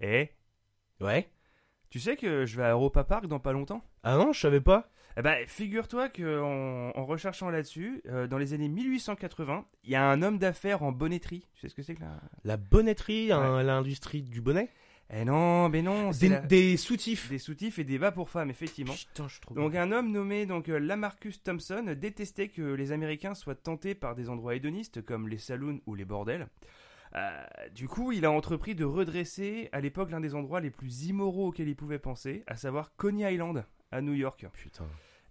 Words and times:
Eh, 0.00 0.28
Ouais. 1.00 1.30
tu 1.90 2.00
sais 2.00 2.16
que 2.16 2.46
je 2.46 2.56
vais 2.56 2.64
à 2.64 2.72
Europa 2.72 3.04
Park 3.04 3.26
dans 3.26 3.40
pas 3.40 3.52
longtemps? 3.52 3.82
Ah 4.02 4.16
non, 4.16 4.32
je 4.32 4.40
savais 4.40 4.60
pas. 4.60 4.90
Eh 5.16 5.22
ben, 5.22 5.44
figure-toi 5.46 6.08
qu'en 6.08 6.92
en 6.94 7.04
recherchant 7.04 7.50
là-dessus, 7.50 8.00
euh, 8.06 8.26
dans 8.26 8.38
les 8.38 8.52
années 8.54 8.68
1880, 8.68 9.66
il 9.84 9.90
y 9.90 9.94
a 9.96 10.08
un 10.08 10.22
homme 10.22 10.38
d'affaires 10.38 10.82
en 10.82 10.92
bonnetterie. 10.92 11.46
Tu 11.54 11.60
sais 11.62 11.68
ce 11.68 11.74
que 11.74 11.82
c'est 11.82 11.94
que 11.96 12.00
là 12.00 12.20
La 12.44 12.56
bonnetterie, 12.56 13.28
l'industrie 13.28 14.22
du 14.22 14.40
bonnet? 14.40 14.70
Eh 15.12 15.24
non, 15.24 15.68
mais 15.68 15.82
non, 15.82 16.12
c'est 16.12 16.20
Des, 16.20 16.28
la- 16.28 16.40
des 16.40 16.76
soutifs. 16.76 17.28
des 17.28 17.40
soutifs 17.40 17.80
et 17.80 17.84
des 17.84 17.98
bas 17.98 18.12
pour 18.12 18.30
femmes, 18.30 18.48
effectivement. 18.50 18.94
Putain, 18.94 19.26
je 19.26 19.40
trouve. 19.40 19.56
Donc 19.56 19.74
un 19.74 19.90
homme 19.90 20.12
nommé 20.12 20.46
donc 20.46 20.68
euh, 20.68 20.78
Lamarcus 20.78 21.42
Thompson 21.42 21.96
détestait 21.98 22.46
que 22.48 22.62
les 22.62 22.92
Américains 22.92 23.34
soient 23.34 23.56
tentés 23.56 23.96
par 23.96 24.14
des 24.14 24.28
endroits 24.28 24.54
hédonistes 24.54 25.02
comme 25.04 25.26
les 25.26 25.38
saloons 25.38 25.80
ou 25.86 25.96
les 25.96 26.04
bordels. 26.04 26.46
Euh, 27.16 27.44
du 27.74 27.88
coup, 27.88 28.12
il 28.12 28.24
a 28.24 28.30
entrepris 28.30 28.74
de 28.74 28.84
redresser 28.84 29.68
à 29.72 29.80
l'époque 29.80 30.10
l'un 30.10 30.20
des 30.20 30.34
endroits 30.34 30.60
les 30.60 30.70
plus 30.70 31.06
immoraux 31.06 31.48
auxquels 31.48 31.68
il 31.68 31.76
pouvait 31.76 31.98
penser, 31.98 32.44
à 32.46 32.56
savoir 32.56 32.94
Coney 32.96 33.34
Island 33.34 33.64
à 33.90 34.00
New 34.00 34.14
York. 34.14 34.46
Putain. 34.52 34.86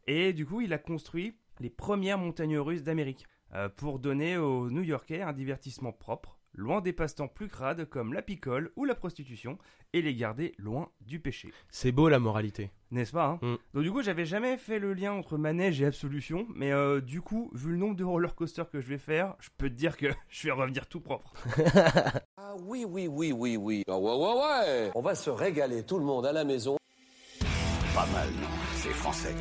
Et 0.07 0.34
du 0.34 0.45
coup, 0.45 0.62
il 0.62 0.73
a 0.73 0.77
construit 0.77 1.38
les 1.59 1.70
premières 1.70 2.18
montagnes 2.18 2.57
russes 2.57 2.84
d'Amérique 2.84 3.26
euh, 3.54 3.70
pour 3.70 3.99
donner 3.99 4.38
aux 4.38 4.70
New-Yorkais 4.70 5.21
un 5.21 5.34
divertissement 5.34 5.91
propre, 5.91 6.38
loin 6.53 6.81
des 6.81 6.94
passe-temps 6.94 7.27
plus 7.27 7.48
crades 7.48 7.85
comme 7.85 8.13
la 8.13 8.21
picole 8.21 8.71
ou 8.76 8.85
la 8.85 8.95
prostitution, 8.95 9.57
et 9.94 10.02
les 10.02 10.13
garder 10.16 10.53
loin 10.59 10.90
du 11.02 11.20
péché. 11.20 11.52
C'est 11.70 11.91
beau 11.91 12.09
la 12.09 12.20
moralité. 12.20 12.70
N'est-ce 12.91 13.12
pas 13.12 13.26
hein 13.26 13.40
Mm. 13.41 13.55
Donc 13.73 13.84
du 13.84 13.91
coup, 13.91 14.02
j'avais 14.02 14.26
jamais 14.26 14.57
fait 14.57 14.80
le 14.80 14.93
lien 14.93 15.13
entre 15.13 15.38
manège 15.38 15.81
et 15.81 15.85
absolution, 15.85 16.45
mais 16.54 16.71
euh, 16.71 17.02
du 17.02 17.21
coup, 17.21 17.49
vu 17.54 17.71
le 17.71 17.77
nombre 17.77 17.95
de 17.95 18.04
roller 18.04 18.35
coasters 18.35 18.70
que 18.70 18.81
je 18.81 18.88
vais 18.88 18.98
faire, 18.98 19.35
je 19.40 19.49
peux 19.57 19.70
te 19.70 19.76
dire 19.76 19.98
que 19.98 20.07
je 20.30 20.48
vais 20.48 20.52
revenir 20.54 20.88
tout 20.88 20.99
propre. 21.02 21.34
Ah 22.41 22.55
oui, 22.66 22.84
oui, 22.88 23.07
oui, 23.07 23.31
oui, 23.31 23.57
oui. 23.57 23.84
Ah 23.88 23.99
ouais, 23.99 24.16
ouais, 24.16 24.34
ouais. 24.41 24.91
On 24.95 25.02
va 25.02 25.13
se 25.13 25.29
régaler, 25.29 25.84
tout 25.84 25.99
le 25.99 26.05
monde 26.05 26.26
à 26.26 26.31
la 26.31 26.43
maison. 26.43 26.77
Pas 27.93 28.07
mal, 28.07 28.27
non 28.41 28.48
C'est 28.74 28.90
français. 28.90 29.35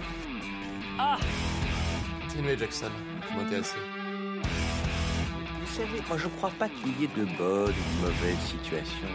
Continuez, 2.21 2.59
Jackson. 2.59 2.91
Vous 3.31 3.39
m'intéressez. 3.39 3.79
Vous 3.79 3.98
savez, 5.79 6.03
moi 6.09 6.19
je 6.19 6.29
crois 6.29 6.51
pas 6.59 6.69
qu'il 6.69 7.01
y 7.01 7.05
ait 7.05 7.17
de 7.17 7.25
bonnes 7.37 7.71
ou 7.71 7.97
de 7.97 8.03
mauvaises 8.03 8.45
situations. 8.47 9.15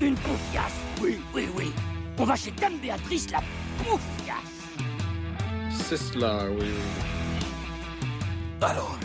Une 0.00 0.16
confiance 0.16 0.72
Oui, 1.00 1.18
oui, 1.34 1.48
oui. 1.56 1.72
On 2.18 2.24
va 2.24 2.34
chez 2.34 2.50
Dame 2.50 2.78
Béatrice, 2.78 3.30
la 3.30 3.40
confiance. 3.78 4.56
C'est 5.70 5.96
cela, 5.96 6.46
oui, 6.50 6.66
oui. 6.66 7.46
Alors, 8.60 8.98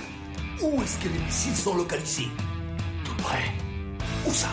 où 0.62 0.82
est-ce 0.82 0.98
que 0.98 1.10
les 1.10 1.20
missiles 1.20 1.56
sont 1.56 1.76
localisés? 1.76 2.30
Tout 3.04 3.16
près. 3.16 3.52
Où 4.26 4.32
ça? 4.32 4.50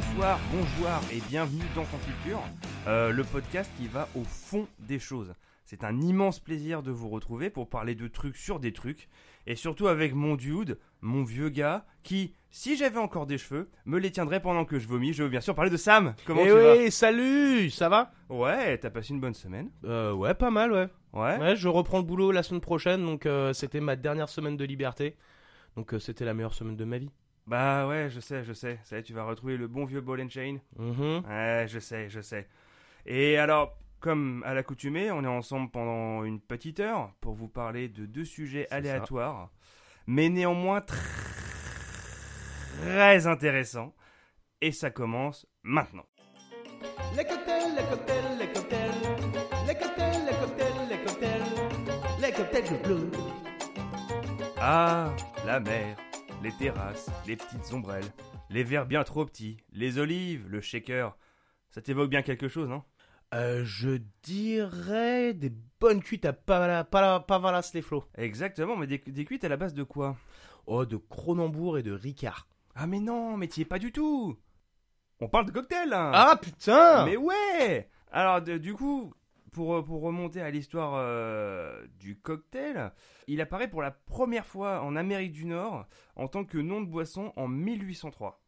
Bonsoir, 0.00 0.40
bonjour 0.50 0.88
et 1.12 1.20
bienvenue 1.28 1.64
dans 1.74 1.84
Ton 1.84 1.98
Culture, 1.98 2.42
euh, 2.86 3.12
le 3.12 3.22
podcast 3.22 3.70
qui 3.76 3.86
va 3.86 4.08
au 4.14 4.24
fond 4.24 4.66
des 4.78 4.98
choses. 4.98 5.34
C'est 5.66 5.84
un 5.84 6.00
immense 6.00 6.40
plaisir 6.40 6.82
de 6.82 6.90
vous 6.90 7.10
retrouver 7.10 7.50
pour 7.50 7.68
parler 7.68 7.94
de 7.94 8.08
trucs 8.08 8.36
sur 8.36 8.60
des 8.60 8.72
trucs, 8.72 9.10
et 9.46 9.56
surtout 9.56 9.88
avec 9.88 10.14
mon 10.14 10.36
dude, 10.36 10.78
mon 11.02 11.22
vieux 11.22 11.50
gars, 11.50 11.84
qui, 12.02 12.34
si 12.50 12.78
j'avais 12.78 12.98
encore 12.98 13.26
des 13.26 13.36
cheveux, 13.36 13.68
me 13.84 13.98
les 13.98 14.10
tiendrait 14.10 14.40
pendant 14.40 14.64
que 14.64 14.78
je 14.78 14.88
vomis. 14.88 15.12
Je 15.12 15.22
veux 15.24 15.28
bien 15.28 15.42
sûr 15.42 15.54
parler 15.54 15.70
de 15.70 15.76
Sam. 15.76 16.14
Comment 16.24 16.42
Eh 16.44 16.48
tu 16.48 16.54
oui, 16.54 16.90
salut, 16.90 17.68
ça 17.68 17.90
va? 17.90 18.10
Ouais, 18.30 18.78
t'as 18.78 18.88
passé 18.90 19.10
une 19.12 19.20
bonne 19.20 19.34
semaine 19.34 19.70
euh, 19.84 20.12
Ouais, 20.12 20.32
pas 20.32 20.50
mal, 20.50 20.72
ouais. 20.72 20.88
Ouais. 21.12 21.36
Ouais, 21.38 21.56
je 21.56 21.68
reprends 21.68 21.98
le 21.98 22.04
boulot 22.04 22.30
la 22.32 22.42
semaine 22.42 22.62
prochaine, 22.62 23.04
donc 23.04 23.26
euh, 23.26 23.52
c'était 23.52 23.80
ma 23.80 23.96
dernière 23.96 24.30
semaine 24.30 24.56
de 24.56 24.64
liberté. 24.64 25.16
Donc 25.76 25.92
euh, 25.94 25.98
c'était 25.98 26.24
la 26.24 26.32
meilleure 26.34 26.54
semaine 26.54 26.76
de 26.76 26.84
ma 26.84 26.98
vie. 26.98 27.10
Bah 27.50 27.88
ouais, 27.88 28.08
je 28.10 28.20
sais, 28.20 28.44
je 28.44 28.52
sais. 28.52 28.78
Ça 28.84 28.94
y 28.94 29.00
est, 29.00 29.02
tu 29.02 29.12
vas 29.12 29.24
retrouver 29.24 29.56
le 29.56 29.66
bon 29.66 29.84
vieux 29.84 30.00
ball 30.00 30.20
and 30.22 30.28
chain. 30.28 30.58
Mhm. 30.78 31.24
Ouais, 31.28 31.66
je 31.68 31.80
sais, 31.80 32.08
je 32.08 32.20
sais. 32.20 32.46
Et 33.06 33.38
alors, 33.38 33.76
comme 33.98 34.44
à 34.46 34.54
l'accoutumée, 34.54 35.10
on 35.10 35.24
est 35.24 35.26
ensemble 35.26 35.68
pendant 35.68 36.22
une 36.22 36.40
petite 36.40 36.78
heure 36.78 37.12
pour 37.20 37.34
vous 37.34 37.48
parler 37.48 37.88
de 37.88 38.06
deux 38.06 38.24
sujets 38.24 38.68
aléatoires, 38.70 39.50
mais 40.06 40.28
néanmoins 40.28 40.80
très 42.76 43.26
intéressants. 43.26 43.96
Et 44.60 44.70
ça 44.70 44.92
commence 44.92 45.44
maintenant. 45.64 46.06
Les 47.16 47.24
cocktails, 47.24 47.74
les 47.76 47.82
cocktails, 47.82 48.38
les 48.38 48.46
cocktails. 48.52 48.90
Les 49.66 49.74
cocktails, 49.74 50.24
les 50.24 50.36
cocktails, 50.36 50.88
les 50.88 50.98
cocktails. 51.04 51.42
Les 52.22 52.30
cocktails 52.32 52.80
bleus. 52.84 53.10
Ah, 54.60 55.10
la 55.44 55.58
mer, 55.58 55.96
les 56.42 56.52
terrasses, 56.52 57.10
les 57.26 57.36
petites 57.36 57.72
ombrelles, 57.72 58.04
les 58.48 58.64
verres 58.64 58.86
bien 58.86 59.04
trop 59.04 59.24
petits, 59.26 59.58
les 59.72 59.98
olives, 59.98 60.48
le 60.48 60.60
shaker. 60.60 61.16
Ça 61.70 61.80
t'évoque 61.82 62.10
bien 62.10 62.22
quelque 62.22 62.48
chose, 62.48 62.68
non? 62.68 62.82
Euh, 63.34 63.62
je 63.64 64.00
dirais 64.22 65.34
des 65.34 65.52
bonnes 65.78 66.02
cuites 66.02 66.24
à 66.24 66.32
Pavala- 66.32 66.84
Pavalas 66.84 67.70
les 67.74 67.82
flots. 67.82 68.04
Exactement, 68.16 68.76
mais 68.76 68.86
des, 68.86 68.98
des 68.98 69.24
cuites 69.24 69.44
à 69.44 69.48
la 69.48 69.56
base 69.56 69.74
de 69.74 69.82
quoi? 69.84 70.16
Oh, 70.66 70.84
de 70.84 70.96
Cronenbourg 70.96 71.78
et 71.78 71.82
de 71.82 71.92
Ricard. 71.92 72.48
Ah 72.74 72.86
mais 72.86 73.00
non, 73.00 73.36
mais 73.36 73.46
t'y 73.46 73.62
es 73.62 73.64
pas 73.64 73.78
du 73.78 73.92
tout 73.92 74.36
On 75.20 75.28
parle 75.28 75.46
de 75.46 75.50
cocktail 75.52 75.88
là 75.88 76.10
Ah 76.14 76.36
putain 76.40 77.04
Mais 77.04 77.16
ouais 77.16 77.88
Alors 78.10 78.40
de- 78.40 78.58
du 78.58 78.74
coup, 78.74 79.12
pour, 79.50 79.74
euh, 79.74 79.82
pour 79.82 80.02
remonter 80.02 80.40
à 80.40 80.50
l'histoire 80.50 80.94
euh, 80.94 81.86
du 81.98 82.18
cocktail, 82.18 82.92
il 83.26 83.40
apparaît 83.40 83.68
pour 83.68 83.82
la 83.82 83.90
première 83.90 84.46
fois 84.46 84.82
en 84.82 84.96
Amérique 84.96 85.32
du 85.32 85.44
Nord 85.44 85.86
en 86.16 86.28
tant 86.28 86.44
que 86.44 86.58
nom 86.58 86.80
de 86.80 86.86
boisson 86.86 87.32
en 87.36 87.48
1803. 87.48 88.42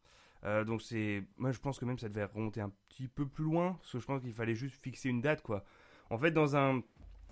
Euh, 0.44 0.64
donc 0.64 0.82
c'est, 0.82 1.24
moi 1.36 1.52
je 1.52 1.58
pense 1.60 1.78
que 1.78 1.84
même 1.84 1.98
ça 1.98 2.08
devait 2.08 2.24
remonter 2.24 2.60
un 2.60 2.72
petit 2.88 3.08
peu 3.08 3.26
plus 3.26 3.44
loin, 3.44 3.74
parce 3.74 3.92
que 3.92 3.98
je 4.00 4.06
pense 4.06 4.22
qu'il 4.22 4.32
fallait 4.32 4.54
juste 4.54 4.82
fixer 4.82 5.08
une 5.08 5.20
date 5.20 5.42
quoi. 5.42 5.64
En 6.10 6.18
fait, 6.18 6.30
dans 6.30 6.56
un, 6.56 6.82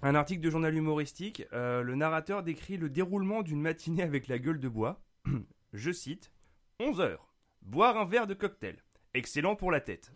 article 0.02 0.40
de 0.40 0.48
journal 0.48 0.74
humoristique, 0.74 1.44
le 1.52 1.94
narrateur 1.94 2.42
décrit 2.42 2.78
le 2.78 2.88
déroulement 2.88 3.42
d'une 3.42 3.60
matinée 3.60 4.02
avec 4.02 4.28
la 4.28 4.38
gueule 4.38 4.58
de 4.58 4.68
bois. 4.68 5.02
je 5.74 5.90
cite 5.90 6.32
11 6.78 7.00
heures. 7.00 7.34
Boire 7.60 7.98
un 7.98 8.06
verre 8.06 8.26
de 8.26 8.32
cocktail. 8.32 8.76
Excellent 9.12 9.54
pour 9.54 9.70
la 9.70 9.80
tête. 9.80 10.12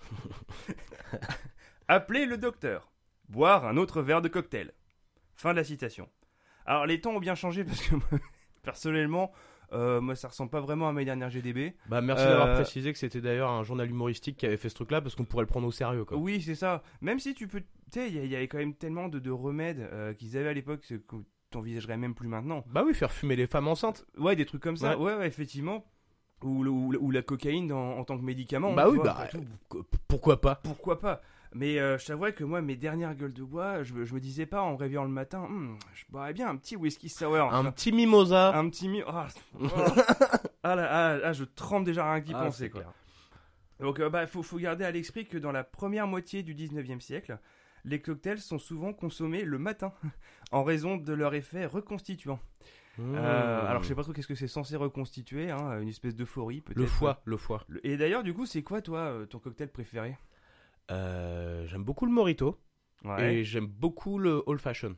Appelez 1.88 2.25
le 2.25 2.38
docteur. 2.38 2.94
Boire 3.28 3.66
un 3.66 3.76
autre 3.76 4.02
verre 4.02 4.22
de 4.22 4.28
cocktail. 4.28 4.72
Fin 5.34 5.52
de 5.52 5.56
la 5.56 5.64
citation. 5.64 6.08
Alors 6.66 6.86
les 6.86 7.00
temps 7.00 7.12
ont 7.14 7.20
bien 7.20 7.34
changé 7.34 7.64
parce 7.64 7.80
que 7.82 7.94
moi, 7.96 8.04
personnellement, 8.62 9.32
euh, 9.72 10.00
moi 10.00 10.14
ça 10.14 10.28
ressemble 10.28 10.50
pas 10.50 10.60
vraiment 10.60 10.88
à 10.88 10.92
mes 10.92 11.04
dernières 11.04 11.30
GDB. 11.30 11.74
Bah 11.88 12.00
merci 12.00 12.24
Euh, 12.24 12.30
d'avoir 12.30 12.54
précisé 12.54 12.92
que 12.92 12.98
c'était 12.98 13.20
d'ailleurs 13.20 13.50
un 13.50 13.62
journal 13.64 13.88
humoristique 13.88 14.36
qui 14.36 14.46
avait 14.46 14.56
fait 14.56 14.68
ce 14.68 14.74
truc 14.74 14.90
là 14.90 15.00
parce 15.00 15.14
qu'on 15.14 15.24
pourrait 15.24 15.42
le 15.42 15.48
prendre 15.48 15.66
au 15.66 15.72
sérieux 15.72 16.04
quoi. 16.04 16.16
Oui, 16.16 16.40
c'est 16.42 16.54
ça. 16.54 16.82
Même 17.00 17.18
si 17.18 17.34
tu 17.34 17.48
peux, 17.48 17.60
tu 17.60 17.66
sais, 17.90 18.08
il 18.10 18.26
y, 18.26 18.36
avait 18.36 18.48
quand 18.48 18.58
même 18.58 18.74
tellement 18.74 19.08
de, 19.08 19.18
de 19.18 19.30
remèdes 19.30 19.80
euh, 19.92 20.14
qu'ils 20.14 20.36
avaient 20.36 20.48
à 20.50 20.54
l'époque 20.54 20.80
que 21.08 21.16
t'envisagerais 21.50 21.96
même 21.96 22.14
plus 22.14 22.28
maintenant. 22.28 22.64
Bah 22.68 22.82
oui, 22.86 22.94
faire 22.94 23.12
fumer 23.12 23.36
les 23.36 23.46
femmes 23.46 23.68
enceintes. 23.68 24.04
Ouais, 24.18 24.36
des 24.36 24.44
trucs 24.46 24.62
comme 24.62 24.76
ça. 24.76 24.98
Ouais, 24.98 25.14
ouais, 25.16 25.26
effectivement. 25.26 25.84
Ou, 26.42 26.62
le- 26.62 26.70
ou, 26.70 26.94
ou 27.00 27.10
la 27.10 27.22
cocaïne 27.22 27.68
dans- 27.68 27.96
en 27.98 28.04
tant 28.04 28.18
que 28.18 28.22
médicament. 28.24 28.72
bah 28.74 28.84
tu 28.84 28.90
oui, 28.92 28.96
vois, 28.98 29.04
bah 29.14 29.28
tout. 29.30 29.44
pourquoi 30.08 30.40
pas? 30.40 30.56
Pourquoi 30.56 30.98
pas? 30.98 31.22
Mais 31.56 31.78
euh, 31.78 31.97
je 31.98 32.06
t'avouerais 32.06 32.34
que 32.34 32.42
moi, 32.42 32.60
mes 32.62 32.75
dernières 32.76 33.15
gueules 33.15 33.32
de 33.32 33.44
bois, 33.44 33.84
je, 33.84 33.94
me- 33.94 34.04
je 34.04 34.12
me 34.12 34.19
disais 34.20 34.44
pas 34.47 34.60
en 34.60 34.75
réveillant 34.76 35.04
le 35.04 35.10
matin, 35.10 35.44
Hum, 35.44 35.78
je 35.94 36.04
boirais 36.09 36.32
bien 36.32 36.48
un 36.48 36.56
petit 36.56 36.75
whisky 36.75 37.09
sour. 37.09 37.37
Un 37.54 37.70
petit 37.70 37.92
mimosa. 37.92 38.56
Un 38.56 38.69
petit 38.70 38.88
mi... 38.88 39.03
Ah, 39.06 39.28
oh. 39.60 39.66
Ah 40.64 40.75
là, 40.75 40.88
ah, 40.91 41.19
ah, 41.26 41.32
je 41.32 41.44
trempe 41.44 41.84
déjà 41.84 42.10
rien 42.10 42.20
qu'y 42.22 42.32
Ah, 42.34 42.44
penser, 42.47 42.70
quoi. 42.70 42.81
clair. 42.81 42.93
Donc, 43.81 44.00
euh, 44.00 44.09
bah, 44.10 44.26
faut, 44.26 44.43
faut 44.43 44.59
garder 44.59 44.84
à 44.84 44.91
l'esprit 44.91 45.26
que 45.26 45.38
dans 45.38 45.53
la 45.53 45.62
première 45.64 46.06
moitié 46.06 46.43
du 46.43 46.54
19e 46.54 47.00
siècle, 47.00 47.38
les 47.84 48.00
cocktails 48.00 48.38
sont 48.41 48.59
souvent 48.59 48.93
consommés 48.93 49.44
le 49.44 49.59
matin, 49.59 49.93
en 50.53 50.64
raison 50.64 50.97
de 50.97 51.12
leur 51.12 51.34
effet 51.34 51.66
reconstituant. 51.66 52.41
Mmh. 52.98 53.14
Euh, 53.16 53.66
alors, 53.69 53.82
je 53.82 53.88
sais 53.88 53.94
pas 53.94 54.03
trop 54.03 54.12
qu'est-ce 54.12 54.26
que 54.28 54.34
c'est 54.37 54.49
censé 54.49 54.75
reconstituer, 54.76 55.50
hein, 55.50 55.81
une 55.81 55.88
espèce 55.88 56.17
d'euphorie, 56.17 56.61
peut-être. 56.62 56.78
Le 56.78 56.87
foie, 56.87 57.20
le 57.25 57.37
foie. 57.37 57.64
Et 57.84 57.96
d'ailleurs, 57.96 58.23
du 58.25 58.32
coup, 58.34 58.46
c'est 58.46 58.62
quoi, 58.62 58.81
toi, 58.82 59.00
euh, 59.00 59.26
ton 59.26 59.38
cocktail 59.38 59.69
préféré? 59.70 60.17
Euh, 60.90 61.66
j'aime 61.66 61.84
beaucoup 61.84 62.06
le 62.06 62.12
Ouais. 63.04 63.34
et 63.34 63.44
j'aime 63.44 63.66
beaucoup 63.66 64.19
le 64.19 64.42
old 64.46 64.60
fashion. 64.60 64.96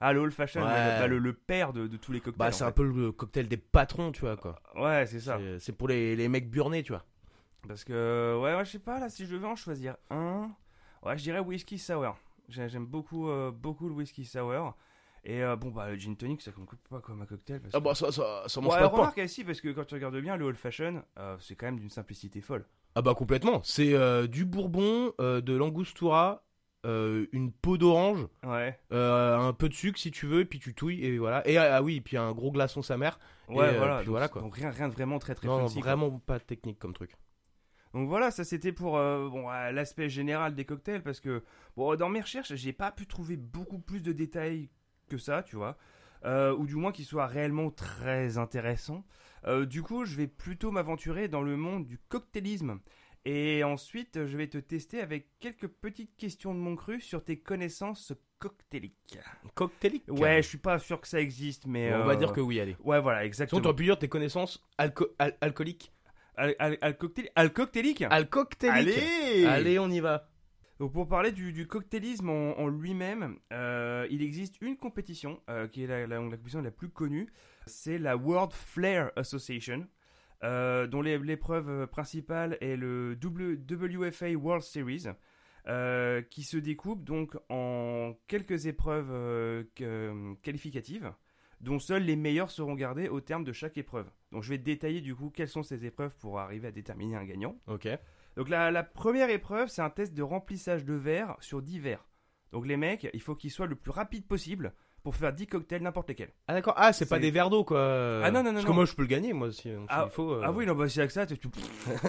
Ah, 0.00 0.12
le 0.12 0.20
old 0.20 0.32
fashion, 0.32 0.60
Ouais. 0.62 0.68
bah, 0.68 1.06
le, 1.08 1.18
le 1.18 1.32
père 1.32 1.72
de, 1.72 1.86
de 1.88 1.96
tous 1.96 2.12
les 2.12 2.20
cocktails. 2.20 2.38
Bah 2.38 2.52
c'est 2.52 2.58
fait. 2.64 2.68
un 2.68 2.72
peu 2.72 2.84
le 2.86 3.10
cocktail 3.10 3.48
des 3.48 3.56
patrons, 3.56 4.12
tu 4.12 4.20
vois 4.20 4.36
quoi. 4.36 4.60
Ouais, 4.76 5.06
c'est 5.06 5.20
ça. 5.20 5.38
C'est- 5.58 5.72
pour 5.72 5.88
les, 5.88 6.14
les 6.14 6.28
mecs 6.28 6.48
burnés, 6.50 6.82
tu 6.84 6.92
vois. 6.92 7.04
Parce 7.66 7.82
que, 7.82 8.38
ouais, 8.40 8.54
ouais, 8.54 8.64
je 8.64 8.70
sais 8.70 8.78
pas, 8.78 9.00
là, 9.00 9.08
si 9.10 9.26
je 9.26 9.34
devais 9.34 9.46
en 9.48 9.56
choisir 9.56 9.96
un, 10.10 10.50
ouais, 11.04 11.18
je 11.18 11.24
dirais 11.24 11.40
whisky 11.40 11.78
sour. 11.78 12.16
J'ai- 12.48 12.68
J'aime 12.68 12.86
beaucoup, 12.86 13.28
euh, 13.28 13.50
beaucoup 13.50 13.88
le 13.88 13.94
whisky 13.94 14.24
sour. 14.24 14.76
Et 15.24 15.42
euh, 15.42 15.56
bon, 15.56 15.70
bah, 15.70 15.90
le 15.90 15.96
gin 15.96 16.16
tonic, 16.16 16.40
ça 16.40 16.52
compte 16.52 16.70
pas 16.88 17.00
comme 17.00 17.20
un 17.20 17.26
cocktail. 17.26 17.60
Parce 17.60 17.74
Ah 17.74 17.80
bah 17.80 17.94
ça, 17.96 18.12
ça, 18.12 18.44
ça 18.46 18.60
mange 18.60 18.72
ouais, 18.72 18.78
pas 18.78 18.86
de 18.86 18.90
pain. 18.90 18.96
remarque, 18.98 19.28
si, 19.28 19.42
parce 19.44 19.60
que 19.60 19.68
quand 19.70 19.84
tu 19.84 19.94
regardes 19.94 20.16
bien, 20.20 20.36
le 20.36 20.44
old 20.44 20.56
fashion, 20.56 21.02
euh, 21.18 21.36
c'est 21.40 21.56
quand 21.56 21.66
même 21.66 21.80
d'une 21.80 21.90
simplicité 21.90 22.40
folle. 22.40 22.64
Ah 22.94 23.02
bah 23.02 23.14
complètement. 23.14 23.60
C'est 23.64 23.94
euh, 23.94 24.26
du 24.26 24.44
bourbon, 24.44 25.12
euh, 25.20 25.40
de 25.40 25.54
l'angostura 25.54 26.44
euh, 26.86 27.26
une 27.32 27.52
peau 27.52 27.76
d'orange, 27.76 28.26
Ouais. 28.46 28.78
un 28.90 29.52
peu 29.52 29.68
de 29.68 29.74
sucre 29.74 29.98
si 29.98 30.10
tu 30.10 30.26
veux, 30.26 30.40
et 30.40 30.44
puis 30.44 30.58
tu 30.58 30.74
touilles, 30.74 31.04
et 31.04 31.18
voilà. 31.18 31.46
Et 31.48 31.56
ah 31.58 31.82
oui, 31.82 31.96
et 31.96 32.00
puis 32.00 32.16
un 32.16 32.32
gros 32.32 32.50
glaçon 32.52 32.82
sa 32.82 32.96
mère. 32.96 33.18
Ouais, 33.48 33.64
euh, 33.66 33.78
voilà. 33.78 33.96
puis 33.96 34.06
donc, 34.06 34.10
voilà, 34.12 34.28
quoi. 34.28 34.42
donc 34.42 34.54
rien, 34.54 34.70
rien 34.70 34.88
de 34.88 34.94
vraiment 34.94 35.18
très 35.18 35.34
très 35.34 35.48
non, 35.48 35.60
fancy, 35.60 35.80
vraiment 35.80 36.10
pas 36.18 36.38
technique 36.38 36.78
comme 36.78 36.92
truc. 36.94 37.12
Donc 37.94 38.08
voilà, 38.08 38.30
ça 38.30 38.44
c'était 38.44 38.72
pour 38.72 38.96
euh, 38.98 39.28
bon, 39.28 39.50
euh, 39.50 39.72
l'aspect 39.72 40.08
général 40.08 40.54
des 40.54 40.64
cocktails 40.64 41.02
parce 41.02 41.20
que 41.20 41.42
bon, 41.76 41.96
dans 41.96 42.08
mes 42.10 42.20
recherches, 42.20 42.54
j'ai 42.54 42.72
pas 42.72 42.92
pu 42.92 43.06
trouver 43.06 43.36
beaucoup 43.36 43.78
plus 43.78 44.02
de 44.02 44.12
détails 44.12 44.68
que 45.08 45.16
ça, 45.18 45.42
tu 45.42 45.56
vois, 45.56 45.76
Euh, 46.24 46.54
ou 46.56 46.66
du 46.66 46.74
moins 46.74 46.92
qu'ils 46.92 47.04
soient 47.04 47.26
réellement 47.26 47.70
très 47.70 48.38
intéressants. 48.38 49.04
Euh, 49.46 49.66
du 49.66 49.82
coup, 49.82 50.04
je 50.04 50.16
vais 50.16 50.26
plutôt 50.26 50.70
m'aventurer 50.70 51.28
dans 51.28 51.42
le 51.42 51.56
monde 51.56 51.86
du 51.86 51.98
cocktailisme. 52.08 52.80
Et 53.24 53.62
ensuite, 53.64 54.26
je 54.26 54.36
vais 54.36 54.46
te 54.48 54.58
tester 54.58 55.00
avec 55.00 55.28
quelques 55.38 55.68
petites 55.68 56.16
questions 56.16 56.54
de 56.54 56.58
mon 56.58 56.76
cru 56.76 57.00
sur 57.00 57.22
tes 57.24 57.38
connaissances 57.38 58.12
cocktailiques. 58.38 59.18
Cocktailique 59.54 60.04
Ouais, 60.08 60.42
je 60.42 60.48
suis 60.48 60.58
pas 60.58 60.78
sûr 60.78 61.00
que 61.00 61.08
ça 61.08 61.20
existe, 61.20 61.66
mais 61.66 61.92
On 61.94 62.04
va 62.04 62.12
euh, 62.12 62.16
dire 62.16 62.32
que 62.32 62.40
oui, 62.40 62.58
allez. 62.60 62.76
Ouais, 62.82 63.00
voilà, 63.00 63.18
Sinon, 63.18 63.26
exactement. 63.26 63.60
t'aurais 63.60 63.76
pu 63.76 63.84
dire 63.84 63.98
tes 63.98 64.08
connaissances 64.08 64.64
alco- 64.78 65.10
al- 65.18 65.36
alcooliques. 65.40 65.92
Al, 66.36 66.54
al- 66.60 66.78
al- 66.80 66.96
cocktail-. 66.96 68.70
Allez 68.70 69.44
Allez, 69.46 69.78
on 69.78 69.90
y 69.90 70.00
va. 70.00 70.28
Donc 70.78 70.92
pour 70.92 71.08
parler 71.08 71.32
du, 71.32 71.66
cocktailisme 71.66 72.30
en, 72.30 72.68
lui-même, 72.68 73.36
euh, 73.52 74.06
il 74.10 74.22
existe 74.22 74.60
une 74.60 74.76
compétition 74.76 75.40
euh, 75.50 75.66
qui 75.66 75.82
est 75.82 76.06
la, 76.06 76.16
compétition 76.18 76.62
la 76.62 76.70
plus 76.70 76.88
connue, 76.88 77.32
c'est 77.66 77.98
la 77.98 78.16
World 78.16 78.52
Flair 78.52 79.10
Association, 79.16 79.88
euh, 80.44 80.86
dont 80.86 81.02
l'épreuve 81.02 81.88
principale 81.88 82.58
est 82.60 82.76
le 82.76 83.18
WFA 83.20 84.30
World 84.36 84.62
Series, 84.62 85.06
qui 86.30 86.42
se 86.44 86.56
découpe 86.56 87.02
donc 87.02 87.36
en 87.48 88.14
quelques 88.28 88.66
épreuves 88.66 89.66
qualificatives, 90.42 91.12
dont 91.60 91.80
seuls 91.80 92.04
les 92.04 92.14
meilleurs 92.14 92.52
seront 92.52 92.74
gardés 92.74 93.08
au 93.08 93.20
terme 93.20 93.42
de 93.42 93.52
chaque 93.52 93.78
épreuve. 93.78 94.08
Donc 94.30 94.44
je 94.44 94.50
vais 94.50 94.58
détailler 94.58 95.00
du 95.00 95.16
coup 95.16 95.30
quelles 95.30 95.48
sont 95.48 95.64
ces 95.64 95.84
épreuves 95.84 96.14
pour 96.18 96.38
arriver 96.38 96.68
à 96.68 96.70
déterminer 96.70 97.16
un 97.16 97.24
gagnant. 97.24 97.58
Ok. 97.66 97.88
Donc 98.38 98.48
la, 98.48 98.70
la 98.70 98.82
première 98.84 99.28
épreuve, 99.30 99.68
c'est 99.68 99.82
un 99.82 99.90
test 99.90 100.14
de 100.14 100.22
remplissage 100.22 100.84
de 100.86 100.94
verre 100.94 101.36
sur 101.40 101.60
10 101.60 101.80
verres. 101.80 102.06
Donc 102.52 102.66
les 102.66 102.76
mecs, 102.78 103.10
il 103.12 103.20
faut 103.20 103.34
qu'ils 103.34 103.50
soient 103.50 103.66
le 103.66 103.74
plus 103.74 103.90
rapide 103.90 104.26
possible 104.26 104.72
pour 105.02 105.14
faire 105.16 105.32
10 105.32 105.46
cocktails 105.48 105.82
n'importe 105.82 106.08
lesquels. 106.08 106.32
Ah 106.46 106.54
d'accord. 106.54 106.74
Ah, 106.76 106.92
c'est 106.92 107.06
pas 107.08 107.18
des 107.18 107.30
verres 107.30 107.50
d'eau 107.50 107.64
quoi. 107.64 108.22
Ah, 108.24 108.30
non, 108.30 108.42
non, 108.42 108.44
non, 108.44 108.52
Parce 108.54 108.64
que 108.64 108.70
non. 108.70 108.74
moi 108.76 108.84
je 108.86 108.94
peux 108.94 109.02
le 109.02 109.08
gagner 109.08 109.32
moi 109.32 109.50
si, 109.52 109.62
si 109.62 109.70
Ah, 109.88 110.04
il 110.06 110.12
faut. 110.12 110.32
euh. 110.32 110.42
Ah 110.44 110.52
oui, 110.52 110.64
non, 110.66 110.74
bah 110.74 110.88
c'est 110.88 111.00
avec 111.00 111.10
ça, 111.10 111.26
tu... 111.26 111.36
tu- 111.38 111.48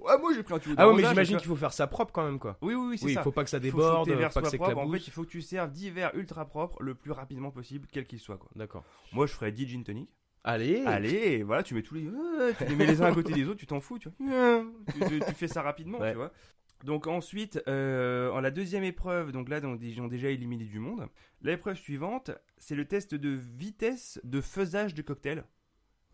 ouais, 0.00 0.18
moi 0.18 0.32
j'ai 0.34 0.42
pris 0.42 0.54
un 0.54 0.58
tuyau 0.58 0.74
Ah 0.78 0.88
ouais, 0.88 0.94
mais 0.96 1.04
j'imagine 1.08 1.36
qu'il 1.36 1.46
faut 1.48 1.56
faire 1.56 1.72
ça 1.72 1.86
propre 1.86 2.12
quand 2.12 2.24
même 2.24 2.38
quoi. 2.38 2.56
Oui, 2.62 2.74
oui, 2.74 2.86
oui, 2.90 2.98
c'est 2.98 3.04
Oui, 3.06 3.12
il 3.12 3.14
ça. 3.14 3.22
faut 3.22 3.32
pas 3.32 3.44
que 3.44 3.50
ça 3.50 3.58
Faut- 3.60 3.64
faut 3.64 3.76
que 4.04 4.10
déborde, 4.10 4.32
pas 4.32 4.42
que 4.42 4.48
c'est. 4.48 4.60
En 4.60 4.90
fait, 4.90 5.06
il 5.06 5.10
faut 5.12 5.22
que 5.24 5.28
tu 5.30 5.42
serves 5.42 5.70
10 5.70 5.90
verres 5.90 6.10
ultra 6.14 6.44
propres 6.46 6.82
le 6.82 6.94
plus 6.94 7.12
rapidement 7.12 7.50
possible, 7.50 7.86
quels 7.92 8.06
qu'ils 8.06 8.20
soient. 8.20 8.38
Quoi. 8.38 8.48
D'accord. 8.56 8.84
Moi, 9.12 9.26
je 9.26 9.32
ferais 9.32 9.52
10 9.52 9.68
gin 9.68 9.84
tonic. 9.84 10.08
Allez. 10.44 10.82
Allez, 10.86 11.42
voilà, 11.42 11.62
tu 11.62 11.74
mets 11.74 11.82
tous 11.82 11.94
les, 11.94 12.06
euh, 12.06 12.52
tu 12.58 12.64
les 12.64 12.74
mets 12.76 12.86
les 12.86 13.00
uns 13.00 13.06
à 13.06 13.12
côté 13.12 13.32
des 13.32 13.46
autres, 13.46 13.60
tu 13.60 13.66
t'en 13.66 13.80
fous, 13.80 13.98
tu 13.98 14.08
vois. 14.08 14.64
Tu, 14.92 14.98
tu- 15.00 15.20
tu 15.20 15.32
fais 15.34 15.48
ça 15.48 15.62
rapidement, 15.62 15.98
Ouais. 15.98 16.10
tu 16.12 16.16
vois. 16.16 16.32
Donc 16.84 17.06
ensuite, 17.06 17.62
euh, 17.68 18.28
en 18.32 18.40
la 18.40 18.50
deuxième 18.50 18.82
épreuve, 18.82 19.30
donc 19.30 19.48
là, 19.48 19.60
ils 19.80 20.00
ont 20.00 20.08
déjà 20.08 20.28
éliminé 20.30 20.64
du 20.64 20.80
monde. 20.80 21.08
L'épreuve 21.42 21.76
suivante, 21.76 22.32
c'est 22.58 22.74
le 22.74 22.84
test 22.86 23.14
de 23.14 23.28
vitesse 23.28 24.20
de 24.24 24.40
faisage 24.40 24.94
de 24.94 25.02
cocktail. 25.02 25.44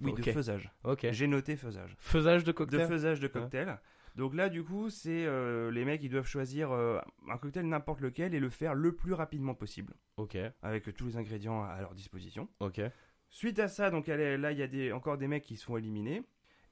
Oui, 0.00 0.12
de 0.12 0.22
faisage. 0.22 0.70
Ok. 0.84 1.06
J'ai 1.10 1.26
noté 1.26 1.56
faisage. 1.56 1.96
Faisage 1.98 2.42
de 2.44 2.48
De 2.48 2.52
cocktail. 2.52 2.86
faisage 2.86 3.18
de 3.20 3.26
cocktail. 3.28 3.78
Donc 4.14 4.34
là, 4.34 4.48
du 4.48 4.62
coup, 4.62 4.90
c'est 4.90 5.24
euh, 5.26 5.70
les 5.70 5.84
mecs, 5.84 6.02
ils 6.02 6.08
doivent 6.10 6.26
choisir 6.26 6.70
euh, 6.70 6.98
un 7.30 7.38
cocktail 7.38 7.66
n'importe 7.66 8.00
lequel 8.00 8.34
et 8.34 8.40
le 8.40 8.50
faire 8.50 8.74
le 8.74 8.92
plus 8.94 9.12
rapidement 9.12 9.54
possible, 9.54 9.94
Ok. 10.16 10.36
avec 10.62 10.94
tous 10.96 11.06
les 11.06 11.16
ingrédients 11.16 11.62
à 11.64 11.80
leur 11.80 11.94
disposition. 11.94 12.48
Ok. 12.60 12.80
Suite 13.30 13.58
à 13.58 13.68
ça, 13.68 13.90
donc 13.90 14.08
elle 14.08 14.20
est- 14.20 14.38
là, 14.38 14.52
il 14.52 14.58
y 14.58 14.62
a 14.62 14.66
des, 14.66 14.92
encore 14.92 15.18
des 15.18 15.28
mecs 15.28 15.44
qui 15.44 15.56
sont 15.56 15.76
éliminés. 15.76 16.22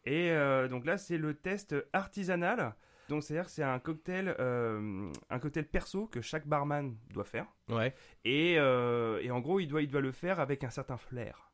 Et 0.05 0.31
euh, 0.31 0.69
donc 0.69 0.87
là, 0.87 0.99
c'est 0.99 1.19
le 1.19 1.35
test 1.35 1.75
artisanal. 1.93 2.75
Donc 3.09 3.23
c'est-à-dire 3.23 3.45
que 3.47 3.51
c'est 3.53 3.63
un 3.63 3.79
cocktail, 3.79 4.35
euh, 4.41 5.11
un 5.31 5.39
cocktail 5.39 5.67
perso 5.67 6.07
que 6.07 6.21
chaque 6.21 6.47
barman 6.47 6.97
doit 7.13 7.25
faire. 7.25 7.47
Ouais. 7.69 7.95
Et, 8.25 8.57
euh, 8.59 9.21
et 9.23 9.31
en 9.31 9.41
gros, 9.41 9.61
il 9.61 9.67
doit, 9.69 9.83
il 9.83 9.89
doit 9.89 10.01
le 10.01 10.13
faire 10.13 10.41
avec 10.41 10.65
un 10.65 10.71
certain 10.71 10.97
flair. 10.97 11.51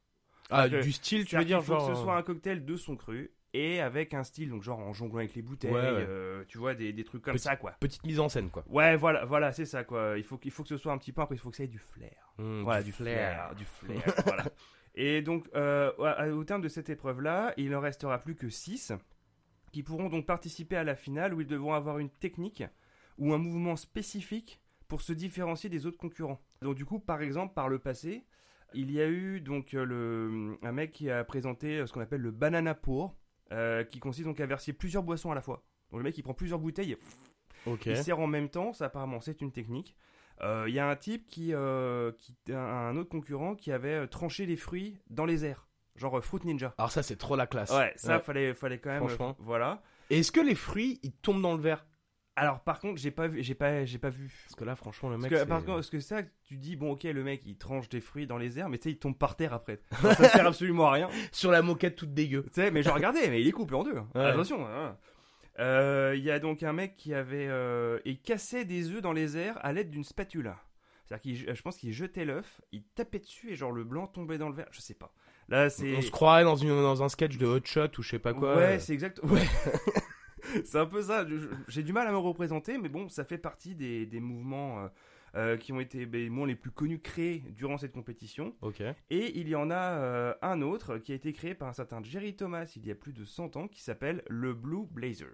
Ah, 0.51 0.69
du 0.69 0.93
style, 0.93 1.25
tu 1.27 1.37
veux 1.37 1.45
dire 1.45 1.61
genre. 1.63 1.89
que 1.89 1.95
ce 1.95 2.01
soit 2.03 2.17
un 2.17 2.23
cocktail 2.23 2.65
de 2.65 2.77
son 2.77 2.97
cru 2.97 3.33
et 3.55 3.81
avec 3.81 4.13
un 4.15 4.23
style, 4.25 4.51
donc 4.51 4.63
genre 4.63 4.79
en 4.79 4.93
jonglant 4.93 5.19
avec 5.19 5.35
les 5.35 5.43
bouteilles, 5.43 5.71
Ouais, 5.73 5.81
ouais. 5.81 6.07
euh, 6.09 6.45
tu 6.49 6.57
vois, 6.59 6.75
des, 6.75 6.93
des 6.93 7.05
trucs 7.05 7.23
comme 7.23 7.35
Petit- 7.35 7.45
ça, 7.45 7.57
quoi. 7.57 7.73
Petite 7.81 8.05
mise 8.05 8.19
en 8.21 8.29
scène 8.31 8.49
quoi. 8.51 8.65
Ouais, 8.69 8.97
voilà, 8.97 9.25
voilà, 9.27 9.53
c'est 9.53 9.65
ça, 9.67 9.85
quoi. 9.85 10.15
Il 10.17 10.25
faut, 10.25 10.37
qu'il 10.39 10.51
faut 10.51 10.63
que 10.63 10.69
ce 10.71 10.77
soit 10.79 10.93
un 10.93 10.99
petit 10.99 11.13
peu, 11.13 11.21
après, 11.23 11.37
il 11.37 11.39
faut 11.39 11.51
que 11.51 11.57
ça 11.57 11.65
ait 11.65 11.69
du 11.69 11.79
flair. 11.79 12.35
Hmm, 12.39 12.63
Voilà, 12.63 12.83
du 12.83 12.93
flair, 12.93 13.55
du 13.55 13.65
flair, 13.65 14.03
voilà. 14.27 14.45
Et 14.94 15.23
donc, 15.23 15.49
euh, 15.55 15.91
au 16.33 16.44
terme 16.44 16.61
de 16.61 16.69
cette 16.69 16.91
épreuve-là, 16.91 17.55
il 17.56 17.71
ne 17.71 17.77
restera 17.77 18.19
plus 18.19 18.35
que 18.35 18.50
6 18.50 18.93
qui 19.73 19.83
pourront 19.83 20.11
donc 20.11 20.27
participer 20.27 20.77
à 20.77 20.85
la 20.85 20.94
finale 20.94 21.33
où 21.33 21.41
ils 21.41 21.47
devront 21.47 21.73
avoir 21.73 21.99
une 21.99 22.11
technique 22.11 22.62
ou 23.19 23.33
un 23.33 23.39
mouvement 23.39 23.77
spécifique 23.77 24.61
pour 24.89 25.00
se 25.00 25.15
différencier 25.15 25.71
des 25.71 25.87
autres 25.87 25.97
concurrents. 25.97 26.41
Donc 26.61 26.75
du 26.77 26.85
coup, 26.85 26.99
par 26.99 27.23
exemple, 27.23 27.55
par 27.55 27.71
le 27.71 27.79
passé, 27.79 28.27
il 28.75 28.91
y 28.91 29.00
a 29.00 29.09
eu 29.09 29.41
donc 29.41 29.73
euh, 29.75 29.85
le, 29.85 30.59
un 30.62 30.73
mec 30.73 30.91
qui 30.93 31.11
a 31.11 31.25
présenté 31.25 31.79
euh, 31.79 31.87
ce 31.87 31.93
qu'on 31.94 32.00
appelle 32.00 32.21
le 32.21 32.31
banana 32.31 32.75
pour, 32.75 33.17
euh, 33.53 33.85
qui 33.85 33.99
consiste 34.00 34.27
donc 34.27 34.41
à 34.41 34.47
verser 34.47 34.75
plusieurs 34.75 35.03
boissons 35.03 35.31
à 35.31 35.35
la 35.35 35.41
fois. 35.41 35.65
Donc 35.91 35.99
le 36.00 36.05
mec 36.05 36.17
il 36.19 36.23
prend 36.23 36.35
plusieurs 36.35 36.59
bouteilles 36.59 36.93
et 36.93 37.71
Ok. 37.71 37.87
il 37.87 37.97
sert 37.97 38.19
en 38.19 38.27
même 38.27 38.49
temps, 38.50 38.73
ça 38.73 38.87
apparemment 38.87 39.21
c'est 39.21 39.41
une 39.41 39.53
technique. 39.53 39.97
Euh, 40.43 40.64
Il 40.69 40.75
y 40.75 40.79
a 40.79 40.88
un 40.88 40.96
type 40.96 41.26
qui, 41.26 41.52
euh, 41.55 42.12
qui 42.19 42.34
un, 42.52 42.96
autre 42.96 43.11
concurrent 43.11 43.55
qui 43.55 43.70
avait 43.73 43.94
euh, 43.94 44.06
tranché 44.06 44.46
les 44.46 44.56
fruits 44.56 44.99
dans 45.11 45.25
les 45.26 45.44
airs, 45.44 45.69
genre 45.96 46.19
euh, 46.19 46.20
Fruit 46.20 46.40
Ninja. 46.44 46.75
Alors 46.79 46.90
ça 46.90 47.02
c'est 47.02 47.17
trop 47.17 47.37
la 47.37 47.46
classe. 47.46 47.70
Ouais, 47.70 47.93
ça 47.96 48.17
Ouais. 48.17 48.23
fallait 48.23 48.55
fallait 48.55 48.79
quand 48.79 48.90
même. 48.90 48.99
Franchement. 49.06 49.31
euh, 49.38 49.43
voilà. 49.44 49.82
Et 50.11 50.19
Est-ce 50.20 50.32
que 50.32 50.40
les 50.40 50.55
fruits 50.55 50.99
ils 51.02 51.12
tombent 51.12 51.43
dans 51.43 51.55
le 51.55 51.61
verre? 51.62 51.87
Alors 52.34 52.61
par 52.61 52.81
contre 52.81 52.99
j'ai 52.99 53.11
pas 53.11 53.29
vu, 53.29 53.43
j'ai 53.43 53.55
pas 53.55 53.84
j'ai 53.84 53.99
pas 53.99 54.08
vu. 54.08 54.32
Parce 54.46 54.55
que 54.56 54.64
là 54.64 54.75
franchement 54.75 55.11
le 55.11 55.17
Parce 55.17 55.25
mec. 55.25 55.32
que, 55.32 55.38
c'est- 55.38 55.46
par 55.46 55.58
contre, 55.61 55.75
parce 55.76 55.90
que 55.90 56.00
ça, 56.00 56.23
tu 56.44 56.56
dis, 56.56 56.76
bon, 56.76 56.93
ok, 56.93 57.02
le 57.05 57.23
mec, 57.23 57.43
il 57.44 57.58
tranche 57.58 57.90
des 57.90 58.00
fruits 58.00 58.26
dans 58.26 58.38
les 58.38 58.58
airs, 58.58 58.70
mais 58.70 58.79
tu 58.79 58.84
sais, 58.84 58.90
il 58.93 58.99
tombe 58.99 59.17
par 59.19 59.37
terre 59.37 59.52
après. 59.52 59.81
Ça 60.00 60.14
sert 60.29 60.46
absolument 60.46 60.88
à 60.88 60.93
rien. 60.93 61.08
Sur 61.31 61.50
la 61.50 61.61
moquette 61.61 61.94
toute 61.94 62.14
dégueu. 62.14 62.44
Tu 62.44 62.62
sais, 62.62 62.70
mais 62.70 62.82
genre, 62.82 62.94
regardez, 62.94 63.29
mais 63.29 63.43
il 63.43 63.49
est 63.49 63.52
coupé 63.52 63.75
en 63.75 63.82
deux. 63.84 63.96
hein. 63.96 64.08
Ouais. 64.14 64.25
Attention. 64.25 64.67
hein. 64.67 64.96
Euh, 65.59 66.15
Il 66.17 66.23
y 66.23 66.31
a 66.31 66.39
donc 66.39 66.63
un 66.63 66.73
mec 66.73 66.97
qui 66.97 67.15
avait. 67.15 67.49
Euh, 67.49 67.99
il 68.05 68.21
cassait 68.21 68.65
des 68.65 68.91
œufs 68.91 69.03
dans 69.03 69.13
les 69.13 69.37
airs 69.37 69.59
à 69.65 69.73
l'aide 69.73 69.91
d'une 69.91 70.05
spatule. 70.05 70.53
C'est-à-dire 71.07 71.55
je 71.55 71.63
pense 71.63 71.77
qu'il 71.77 71.93
jetait 71.93 72.25
l'œuf, 72.25 72.61
il 72.71 72.85
tapait 72.95 73.19
dessus 73.19 73.51
et 73.51 73.57
genre 73.57 73.73
le 73.73 73.85
blanc 73.85 74.07
tombait 74.07 74.39
dans 74.39 74.49
le 74.49 74.55
verre. 74.55 74.69
Je 74.71 74.81
sais 74.81 74.95
pas. 74.95 75.13
Là, 75.49 75.69
c'est. 75.69 75.97
On 75.97 76.03
se 76.03 76.11
croirait 76.11 76.45
dans, 76.45 76.57
une, 76.57 76.69
dans 76.69 77.03
un 77.03 77.09
sketch 77.09 77.37
de 77.37 77.47
Hot 77.47 77.65
Shot 77.65 77.89
ou 77.99 78.03
je 78.03 78.11
sais 78.11 78.19
pas 78.19 78.32
quoi. 78.32 78.56
Ouais, 78.56 78.79
c'est 78.79 78.94
exact. 78.94 79.21
Ouais. 79.25 79.43
c'est 80.65 80.79
un 80.79 80.87
peu 80.87 81.03
ça. 81.03 81.27
J'ai 81.69 81.82
du 81.82 81.93
mal 81.93 82.06
à 82.06 82.13
me 82.13 82.19
représenter, 82.19 82.79
mais 82.79 82.89
bon, 82.89 83.09
ça 83.09 83.25
fait 83.25 83.39
partie 83.39 83.75
des, 83.75 84.06
des 84.06 84.21
mouvements 84.21 84.89
euh, 85.34 85.56
qui 85.56 85.72
ont 85.72 85.81
été 85.81 86.06
ben, 86.06 86.46
les 86.46 86.55
plus 86.56 86.70
connus 86.70 87.01
créés 87.01 87.41
durant 87.51 87.79
cette 87.79 87.93
compétition. 87.93 88.55
Et 89.10 89.39
il 89.39 89.48
y 89.48 89.55
en 89.55 89.70
a 89.70 89.74
euh, 89.98 90.34
un 90.43 90.62
autre 90.62 90.98
qui 90.98 91.12
a 91.12 91.15
été 91.15 91.32
créé 91.32 91.55
par 91.55 91.69
un 91.69 91.72
certain 91.72 92.03
Jerry 92.03 92.34
Thomas 92.36 92.70
il 92.77 92.86
y 92.86 92.91
a 92.91 92.94
plus 92.94 93.12
de 93.12 93.24
100 93.24 93.56
ans 93.56 93.69
qui 93.69 93.82
s'appelle 93.82 94.22
le 94.29 94.55
Blue 94.55 94.86
Blazer. 94.91 95.29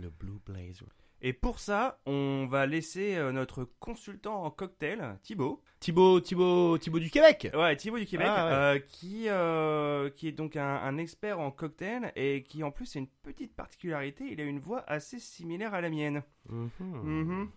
Le 0.00 0.10
Blue 0.10 0.38
Blazer. 0.44 0.88
Et 1.22 1.32
pour 1.32 1.58
ça, 1.58 2.00
on 2.04 2.46
va 2.50 2.66
laisser 2.66 3.14
euh, 3.16 3.32
notre 3.32 3.64
consultant 3.78 4.44
en 4.44 4.50
cocktail, 4.50 5.16
Thibaut, 5.22 5.62
Thibaut, 5.80 6.20
Thibaut, 6.20 6.76
Thibaut 6.76 6.98
du 6.98 7.08
Québec. 7.10 7.50
ouais, 7.54 7.76
Thibaut 7.76 7.98
du 7.98 8.04
Québec, 8.04 8.26
Ah, 8.28 8.44
ouais. 8.46 8.52
euh, 8.52 8.78
qui, 8.80 9.28
euh, 9.28 10.10
qui 10.10 10.28
est 10.28 10.32
donc 10.32 10.56
un, 10.56 10.66
un 10.76 10.98
expert 10.98 11.40
en 11.40 11.50
cocktail 11.50 12.12
et 12.14 12.42
qui 12.42 12.62
en 12.62 12.70
plus 12.70 12.94
a 12.96 12.98
une 12.98 13.08
petite 13.22 13.54
particularité, 13.54 14.24
il 14.32 14.40
a 14.40 14.44
une 14.44 14.58
voix 14.58 14.84
assez 14.86 15.18
similaire 15.18 15.72
à 15.72 15.80
la 15.80 15.88
mienne. 15.88 16.22
Mhm. 16.50 16.70
Mhm. 16.80 17.48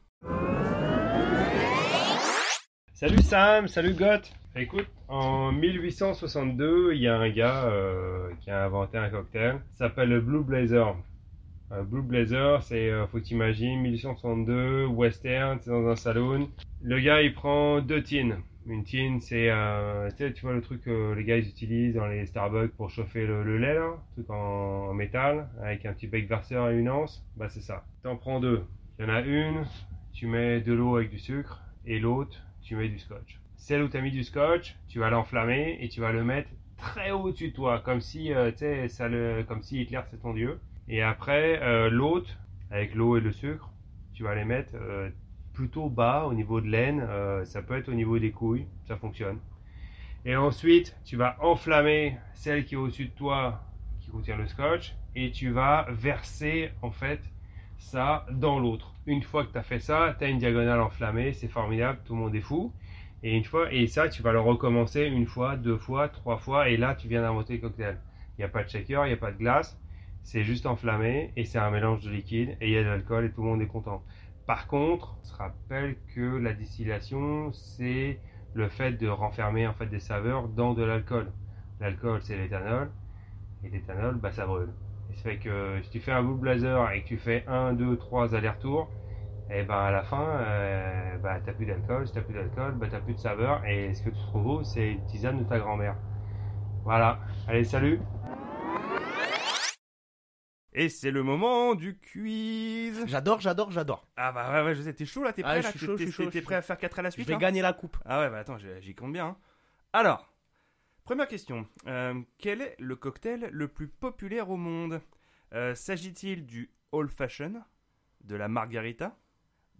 Salut 3.00 3.22
Sam, 3.22 3.68
salut 3.68 3.94
Goth. 3.94 4.34
Écoute, 4.56 4.88
en 5.08 5.51
1862, 5.51 6.94
il 6.96 7.01
y 7.04 7.08
a 7.08 7.16
un 7.16 7.30
gars 7.30 7.66
euh, 7.66 8.32
qui 8.42 8.50
a 8.50 8.66
inventé 8.66 8.98
un 8.98 9.08
cocktail. 9.12 9.60
S'appelle 9.75 10.10
le 10.10 10.20
Blue 10.20 10.44
Blazer. 10.44 10.96
Euh, 11.72 11.84
Blue 11.84 12.01
Blazer, 12.01 12.63
c'est, 12.63 12.89
euh, 12.89 13.06
faut 13.06 13.20
que 13.20 13.24
t'imagines, 13.24 13.82
1862, 13.82 14.88
western, 14.88 15.60
c'est 15.62 15.70
dans 15.70 15.88
un 15.88 15.96
saloon. 15.96 16.50
Le 16.82 17.00
gars, 17.00 17.22
il 17.22 17.36
prend 17.36 17.82
deux 17.82 18.01
tines. 18.01 18.38
Une 18.66 18.84
tine, 18.84 19.22
c'est, 19.22 19.51
euh, 19.51 20.10
tu 20.18 20.42
vois 20.42 20.54
le 20.54 20.62
truc 20.62 20.82
que 20.82 21.13
les 21.13 21.24
gars 21.24 21.38
ils 21.38 21.48
utilisent 21.48 21.94
dans 21.94 22.08
les 22.08 22.25
Starbucks 22.25 22.72
pour 22.72 22.89
chauffer 22.89 23.27
le, 23.27 23.44
le 23.44 23.60
lait, 23.60 23.75
là, 23.75 23.89
un 23.89 24.13
truc 24.13 24.27
en, 24.32 24.88
en 24.89 24.94
métal, 24.96 25.48
avec 25.62 25.86
un 25.86 25.94
petit 25.94 26.08
bec 26.08 26.27
verseur 26.27 26.72
et 26.72 26.75
une 26.75 26.89
anse. 26.89 27.24
Bah 27.36 27.48
c'est 27.48 27.62
ça. 27.62 27.86
T'en 28.01 28.16
prends 28.16 28.39
deux. 28.39 28.63
Il 28.98 29.06
y 29.06 29.08
en 29.08 29.13
a 29.13 29.22
une, 29.22 29.68
tu 30.13 30.25
mets 30.25 30.62
de 30.62 30.74
l'eau 30.74 30.96
avec 30.96 31.12
du 31.12 31.20
sucre, 31.20 31.62
et 31.86 32.00
l'autre, 32.00 32.42
tu 32.68 32.76
mets 32.76 32.90
du 32.90 33.00
scotch. 33.00 33.40
Celle 33.56 33.82
où 33.82 33.88
tu 33.88 33.96
as 33.96 34.02
mis 34.02 34.12
du 34.12 34.24
scotch, 34.24 34.76
tu 34.90 35.00
vas 35.00 35.10
l'enflammer 35.10 35.78
et 35.80 35.88
tu 35.88 36.02
vas 36.02 36.12
le 36.12 36.24
mettre 36.24 36.50
très 36.76 37.12
haut 37.12 37.22
au-dessus 37.22 37.50
de 37.50 37.54
toi, 37.54 37.80
comme 37.80 38.02
si, 38.02 38.34
euh, 38.34 38.52
ça 38.90 39.08
le, 39.08 39.44
comme 39.48 39.64
si 39.64 39.82
Hitler 39.82 40.02
c'est 40.12 40.22
ton 40.22 40.34
dieu. 40.34 40.60
Et 40.90 41.02
après, 41.02 41.62
euh, 41.62 41.90
l'autre, 41.90 42.38
avec 42.70 42.94
l'eau 42.94 43.18
et 43.18 43.22
le 43.22 43.32
sucre, 43.32 43.72
tu 44.14 44.24
vas 44.24 44.36
les 44.36 44.44
mettre 44.44 44.72
euh, 44.76 45.10
plutôt 45.54 45.90
bas 45.90 46.26
au 46.26 46.34
niveau 46.34 46.60
de 46.60 46.68
l'aine, 46.68 47.06
euh, 47.08 47.46
ça 47.46 47.62
peut 47.62 47.78
être 47.78 47.88
au 47.88 47.94
niveau 47.94 48.20
des 48.20 48.32
couilles, 48.32 48.68
ça 48.86 48.98
fonctionne. 48.98 49.40
Et 50.26 50.36
ensuite, 50.36 50.98
tu 51.06 51.16
vas 51.16 51.38
enflammer 51.42 52.18
celle 52.34 52.66
qui 52.66 52.76
est 52.76 52.78
au-dessus 52.78 53.06
de 53.06 53.16
toi, 53.16 53.64
qui 54.02 54.10
contient 54.10 54.36
le 54.36 54.48
scotch, 54.48 54.94
et 55.16 55.32
tu 55.32 55.52
vas 55.52 55.88
verser 55.90 56.72
en 56.82 56.92
fait 56.92 57.22
ça 57.78 58.26
dans 58.32 58.60
l'autre. 58.60 58.94
Une 59.08 59.24
fois 59.24 59.44
que 59.44 59.52
tu 59.52 59.58
as 59.58 59.64
fait 59.64 59.80
ça, 59.80 60.16
tu 60.20 60.24
as 60.26 60.28
une 60.28 60.38
diagonale 60.38 60.80
enflammée, 60.82 61.34
c'est 61.34 61.48
formidable, 61.48 62.00
tout 62.06 62.14
le 62.14 62.20
monde 62.20 62.36
est 62.36 62.42
fou. 62.42 62.76
Et 63.24 63.36
une 63.36 63.44
fois, 63.44 63.74
et 63.74 63.88
ça, 63.88 64.08
tu 64.08 64.22
vas 64.22 64.32
le 64.34 64.40
recommencer 64.40 65.02
une 65.06 65.26
fois, 65.26 65.56
deux 65.58 65.78
fois, 65.80 66.10
trois 66.10 66.38
fois, 66.38 66.70
et 66.70 66.78
là, 66.78 66.94
tu 66.94 67.08
viens 67.08 67.22
d'inventer 67.24 67.54
le 67.56 67.62
cocktail. 67.62 68.00
Il 68.38 68.42
n'y 68.42 68.46
a 68.46 68.50
pas 68.50 68.64
de 68.64 68.70
shaker, 68.70 69.06
il 69.06 69.10
n'y 69.10 69.14
a 69.16 69.18
pas 69.18 69.32
de 69.32 69.38
glace, 69.38 69.82
c'est 70.22 70.44
juste 70.44 70.68
enflammé, 70.68 71.34
et 71.36 71.44
c'est 71.46 71.58
un 71.58 71.72
mélange 71.72 72.02
de 72.04 72.12
liquide, 72.12 72.56
et 72.62 72.68
il 72.68 72.74
y 72.74 72.78
a 72.78 72.84
de 72.84 72.88
l'alcool, 72.90 73.26
et 73.26 73.32
tout 73.32 73.42
le 73.42 73.48
monde 73.48 73.62
est 73.64 73.68
content. 73.68 74.04
Par 74.46 74.68
contre, 74.68 75.18
on 75.22 75.24
se 75.24 75.34
rappelle 75.36 75.98
que 76.14 76.38
la 76.38 76.54
distillation, 76.54 77.52
c'est 77.54 78.22
le 78.54 78.70
fait 78.70 78.92
de 78.94 79.08
renfermer 79.08 79.66
en 79.68 79.74
fait 79.74 79.88
des 79.88 80.00
saveurs 80.00 80.50
dans 80.50 80.74
de 80.76 80.84
l'alcool. 80.84 81.34
L'alcool, 81.80 82.22
c'est 82.22 82.38
l'éthanol, 82.38 82.92
et 83.64 83.70
l'éthanol, 83.70 84.16
bah, 84.18 84.32
ça 84.32 84.46
brûle. 84.48 84.74
Et 85.12 85.16
ça 85.18 85.24
fait 85.24 85.38
que 85.38 85.80
si 85.84 85.90
tu 85.90 86.00
fais 86.00 86.12
un 86.12 86.24
Blue 86.24 86.36
Blazer 86.36 86.92
et 86.92 87.02
que 87.04 87.08
tu 87.08 87.18
fais 87.18 87.44
1, 87.48 87.74
2, 87.74 87.98
3 87.98 88.36
allers-retours, 88.36 88.90
et 89.50 89.64
ben 89.64 89.76
à 89.76 89.92
la 89.92 90.04
fin, 90.04 90.22
euh, 90.42 91.18
bah, 91.20 91.40
t'as 91.46 91.54
plus 91.54 91.66
d'alcool. 91.66 92.06
Si 92.08 92.14
t'as 92.14 92.22
plus 92.22 92.34
d'alcool, 92.34 92.74
bah, 92.76 92.88
t'as 92.92 93.00
plus 93.00 93.14
de 93.14 93.20
saveur. 93.20 93.64
Et 93.66 93.94
ce 93.94 94.04
que 94.04 94.10
tu 94.10 94.18
trouves, 94.28 94.64
c'est 94.64 94.92
une 94.92 95.06
tisane 95.06 95.40
de 95.40 95.44
ta 95.46 95.58
grand-mère. 95.60 95.96
Voilà. 96.84 97.20
Allez, 97.48 97.64
salut 97.64 98.00
Et 100.74 100.90
c'est 100.90 101.12
le 101.12 101.24
moment 101.24 101.74
du 101.76 101.98
quiz. 101.98 103.04
J'adore, 103.08 103.40
j'adore, 103.40 103.72
j'adore. 103.72 104.06
Ah 104.16 104.32
bah 104.32 104.52
ouais, 104.52 104.64
ouais, 104.66 104.76
je 104.76 104.82
sais, 104.84 104.94
t'es 104.94 105.06
chaud 105.06 105.24
là, 105.24 105.34
t'es 105.34 105.42
Ah, 105.44 105.50
prêt 105.54 105.62
je 105.64 105.68
suis 105.70 105.80
T'es- 105.80 105.86
chaud, 105.86 105.98
je 105.98 106.04
suis 106.04 106.12
chaud, 106.12 106.30
T'es 106.30 106.40
je 106.40 106.44
prêt 106.46 106.56
à 106.56 106.62
faire 106.62 106.78
4 106.78 107.00
à 107.00 107.02
la 107.02 107.10
Je 107.10 107.14
suite 107.14 107.28
vais 107.28 107.34
là 107.34 107.40
gagner 107.40 107.62
la 107.62 107.74
coupe. 107.74 107.98
Ah 108.06 108.20
ouais, 108.20 108.30
bah 108.30 108.38
attends, 108.40 108.58
je- 108.60 108.80
j'y 108.82 108.94
compte 108.94 109.12
bien. 109.14 109.26
hein. 109.28 109.38
Alors, 109.94 110.32
première 111.08 111.30
question. 111.30 111.66
Euh, 111.88 112.22
quel 112.38 112.62
est 112.62 112.76
le 112.80 112.98
cocktail 112.98 113.50
le 113.54 113.70
plus 113.70 113.88
populaire 113.88 114.50
au 114.50 114.58
monde? 114.58 115.00
Euh, 115.54 115.74
S'agit-il 115.74 116.46
du 116.46 116.70
Old 116.92 117.10
Fashion, 117.10 117.64
de 118.26 118.36
la 118.36 118.50
Margarita, 118.50 119.18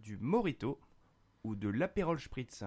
du 0.00 0.16
Morito 0.16 0.80
ou 1.44 1.54
de 1.54 1.68
l'Aperol 1.68 2.18
Spritz? 2.18 2.64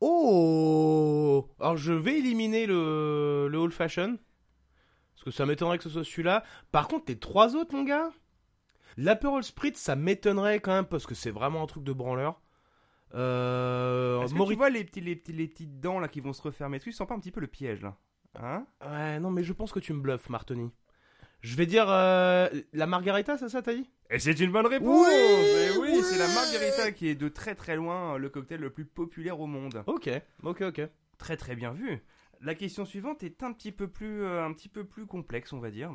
Oh 0.00 1.48
Alors 1.60 1.76
je 1.76 1.92
vais 1.92 2.18
éliminer 2.18 2.66
le, 2.66 3.46
le 3.48 3.58
old 3.58 3.72
fashion. 3.72 4.18
Parce 5.14 5.22
que 5.22 5.30
ça 5.30 5.46
m'étonnerait 5.46 5.78
que 5.78 5.84
ce 5.84 5.90
soit 5.90 6.02
celui-là. 6.02 6.42
Par 6.72 6.88
contre, 6.88 7.04
tes 7.04 7.20
trois 7.20 7.54
autres, 7.54 7.76
mon 7.76 7.84
gars? 7.84 8.10
L'Aperol 8.96 9.44
Spritz, 9.44 9.78
ça 9.78 9.94
m'étonnerait 9.94 10.58
quand 10.58 10.74
même 10.74 10.86
parce 10.86 11.06
que 11.06 11.14
c'est 11.14 11.30
vraiment 11.30 11.62
un 11.62 11.66
truc 11.66 11.84
de 11.84 11.92
branleur. 11.92 12.40
Euh, 13.14 14.22
Est-ce 14.22 14.32
que 14.32 14.38
Mori- 14.38 14.54
tu 14.54 14.58
vois 14.58 14.70
les, 14.70 14.84
petits, 14.84 15.00
les, 15.00 15.16
petits, 15.16 15.32
les 15.32 15.48
petites 15.48 15.80
dents 15.80 15.98
là 15.98 16.08
qui 16.08 16.20
vont 16.20 16.32
se 16.32 16.42
refermer 16.42 16.78
Tu 16.80 16.92
sens 16.92 17.06
pas 17.08 17.14
un 17.14 17.20
petit 17.20 17.30
peu 17.32 17.40
le 17.40 17.46
piège 17.46 17.82
là 17.82 17.96
Hein? 18.40 18.66
Ouais, 18.86 19.18
non, 19.20 19.30
mais 19.30 19.42
je 19.42 19.52
pense 19.52 19.72
que 19.72 19.80
tu 19.80 19.92
me 19.92 20.00
bluffes, 20.00 20.28
Martoni. 20.28 20.70
Je 21.40 21.56
vais 21.56 21.66
dire 21.66 21.86
euh, 21.88 22.48
la 22.72 22.86
Margarita, 22.86 23.38
c'est 23.38 23.48
ça, 23.48 23.62
t'as 23.62 23.74
dit? 23.74 23.88
Et 24.10 24.18
c'est 24.18 24.38
une 24.40 24.52
bonne 24.52 24.66
réponse 24.66 25.06
Oui, 25.08 25.14
oui, 25.80 25.88
oui. 25.94 26.02
c'est 26.02 26.18
la 26.18 26.28
Margarita 26.28 26.92
qui 26.92 27.08
est 27.08 27.14
de 27.14 27.28
très 27.28 27.54
très 27.54 27.76
loin 27.76 28.18
le 28.18 28.28
cocktail 28.28 28.60
le 28.60 28.70
plus 28.70 28.84
populaire 28.84 29.40
au 29.40 29.46
monde. 29.46 29.82
Ok, 29.86 30.10
ok, 30.42 30.62
ok. 30.62 30.80
Très 31.16 31.36
très 31.36 31.56
bien 31.56 31.72
vu. 31.72 32.00
La 32.40 32.54
question 32.54 32.84
suivante 32.84 33.22
est 33.24 33.42
un 33.42 33.52
petit 33.52 33.72
peu 33.72 33.88
plus, 33.88 34.22
euh, 34.22 34.44
un 34.44 34.52
petit 34.52 34.68
peu 34.68 34.84
plus 34.84 35.06
complexe, 35.06 35.52
on 35.52 35.58
va 35.58 35.70
dire. 35.70 35.92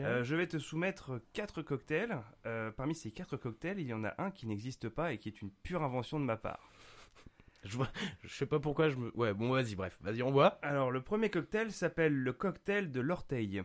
Euh, 0.00 0.24
je 0.24 0.34
vais 0.34 0.46
te 0.48 0.58
soumettre 0.58 1.20
quatre 1.32 1.62
cocktails. 1.62 2.18
Euh, 2.46 2.72
parmi 2.72 2.94
ces 2.96 3.12
quatre 3.12 3.36
cocktails, 3.36 3.78
il 3.78 3.86
y 3.86 3.92
en 3.94 4.02
a 4.04 4.14
un 4.18 4.30
qui 4.32 4.46
n'existe 4.48 4.88
pas 4.88 5.12
et 5.12 5.18
qui 5.18 5.28
est 5.28 5.40
une 5.40 5.50
pure 5.52 5.82
invention 5.84 6.18
de 6.18 6.24
ma 6.24 6.36
part. 6.36 6.58
Je, 7.64 7.76
vois, 7.78 7.88
je 8.22 8.34
sais 8.34 8.44
pas 8.44 8.58
pourquoi 8.60 8.90
je 8.90 8.96
me. 8.96 9.10
Ouais, 9.16 9.32
bon, 9.32 9.50
vas-y, 9.50 9.74
bref, 9.74 9.96
vas-y, 10.02 10.22
on 10.22 10.30
voit. 10.30 10.58
Alors, 10.60 10.90
le 10.90 11.00
premier 11.00 11.30
cocktail 11.30 11.72
s'appelle 11.72 12.12
le 12.14 12.32
cocktail 12.34 12.90
de 12.90 13.00
l'orteil. 13.00 13.62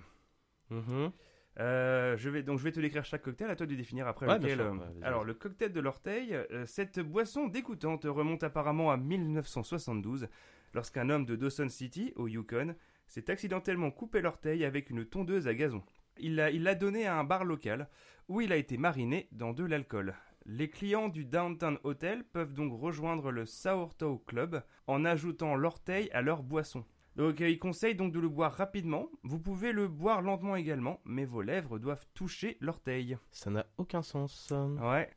Mhm. 0.69 1.11
Euh, 1.59 2.15
je 2.15 2.29
vais 2.29 2.41
donc 2.41 2.59
je 2.59 2.63
vais 2.63 2.71
te 2.71 2.79
décrire 2.79 3.03
chaque 3.03 3.23
cocktail, 3.23 3.49
à 3.49 3.57
toi 3.57 3.65
de 3.65 3.75
définir 3.75 4.07
après 4.07 4.25
Ouais, 4.27 4.37
lequel. 4.39 4.55
sûr. 4.57 4.71
Ouais, 4.71 4.77
vas-y, 4.77 5.03
alors 5.03 5.25
le 5.25 5.33
cocktail 5.33 5.73
de 5.73 5.79
l'orteil, 5.81 6.33
cette 6.65 6.99
boisson 7.01 7.47
dégoûtante 7.49 8.05
remonte 8.05 8.43
apparemment 8.43 8.89
à 8.91 8.95
1972, 8.95 10.29
lorsqu'un 10.73 11.09
homme 11.09 11.25
de 11.25 11.35
Dawson 11.35 11.69
City, 11.69 12.13
au 12.15 12.27
Yukon, 12.27 12.75
s'est 13.07 13.29
accidentellement 13.29 13.91
coupé 13.91 14.21
l'orteil 14.21 14.65
avec 14.65 14.89
une 14.89 15.05
tondeuse 15.05 15.47
à 15.47 15.53
gazon. 15.53 15.83
Il 16.19 16.35
l'a 16.35 16.75
donné 16.75 17.07
à 17.07 17.17
un 17.17 17.23
bar 17.23 17.45
local, 17.45 17.89
où 18.27 18.41
il 18.41 18.51
a 18.51 18.57
été 18.57 18.77
mariné 18.77 19.27
dans 19.31 19.53
de 19.53 19.63
l'alcool. 19.63 20.13
Les 20.45 20.69
clients 20.69 21.09
du 21.09 21.25
Downtown 21.25 21.77
Hotel 21.83 22.23
peuvent 22.23 22.53
donc 22.53 22.73
rejoindre 22.79 23.31
le 23.31 23.45
Sourdough 23.45 24.23
Club 24.25 24.63
en 24.87 25.05
ajoutant 25.05 25.55
l'orteil 25.55 26.09
à 26.11 26.21
leur 26.21 26.43
boisson. 26.43 26.85
Donc 27.15 27.41
euh, 27.41 27.49
il 27.49 27.59
conseille 27.59 27.95
donc 27.95 28.13
de 28.13 28.19
le 28.19 28.29
boire 28.29 28.53
rapidement. 28.53 29.09
Vous 29.23 29.39
pouvez 29.39 29.73
le 29.73 29.87
boire 29.87 30.21
lentement 30.21 30.55
également, 30.55 31.01
mais 31.05 31.25
vos 31.25 31.41
lèvres 31.41 31.77
doivent 31.77 32.05
toucher 32.13 32.57
l'orteil. 32.61 33.17
Ça 33.31 33.49
n'a 33.49 33.65
aucun 33.77 34.01
sens. 34.01 34.51
Ouais. 34.81 35.09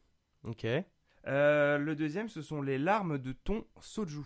Ok. 0.44 0.66
Euh, 1.28 1.78
le 1.78 1.94
deuxième, 1.94 2.28
ce 2.28 2.42
sont 2.42 2.60
les 2.60 2.78
larmes 2.78 3.18
de 3.18 3.32
thon 3.32 3.64
soju. 3.80 4.24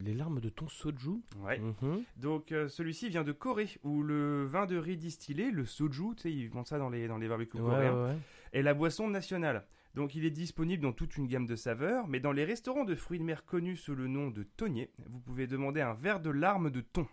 Les 0.00 0.14
larmes 0.14 0.40
de 0.40 0.48
ton 0.48 0.68
soju 0.68 1.22
Ouais. 1.38 1.58
Mhm. 1.58 2.04
Donc 2.16 2.52
euh, 2.52 2.68
celui-ci 2.68 3.08
vient 3.08 3.24
de 3.24 3.32
Corée, 3.32 3.68
où 3.82 4.02
le 4.02 4.44
vin 4.44 4.66
de 4.66 4.76
riz 4.76 4.96
distillé, 4.96 5.50
le 5.50 5.64
soju, 5.64 6.14
tu 6.16 6.22
sais, 6.22 6.32
ils 6.32 6.48
vendent 6.48 6.66
ça 6.66 6.78
dans 6.78 6.90
les, 6.90 7.08
dans 7.08 7.18
les 7.18 7.28
barbecues 7.28 7.58
Ouais, 7.58 7.64
coréens, 7.64 8.06
ouais, 8.06 8.16
est 8.52 8.62
la 8.62 8.74
boisson 8.74 9.08
nationale. 9.08 9.66
Donc 9.94 10.14
il 10.14 10.24
est 10.24 10.30
disponible 10.30 10.82
dans 10.82 10.92
toute 10.92 11.16
une 11.16 11.26
gamme 11.26 11.46
de 11.46 11.56
saveurs, 11.56 12.06
mais 12.06 12.20
dans 12.20 12.32
les 12.32 12.44
restaurants 12.44 12.84
de 12.84 12.94
fruits 12.94 13.18
de 13.18 13.24
mer 13.24 13.44
connus 13.44 13.76
sous 13.76 13.94
le 13.94 14.06
nom 14.06 14.30
de 14.30 14.44
thonier, 14.44 14.92
vous 15.08 15.18
pouvez 15.18 15.46
demander 15.46 15.80
un 15.80 15.94
verre 15.94 16.20
de 16.20 16.30
larmes 16.30 16.70
de 16.70 16.80
thon. 16.80 17.06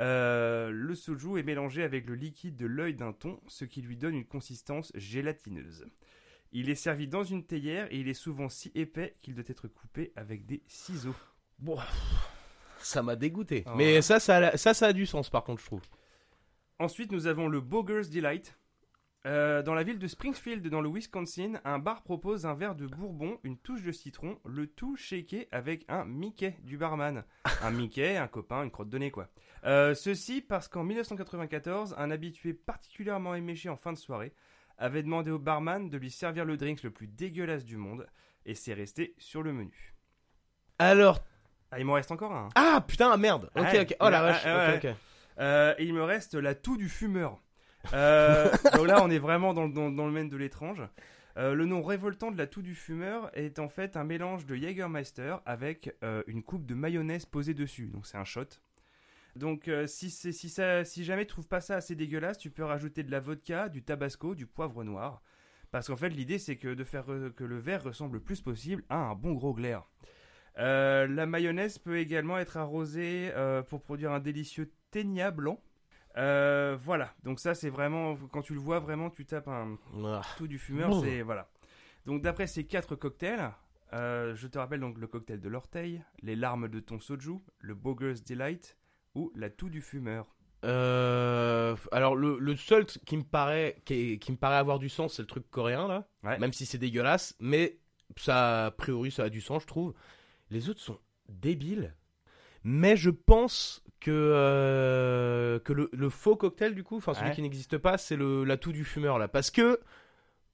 Euh, 0.00 0.70
le 0.70 0.94
soju 0.94 1.38
est 1.38 1.44
mélangé 1.44 1.82
avec 1.82 2.06
le 2.06 2.14
liquide 2.14 2.56
de 2.56 2.66
l'œil 2.66 2.94
d'un 2.94 3.12
thon, 3.12 3.40
ce 3.46 3.64
qui 3.64 3.80
lui 3.80 3.96
donne 3.96 4.14
une 4.16 4.26
consistance 4.26 4.92
gélatineuse. 4.96 5.86
Il 6.52 6.68
est 6.68 6.74
servi 6.74 7.08
dans 7.08 7.24
une 7.24 7.44
théière 7.44 7.86
et 7.92 7.98
il 7.98 8.08
est 8.08 8.14
souvent 8.14 8.48
si 8.48 8.70
épais 8.74 9.16
qu'il 9.22 9.34
doit 9.34 9.44
être 9.46 9.68
coupé 9.68 10.12
avec 10.16 10.46
des 10.46 10.62
ciseaux. 10.66 11.16
Bon, 11.58 11.78
ça 12.78 13.02
m'a 13.02 13.16
dégoûté. 13.16 13.64
Ah 13.66 13.74
Mais 13.76 14.02
ça, 14.02 14.20
ça, 14.20 14.36
a- 14.36 14.56
ça, 14.56 14.74
ça 14.74 14.86
a 14.88 14.92
du 14.92 15.06
sens 15.06 15.30
par 15.30 15.44
contre, 15.44 15.60
je 15.60 15.66
trouve. 15.66 15.82
Ensuite, 16.78 17.12
nous 17.12 17.26
avons 17.26 17.48
le 17.48 17.60
Boger's 17.60 18.10
Delight. 18.10 18.56
Euh, 19.26 19.62
dans 19.62 19.72
la 19.72 19.84
ville 19.84 19.98
de 19.98 20.06
Springfield, 20.06 20.68
dans 20.68 20.82
le 20.82 20.90
Wisconsin, 20.90 21.54
un 21.64 21.78
bar 21.78 22.02
propose 22.02 22.44
un 22.44 22.52
verre 22.54 22.74
de 22.74 22.86
bourbon, 22.86 23.38
une 23.42 23.56
touche 23.56 23.82
de 23.82 23.90
citron, 23.90 24.38
le 24.44 24.66
tout 24.66 24.96
shaké 24.96 25.48
avec 25.50 25.86
un 25.88 26.04
Mickey 26.04 26.58
du 26.62 26.76
barman. 26.76 27.24
Un 27.62 27.70
Mickey, 27.70 28.18
un 28.18 28.28
copain, 28.28 28.64
une 28.64 28.70
crotte 28.70 28.90
de 28.90 28.98
nez, 28.98 29.10
quoi. 29.10 29.30
Euh, 29.64 29.94
ceci 29.94 30.42
parce 30.42 30.68
qu'en 30.68 30.84
1994, 30.84 31.94
un 31.96 32.10
habitué 32.10 32.52
particulièrement 32.52 33.34
éméché 33.34 33.70
en 33.70 33.76
fin 33.78 33.94
de 33.94 33.98
soirée 33.98 34.34
avait 34.76 35.02
demandé 35.02 35.30
au 35.30 35.38
barman 35.38 35.88
de 35.88 35.96
lui 35.96 36.10
servir 36.10 36.44
le 36.44 36.58
drink 36.58 36.82
le 36.82 36.90
plus 36.90 37.06
dégueulasse 37.06 37.64
du 37.64 37.78
monde, 37.78 38.06
et 38.44 38.54
c'est 38.54 38.74
resté 38.74 39.14
sur 39.16 39.42
le 39.42 39.54
menu. 39.54 39.94
Alors. 40.78 41.24
Ah, 41.74 41.78
il 41.80 41.84
m'en 41.84 41.94
reste 41.94 42.10
encore 42.12 42.32
un. 42.32 42.48
Ah 42.54 42.84
putain, 42.86 43.16
merde. 43.16 43.50
Ok, 43.56 43.62
Ouais. 43.64 43.80
ok. 43.82 43.96
Oh 44.00 44.08
la 44.08 44.22
vache. 44.22 44.44
ok, 44.46 44.84
ok. 44.84 44.94
Euh, 45.40 45.74
et 45.78 45.84
il 45.84 45.92
me 45.94 46.02
reste 46.04 46.34
la 46.34 46.54
toux 46.54 46.76
du 46.76 46.88
fumeur. 46.88 47.40
Euh, 47.92 48.48
donc 48.74 48.86
là, 48.86 49.02
on 49.02 49.10
est 49.10 49.18
vraiment 49.18 49.52
dans, 49.54 49.64
le- 49.64 49.72
dans- 49.72 49.90
dans 49.90 50.04
le 50.06 50.10
domaine 50.12 50.28
de 50.28 50.36
l'étrange. 50.36 50.82
Euh, 51.36 51.52
le 51.54 51.66
nom 51.66 51.82
révoltant 51.82 52.30
de 52.30 52.38
la 52.38 52.46
toux 52.46 52.62
du 52.62 52.76
fumeur 52.76 53.28
est 53.34 53.58
en 53.58 53.68
fait 53.68 53.96
un 53.96 54.04
mélange 54.04 54.46
de 54.46 54.54
Jägermeister 54.54 55.34
avec 55.46 55.96
euh, 56.04 56.22
une 56.28 56.44
coupe 56.44 56.64
de 56.64 56.74
mayonnaise 56.74 57.26
posée 57.26 57.54
dessus. 57.54 57.86
Donc 57.92 58.06
c'est 58.06 58.16
un 58.16 58.24
shot. 58.24 58.44
Donc 59.34 59.66
euh, 59.66 59.88
si, 59.88 60.10
c'est- 60.10 60.30
si, 60.32 60.48
ça, 60.48 60.84
si 60.84 61.04
jamais 61.04 61.22
tu 61.26 61.32
trouves 61.32 61.48
pas 61.48 61.60
ça 61.60 61.74
assez 61.74 61.96
dégueulasse, 61.96 62.38
tu 62.38 62.50
peux 62.50 62.62
rajouter 62.64 63.02
de 63.02 63.10
la 63.10 63.18
vodka, 63.18 63.68
du 63.68 63.82
tabasco, 63.82 64.36
du 64.36 64.46
poivre 64.46 64.84
noir. 64.84 65.22
Parce 65.72 65.88
qu'en 65.88 65.96
fait, 65.96 66.10
l'idée 66.10 66.38
c'est 66.38 66.54
que 66.56 66.72
de 66.72 66.84
faire 66.84 67.10
euh, 67.12 67.30
que 67.36 67.42
le 67.42 67.58
verre 67.58 67.82
ressemble 67.82 68.14
le 68.18 68.22
plus 68.22 68.40
possible 68.40 68.84
à 68.88 68.96
un 68.96 69.14
bon 69.16 69.32
gros 69.32 69.52
glaire. 69.54 69.82
Euh, 70.58 71.06
la 71.08 71.26
mayonnaise 71.26 71.78
peut 71.78 71.98
également 71.98 72.38
être 72.38 72.56
arrosée 72.56 73.30
euh, 73.34 73.62
pour 73.62 73.82
produire 73.82 74.12
un 74.12 74.20
délicieux 74.20 74.72
ténia 74.90 75.30
blanc. 75.30 75.60
Euh, 76.16 76.76
voilà, 76.80 77.12
donc 77.24 77.40
ça 77.40 77.54
c'est 77.56 77.70
vraiment, 77.70 78.16
quand 78.30 78.42
tu 78.42 78.54
le 78.54 78.60
vois 78.60 78.78
vraiment, 78.78 79.10
tu 79.10 79.26
tapes 79.26 79.48
un 79.48 79.76
Ah. 80.04 80.20
tout 80.36 80.46
du 80.46 80.58
fumeur, 80.58 80.90
Bon. 80.90 81.02
c'est 81.02 81.22
voilà. 81.22 81.48
Donc 82.06 82.22
d'après 82.22 82.46
ces 82.46 82.64
quatre 82.64 82.94
cocktails, 82.94 83.50
je 83.92 84.46
te 84.46 84.58
rappelle 84.58 84.80
donc 84.80 84.98
le 84.98 85.06
cocktail 85.08 85.40
de 85.40 85.48
l'orteil, 85.48 86.02
les 86.22 86.36
larmes 86.36 86.68
de 86.68 86.78
ton 86.78 87.00
soju, 87.00 87.38
le 87.58 87.74
Boger's 87.74 88.22
Delight 88.22 88.76
ou 89.16 89.32
la 89.34 89.50
toux 89.50 89.68
du 89.70 89.80
fumeur. 89.80 90.36
Euh, 90.64 91.76
alors 91.92 92.14
le, 92.16 92.38
le 92.38 92.56
seul 92.56 92.86
qui 92.86 93.16
me 93.16 93.22
paraît 93.22 93.76
qui, 93.84 94.18
me 94.30 94.36
paraît 94.36 94.56
avoir 94.56 94.78
du 94.78 94.88
sens, 94.88 95.14
c'est 95.14 95.22
le 95.22 95.26
truc 95.28 95.50
coréen 95.50 95.88
là. 95.88 96.06
Ouais. 96.22 96.38
Même 96.38 96.52
si 96.52 96.64
c'est 96.64 96.78
dégueulasse, 96.78 97.34
mais 97.40 97.78
ça 98.16 98.66
a 98.66 98.70
priori 98.70 99.10
ça 99.10 99.24
a 99.24 99.28
du 99.30 99.40
sens, 99.40 99.62
je 99.62 99.66
trouve. 99.66 99.94
Les 100.54 100.68
autres 100.70 100.80
sont 100.80 100.98
débiles. 101.28 101.94
Mais 102.62 102.96
je 102.96 103.10
pense 103.10 103.82
que 104.00 104.10
euh, 104.12 105.58
que 105.58 105.72
le, 105.72 105.90
le 105.92 106.08
faux 106.08 106.36
cocktail 106.36 106.74
du 106.74 106.82
coup, 106.84 106.96
enfin 106.96 107.12
celui 107.12 107.28
Ouais. 107.30 107.34
qui 107.34 107.42
n'existe 107.42 107.76
pas, 107.76 107.98
c'est 107.98 108.16
le 108.16 108.44
la 108.44 108.56
toux 108.56 108.72
du 108.72 108.84
fumeur 108.84 109.18
là, 109.18 109.28
parce 109.28 109.50
que 109.50 109.80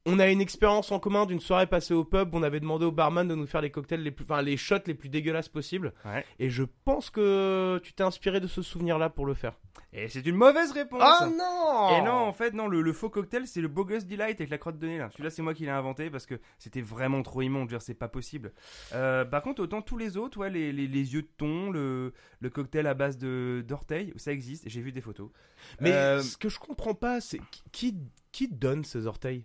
on 0.07 0.19
a 0.19 0.29
une 0.29 0.41
expérience 0.41 0.91
en 0.93 0.99
commun 0.99 1.27
d'une 1.27 1.41
soirée 1.41 1.67
passée 1.67 1.95
au 1.95 2.05
pub. 2.05 2.35
On 2.35 2.43
avait 2.43 2.61
demandé 2.61 2.85
au 2.87 2.93
barman 2.93 3.27
de 3.29 3.35
nous 3.35 3.47
faire 3.47 3.61
les 3.61 3.71
cocktails 3.71 4.03
les 4.03 4.11
plus, 4.11 4.25
enfin 4.25 4.41
les 4.43 4.57
shots 4.57 4.77
les 4.87 4.95
plus 4.95 5.09
dégueulasses 5.09 5.49
possibles. 5.49 5.93
Ouais. 6.05 6.25
Et 6.39 6.49
je 6.51 6.65
pense 6.85 7.11
que 7.11 7.79
tu 7.83 7.93
t'es 7.93 8.03
inspiré 8.03 8.41
de 8.41 8.47
ce 8.47 8.63
souvenir-là 8.63 9.11
pour 9.11 9.27
le 9.27 9.35
faire. 9.35 9.59
Et 9.93 10.09
c'est 10.09 10.25
une 10.27 10.37
mauvaise 10.37 10.73
réponse. 10.73 11.03
Ah 11.03 11.27
non 11.29 11.99
Et 11.99 12.03
non, 12.03 12.13
en 12.13 12.33
fait, 12.33 12.55
non, 12.55 12.69
le, 12.69 12.81
le 12.81 12.93
faux 12.93 13.11
cocktail, 13.11 13.47
c'est 13.47 13.61
le 13.61 13.69
Bogus 13.69 14.07
Delight 14.07 14.41
avec 14.41 14.51
la 14.51 14.59
crotte 14.59 14.79
de 14.79 14.87
nez, 14.87 14.99
là. 14.99 15.11
Celui-là, 15.11 15.31
c'est 15.31 15.43
moi 15.43 15.53
qui 15.53 15.65
l'ai 15.65 15.71
inventé 15.71 16.11
parce 16.11 16.27
que 16.27 16.41
c'était 16.59 16.81
vraiment 16.83 17.23
trop 17.23 17.43
immonde, 17.43 17.69
je 17.69 17.75
veux 17.75 17.79
dire, 17.79 17.83
c'est 17.83 17.95
pas 17.95 18.09
possible. 18.09 18.53
Euh, 18.95 19.25
par 19.25 19.43
contre, 19.43 19.63
autant 19.63 19.83
tous 19.83 19.97
les 19.99 20.17
autres, 20.17 20.39
ouais, 20.39 20.51
les, 20.51 20.73
les, 20.73 20.87
les 20.87 21.15
yeux 21.15 21.23
de 21.23 21.31
thon, 21.37 21.71
le, 21.71 22.13
le 22.41 22.51
cocktail 22.51 22.87
à 22.87 22.95
base 22.95 23.19
de 23.19 23.65
d'orteils, 23.67 24.13
ça 24.17 24.33
existe, 24.33 24.69
j'ai 24.69 24.81
vu 24.81 24.93
des 24.93 25.01
photos. 25.01 25.31
Mais 25.81 25.93
Euh, 25.93 26.21
ce 26.23 26.37
que 26.37 26.49
je 26.49 26.59
comprends 26.59 26.95
pas, 26.95 27.21
c'est 27.21 27.41
qui, 27.73 27.97
qui 28.33 28.49
donne 28.49 28.85
ces 28.85 29.07
orteils? 29.07 29.45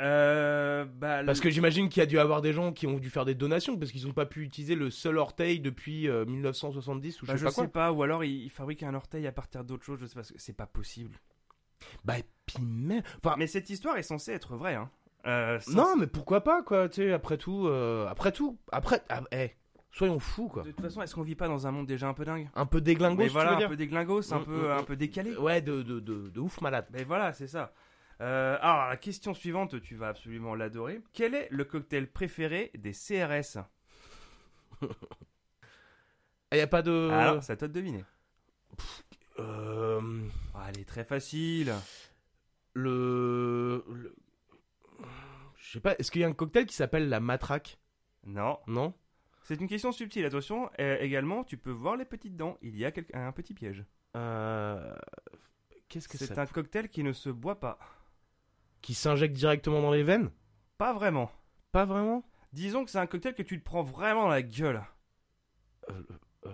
Euh, 0.00 0.84
bah, 0.84 1.24
Parce 1.24 1.38
le- 1.38 1.42
que 1.44 1.50
j'imagine 1.50 1.88
qu'il 1.88 2.00
y 2.00 2.02
a 2.04 2.06
dû 2.06 2.18
avoir 2.20 2.40
des 2.40 2.52
gens 2.52 2.72
qui 2.72 2.86
ont 2.86 2.98
dû 2.98 3.10
faire 3.10 3.24
des 3.24 3.34
donations 3.34 3.76
parce 3.76 3.90
qu'ils 3.90 4.06
n'ont 4.06 4.12
pas 4.12 4.26
pu 4.26 4.42
utiliser 4.42 4.76
le 4.76 4.90
seul 4.90 5.18
orteil 5.18 5.58
depuis 5.60 6.08
euh, 6.08 6.24
1970 6.24 7.22
ou 7.22 7.26
je 7.26 7.32
bah, 7.32 7.34
sais 7.34 7.38
je 7.40 7.44
pas 7.44 7.50
sais 7.50 7.62
quoi. 7.62 7.68
pas, 7.72 7.92
ou 7.92 8.02
alors 8.04 8.22
il, 8.24 8.44
il 8.44 8.50
fabrique 8.50 8.82
un 8.84 8.94
orteil 8.94 9.26
à 9.26 9.32
partir 9.32 9.64
d'autre 9.64 9.84
chose, 9.84 9.98
je 10.00 10.06
sais 10.06 10.14
pas, 10.14 10.22
c'est 10.36 10.56
pas 10.56 10.66
possible. 10.66 11.18
Bah, 12.04 12.18
et 12.18 12.24
puis 12.46 12.62
même. 12.62 13.02
Enfin, 13.24 13.34
Mais 13.38 13.46
cette 13.48 13.70
histoire 13.70 13.96
est 13.96 14.02
censée 14.02 14.32
être 14.32 14.54
vraie, 14.56 14.74
hein. 14.76 14.88
Euh, 15.26 15.58
sans- 15.60 15.72
non, 15.76 15.96
mais 15.98 16.06
pourquoi 16.06 16.44
pas 16.44 16.62
quoi, 16.62 16.88
tu 16.88 17.02
sais, 17.02 17.12
après 17.12 17.36
tout. 17.36 17.66
euh, 17.66 18.06
après 18.06 18.30
tout. 18.30 18.56
Après. 18.70 19.02
ah, 19.08 19.22
eh, 19.32 19.50
soyons 19.90 20.20
fous 20.20 20.48
quoi. 20.48 20.62
De 20.62 20.70
toute 20.70 20.80
façon, 20.80 21.02
est-ce 21.02 21.14
qu'on 21.14 21.22
vit 21.22 21.34
pas 21.34 21.48
dans 21.48 21.66
un 21.66 21.72
monde 21.72 21.86
déjà 21.88 22.06
un 22.08 22.14
peu 22.14 22.24
dingue? 22.24 22.48
Un 22.54 22.66
peu 22.66 22.80
Mais 23.24 23.26
voilà, 23.32 23.50
veux 23.50 23.56
un 23.56 23.58
dire 23.58 23.68
peu 23.68 23.76
déglingos, 23.76 24.32
un 24.32 24.40
peu, 24.40 24.70
un 24.72 24.82
peu 24.84 24.94
décalé. 24.94 25.36
Ouais, 25.36 25.60
de, 25.60 25.82
de, 25.82 25.98
de, 25.98 26.28
de 26.28 26.40
ouf 26.40 26.60
malade. 26.60 26.86
Mais 26.92 27.02
voilà, 27.02 27.32
c'est 27.32 27.48
ça. 27.48 27.72
Euh, 28.20 28.58
alors, 28.60 28.88
la 28.88 28.96
question 28.96 29.32
suivante, 29.34 29.80
tu 29.80 29.94
vas 29.94 30.08
absolument 30.08 30.54
l'adorer. 30.54 31.00
Quel 31.12 31.34
est 31.34 31.48
le 31.50 31.64
cocktail 31.64 32.10
préféré 32.10 32.70
des 32.76 32.92
CRS 32.92 33.58
Il 36.52 36.58
y 36.58 36.60
a 36.60 36.66
pas 36.66 36.82
de. 36.82 37.10
Alors, 37.12 37.42
c'est 37.42 37.52
à 37.52 37.56
toi 37.56 37.68
de 37.68 37.72
deviner. 37.72 38.04
Euh, 39.38 40.00
Ah, 40.54 40.66
elle 40.68 40.80
est 40.80 40.88
très 40.88 41.04
facile. 41.04 41.72
le. 42.74 43.84
le- 43.88 44.14
Je 45.56 45.72
sais 45.72 45.80
pas, 45.80 45.94
est-ce 45.98 46.10
qu'il 46.10 46.22
y 46.22 46.24
a 46.24 46.28
un 46.28 46.32
cocktail 46.32 46.66
qui 46.66 46.74
s'appelle 46.74 47.08
la 47.08 47.20
matraque? 47.20 47.78
Non. 48.24 48.58
Non? 48.66 48.94
C'est 49.42 49.60
une 49.60 49.68
question 49.68 49.92
subtile, 49.92 50.24
attention. 50.24 50.70
Euh, 50.80 50.96
également, 51.00 51.44
tu 51.44 51.56
peux 51.56 51.70
voir 51.70 51.96
les 51.96 52.04
petites 52.04 52.36
dents. 52.36 52.58
Il 52.62 52.76
y 52.76 52.84
a 52.84 52.90
quel- 52.90 53.06
un 53.14 53.32
petit 53.32 53.54
piège. 53.54 53.84
Euh, 54.16 54.94
Qu'est-ce 55.88 56.08
que 56.08 56.18
C'est 56.18 56.26
c'est 56.26 56.38
un 56.38 56.46
cocktail 56.46 56.88
qui 56.90 57.02
ne 57.02 57.12
se 57.12 57.30
boit 57.30 57.60
pas. 57.60 57.78
Qui 58.82 58.94
s'injecte 58.94 59.34
directement 59.34 59.80
dans 59.82 59.92
les 59.92 60.02
veines 60.02 60.30
Pas 60.78 60.92
vraiment. 60.92 61.30
Pas 61.72 61.84
vraiment 61.84 62.24
Disons 62.52 62.84
que 62.84 62.90
c'est 62.90 62.98
un 62.98 63.06
cocktail 63.06 63.34
que 63.34 63.42
tu 63.42 63.58
te 63.58 63.64
prends 63.64 63.82
vraiment 63.82 64.22
dans 64.22 64.28
la 64.28 64.42
gueule. 64.42 64.82
Euh, 65.90 66.50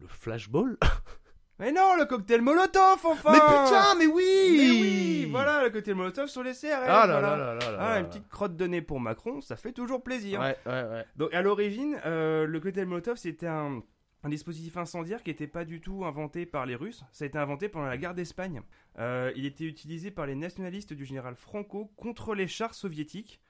Le 0.00 0.06
flashball? 0.08 0.76
Mais 1.60 1.72
non, 1.72 1.96
le 1.96 2.04
cocktail 2.04 2.40
Molotov, 2.40 3.04
enfin 3.04 3.32
Mais 3.32 3.40
putain, 3.40 3.94
mais 3.98 4.06
oui 4.06 4.22
Mais 4.52 4.70
oui 4.70 5.28
Voilà, 5.28 5.64
le 5.64 5.70
cocktail 5.70 5.96
Molotov 5.96 6.28
sur 6.28 6.44
les 6.44 6.52
CRS. 6.52 6.66
Ah 6.86 7.04
là 7.04 7.18
voilà. 7.18 7.20
là 7.20 7.36
là 7.36 7.54
là 7.54 7.70
là 7.72 7.78
Ah, 7.80 7.88
là 7.94 7.98
une 8.00 8.06
petite 8.06 8.28
crotte 8.28 8.56
de 8.56 8.66
nez 8.68 8.80
pour 8.80 9.00
Macron, 9.00 9.40
ça 9.40 9.56
fait 9.56 9.72
toujours 9.72 10.00
plaisir. 10.04 10.38
Ouais, 10.38 10.56
ouais, 10.66 10.84
ouais. 10.84 11.04
Donc 11.16 11.34
à 11.34 11.42
l'origine, 11.42 11.98
euh, 12.06 12.46
le 12.46 12.60
cocktail 12.60 12.86
Molotov 12.86 13.16
c'était 13.16 13.48
un, 13.48 13.82
un 14.28 14.30
dispositif 14.30 14.76
incendiaire 14.76 15.22
qui 15.22 15.30
n'était 15.30 15.46
pas 15.46 15.64
du 15.64 15.80
tout 15.80 16.04
inventé 16.04 16.46
par 16.46 16.66
les 16.66 16.74
Russes. 16.74 17.02
Ça 17.12 17.24
a 17.24 17.28
été 17.28 17.38
inventé 17.38 17.68
pendant 17.68 17.86
la 17.86 17.96
guerre 17.96 18.14
d'Espagne. 18.14 18.60
Euh, 18.98 19.32
il 19.36 19.46
était 19.46 19.64
utilisé 19.64 20.10
par 20.10 20.26
les 20.26 20.34
nationalistes 20.34 20.92
du 20.92 21.04
général 21.04 21.34
Franco 21.34 21.90
contre 21.96 22.34
les 22.34 22.46
chars 22.46 22.74
soviétiques 22.74 23.40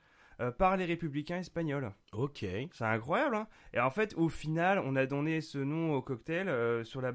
euh, 0.40 0.52
par 0.52 0.76
les 0.76 0.84
républicains 0.84 1.38
espagnols. 1.38 1.92
Ok. 2.12 2.46
C'est 2.72 2.84
incroyable, 2.84 3.34
hein 3.34 3.48
Et 3.74 3.80
en 3.80 3.90
fait, 3.90 4.14
au 4.16 4.28
final, 4.28 4.78
on 4.84 4.94
a 4.94 5.04
donné 5.06 5.40
ce 5.40 5.58
nom 5.58 5.94
au 5.94 6.00
cocktail 6.02 6.48
euh, 6.48 6.84
sur 6.84 7.00
la, 7.00 7.12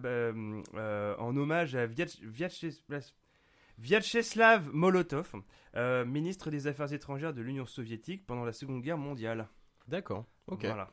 en 1.18 1.38
hommage 1.38 1.76
à 1.76 1.88
Vyach- 1.88 2.22
Vyach- 2.22 3.14
Vyacheslav 3.80 4.70
Molotov, 4.74 5.34
ministre 6.06 6.52
des 6.52 6.68
Affaires 6.68 6.94
étrangères 6.94 7.34
de 7.34 7.42
l'Union 7.42 7.66
soviétique 7.66 8.26
pendant 8.26 8.46
la 8.46 8.52
Seconde 8.54 8.82
Guerre 8.82 8.98
mondiale. 8.98 9.48
D'accord. 9.88 10.26
Ok. 10.48 10.66
Voilà. 10.66 10.90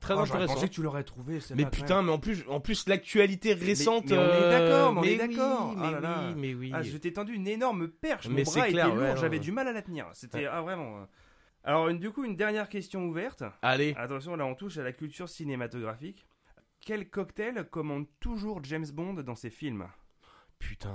Très 0.00 0.14
Oh, 0.14 0.20
intéressant. 0.20 0.54
pensé 0.54 0.68
que 0.68 0.74
tu 0.74 0.82
l'aurais 0.82 1.02
trouvé. 1.02 1.40
Mais 1.56 1.66
putain, 1.66 2.02
mais 2.02 2.12
en 2.12 2.18
plus, 2.20 2.44
en 2.48 2.60
plus 2.60 2.88
l'actualité 2.88 3.52
récente. 3.52 4.10
mais 4.10 4.16
on 4.16 4.20
est 4.20 4.24
euh, 4.24 4.50
d'accord, 4.50 4.92
mais 4.94 5.00
on 5.00 5.02
est 5.04 5.10
oui, 5.10 5.16
d'accord. 5.36 5.74
Mais 5.76 5.82
Ah 5.86 5.90
là 5.90 6.00
là. 6.00 6.22
oui, 6.28 6.34
mais 6.36 6.54
oui. 6.54 6.70
Ah, 6.72 6.82
je 6.82 6.96
t'ai 6.96 7.12
tendu 7.12 7.34
une 7.34 7.48
énorme 7.48 7.88
perche. 7.88 8.28
Mais 8.28 8.44
Mon 8.44 8.50
bras 8.52 8.68
clair, 8.68 8.86
était 8.86 8.94
lourd, 8.94 9.02
ouais, 9.04 9.16
j'avais 9.16 9.38
du 9.40 9.50
mal 9.50 9.66
à 9.66 9.72
la 9.72 9.82
tenir. 9.82 10.06
C'était 10.14 10.38
Ouais. 10.38 10.46
ah, 10.46 10.62
vraiment. 10.62 10.98
euh. 11.00 11.04
Alors, 11.64 11.88
une- 11.88 11.98
du 11.98 12.10
coup, 12.12 12.24
une 12.24 12.36
dernière 12.36 12.68
question 12.68 13.06
ouverte. 13.06 13.42
Allez. 13.62 13.92
Attention, 13.98 14.36
là, 14.36 14.46
on 14.46 14.54
touche 14.54 14.78
à 14.78 14.82
la 14.84 14.92
culture 14.92 15.28
cinématographique. 15.28 16.26
Quel 16.80 17.10
cocktail 17.10 17.66
commande 17.68 18.06
toujours 18.20 18.62
James 18.62 18.86
Bond 18.92 19.14
dans 19.14 19.34
ses 19.34 19.50
films? 19.50 19.88
Putain, 20.60 20.94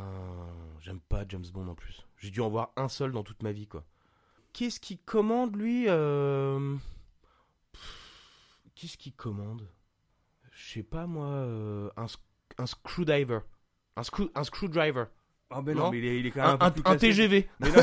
j'aime 0.82 1.00
pas 1.02 1.26
James 1.28 1.46
Bond 1.54 1.68
en 1.68 1.76
plus. 1.76 2.06
J'ai 2.20 2.32
dû 2.32 2.40
en 2.42 2.50
voir 2.50 2.72
un 2.78 2.88
seul 2.88 3.12
dans 3.12 3.24
toute 3.24 3.44
ma 3.44 3.52
vie, 3.52 3.68
quoi. 3.68 3.84
Qu'est-ce 4.54 4.80
qu'il 4.80 5.00
commande, 5.00 5.56
lui 5.56 5.86
euh... 5.90 6.76
pff, 7.74 8.03
Qu'est-ce 8.76 8.98
qu'il 8.98 9.14
commande? 9.14 9.68
Je 10.52 10.74
sais 10.74 10.84
pas, 10.84 11.06
moi. 11.08 11.28
euh, 11.28 11.90
Un, 11.98 12.06
sc- 12.06 12.18
un 12.58 12.66
screwdriver. 12.66 13.40
Un, 13.96 14.04
screw... 14.04 14.30
un 14.36 14.44
screwdriver. 14.44 15.06
Ah, 15.50 15.62
ben 15.62 15.76
non, 15.76 15.84
Non. 15.86 15.92
mais 15.92 16.00
il 16.00 16.06
est, 16.06 16.20
il 16.20 16.26
est 16.28 16.32
quand 16.32 16.42
même 16.42 16.58
Un, 16.60 16.66
un, 16.66 16.68
un- 16.68 16.72
peu 16.72 16.82
plus 16.82 16.92
un 16.92 16.98
classé. 16.98 17.08
TGV. 17.10 17.50
Mais 17.60 17.70
non. 17.70 17.76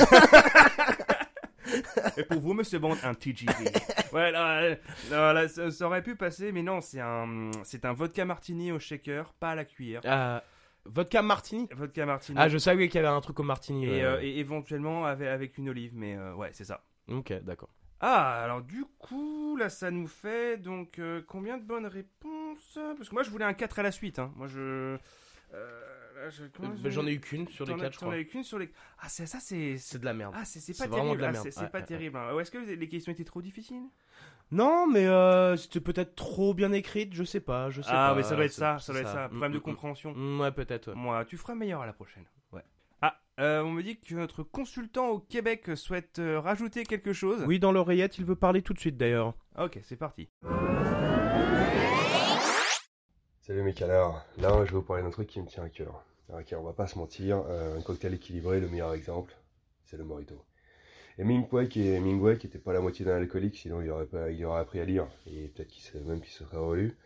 Et 2.16 2.24
pour 2.24 2.40
vous, 2.40 2.52
monsieur 2.54 2.78
Bond, 2.80 2.96
un 3.04 3.14
TGV. 3.14 3.52
Ouais, 4.12 4.32
là, 4.32 4.62
euh, 4.62 4.76
là, 5.32 5.46
ça, 5.48 5.70
ça 5.70 5.86
aurait 5.86 6.02
pu 6.02 6.16
passer, 6.16 6.50
mais 6.50 6.62
non, 6.62 6.80
c'est 6.80 7.00
un, 7.00 7.50
c'est 7.62 7.84
un 7.84 7.92
vodka 7.92 8.24
martini 8.24 8.72
au 8.72 8.80
shaker, 8.80 9.32
pas 9.34 9.50
à 9.50 9.54
la 9.54 9.64
cuillère. 9.64 10.00
Ah, 10.04 10.42
vodka 10.84 11.22
martini? 11.22 11.68
Vodka 11.72 12.04
martini. 12.06 12.36
Ah, 12.40 12.48
je 12.48 12.58
savais 12.58 12.88
qu'il 12.88 13.00
y 13.00 13.04
avait 13.04 13.14
un 13.14 13.20
truc 13.20 13.38
au 13.38 13.44
martini. 13.44 13.86
et, 13.86 14.02
euh, 14.02 14.20
et 14.20 14.38
éventuellement 14.38 15.06
avec, 15.06 15.28
avec 15.28 15.58
une 15.58 15.68
olive, 15.68 15.92
mais 15.94 16.16
euh, 16.16 16.34
ouais, 16.34 16.50
c'est 16.52 16.64
ça. 16.64 16.82
Ok, 17.08 17.32
d'accord. 17.44 17.70
Ah, 18.00 18.42
alors 18.42 18.62
du 18.62 18.84
coup, 18.98 19.56
là, 19.56 19.68
ça 19.68 19.90
nous 19.90 20.06
fait 20.08 20.56
donc 20.56 20.98
euh, 20.98 21.22
combien 21.26 21.58
de 21.58 21.64
bonnes 21.64 21.86
réponses? 21.86 22.78
Parce 22.96 23.08
que 23.08 23.14
moi, 23.14 23.22
je 23.22 23.30
voulais 23.30 23.44
un 23.44 23.52
4 23.54 23.78
à 23.78 23.82
la 23.82 23.92
suite. 23.92 24.18
Hein. 24.18 24.32
Moi, 24.36 24.46
je. 24.46 24.58
euh, 24.58 24.96
je- 25.54 26.44
Euh, 26.44 26.48
je- 26.52 26.82
bah, 26.82 26.90
J'en 26.90 27.06
ai 27.06 27.12
eu 27.14 27.20
qu'une 27.20 27.48
sur 27.48 27.64
les 27.64 27.72
T'en 27.72 27.78
as- 27.78 27.82
quatre, 27.82 27.94
je 27.94 27.98
T'en 28.00 28.06
crois. 28.06 28.14
as 28.16 28.18
eu 28.20 28.26
qu'une 28.26 28.42
sur 28.44 28.58
les. 28.58 28.70
Ah, 29.00 29.08
c'est 29.08 29.26
ça, 29.26 29.38
c'est. 29.40 29.76
C'est 29.78 29.98
de 29.98 30.04
la 30.04 30.12
merde. 30.14 30.34
Ah, 30.36 30.44
c'est 30.44 30.60
pas 30.76 30.86
terrible. 30.88 31.16
de 31.16 31.22
la 31.22 31.32
merde. 31.32 31.44
c'est 31.44 31.50
c'est 31.50 31.60
Ouais, 31.62 31.68
pas 31.68 31.78
ouais, 31.78 31.84
terrible. 31.84 32.16
hein. 32.18 32.38
Est-ce 32.38 32.50
que 32.50 32.58
les 32.58 32.88
questions 32.88 33.10
étaient 33.12 33.24
trop 33.24 33.40
difficiles? 33.42 33.82
Non, 34.50 34.86
mais 34.86 35.06
euh, 35.06 35.56
c'était 35.56 35.80
peut-être 35.80 36.14
trop 36.16 36.52
bien 36.54 36.72
écrite, 36.72 37.14
je 37.14 37.22
sais 37.24 37.40
pas, 37.40 37.70
je 37.70 37.82
sais 37.82 37.88
Ah, 37.92 38.10
pas. 38.10 38.16
mais 38.16 38.22
ça 38.22 38.34
doit 38.34 38.44
être 38.44 38.52
ça, 38.52 38.78
ça 38.78 38.92
doit 38.92 39.00
être 39.02 39.08
ça. 39.12 39.26
Mm, 39.28 39.30
Problème 39.30 39.52
de 39.52 39.58
mm, 39.58 39.62
compréhension. 39.62 40.12
mm. 40.14 40.40
Ouais, 40.40 40.52
peut-être. 40.52 40.88
ouais. 40.88 40.94
Moi, 40.96 41.24
tu 41.24 41.36
feras 41.36 41.54
meilleur 41.54 41.80
à 41.82 41.86
la 41.86 41.92
prochaine. 41.92 42.24
Euh, 43.40 43.62
on 43.62 43.70
me 43.70 43.82
dit 43.82 43.98
que 43.98 44.14
notre 44.14 44.42
consultant 44.42 45.08
au 45.08 45.18
Québec 45.18 45.70
souhaite 45.74 46.18
euh, 46.18 46.38
rajouter 46.38 46.84
quelque 46.84 47.14
chose. 47.14 47.42
Oui, 47.46 47.58
dans 47.58 47.72
l'oreillette, 47.72 48.18
il 48.18 48.26
veut 48.26 48.36
parler 48.36 48.60
tout 48.60 48.74
de 48.74 48.78
suite 48.78 48.98
d'ailleurs. 48.98 49.34
Ok, 49.58 49.78
c'est 49.82 49.96
parti. 49.96 50.28
Salut 53.40 53.62
mes 53.62 53.72
canards, 53.72 54.26
là 54.36 54.50
je 54.66 54.70
vais 54.70 54.76
vous 54.76 54.82
parler 54.82 55.02
d'un 55.02 55.10
truc 55.10 55.26
qui 55.26 55.40
me 55.40 55.46
tient 55.46 55.64
à 55.64 55.70
cœur. 55.70 56.04
Ok, 56.28 56.54
on 56.54 56.62
va 56.62 56.74
pas 56.74 56.86
se 56.86 56.98
mentir, 56.98 57.42
euh, 57.48 57.78
un 57.78 57.80
cocktail 57.80 58.12
équilibré, 58.12 58.60
le 58.60 58.68
meilleur 58.68 58.92
exemple, 58.92 59.34
c'est 59.86 59.96
le 59.96 60.04
Morito. 60.04 60.44
Et 61.16 61.24
Mingwei 61.24 61.68
qui 61.68 61.88
est 61.88 61.98
Mingwei 61.98 62.36
qui 62.36 62.46
était 62.46 62.58
pas 62.58 62.74
la 62.74 62.80
moitié 62.80 63.06
d'un 63.06 63.16
alcoolique, 63.16 63.56
sinon 63.56 63.80
il 63.80 63.90
aurait 63.90 64.04
pas, 64.04 64.30
il 64.30 64.44
aurait 64.44 64.60
appris 64.60 64.80
à 64.80 64.84
lire 64.84 65.08
et 65.26 65.48
peut-être 65.48 65.68
qu'il 65.68 65.98
même 66.02 66.20
qu'il 66.20 66.30
se 66.30 66.44
serait 66.44 66.58
relu. 66.58 66.98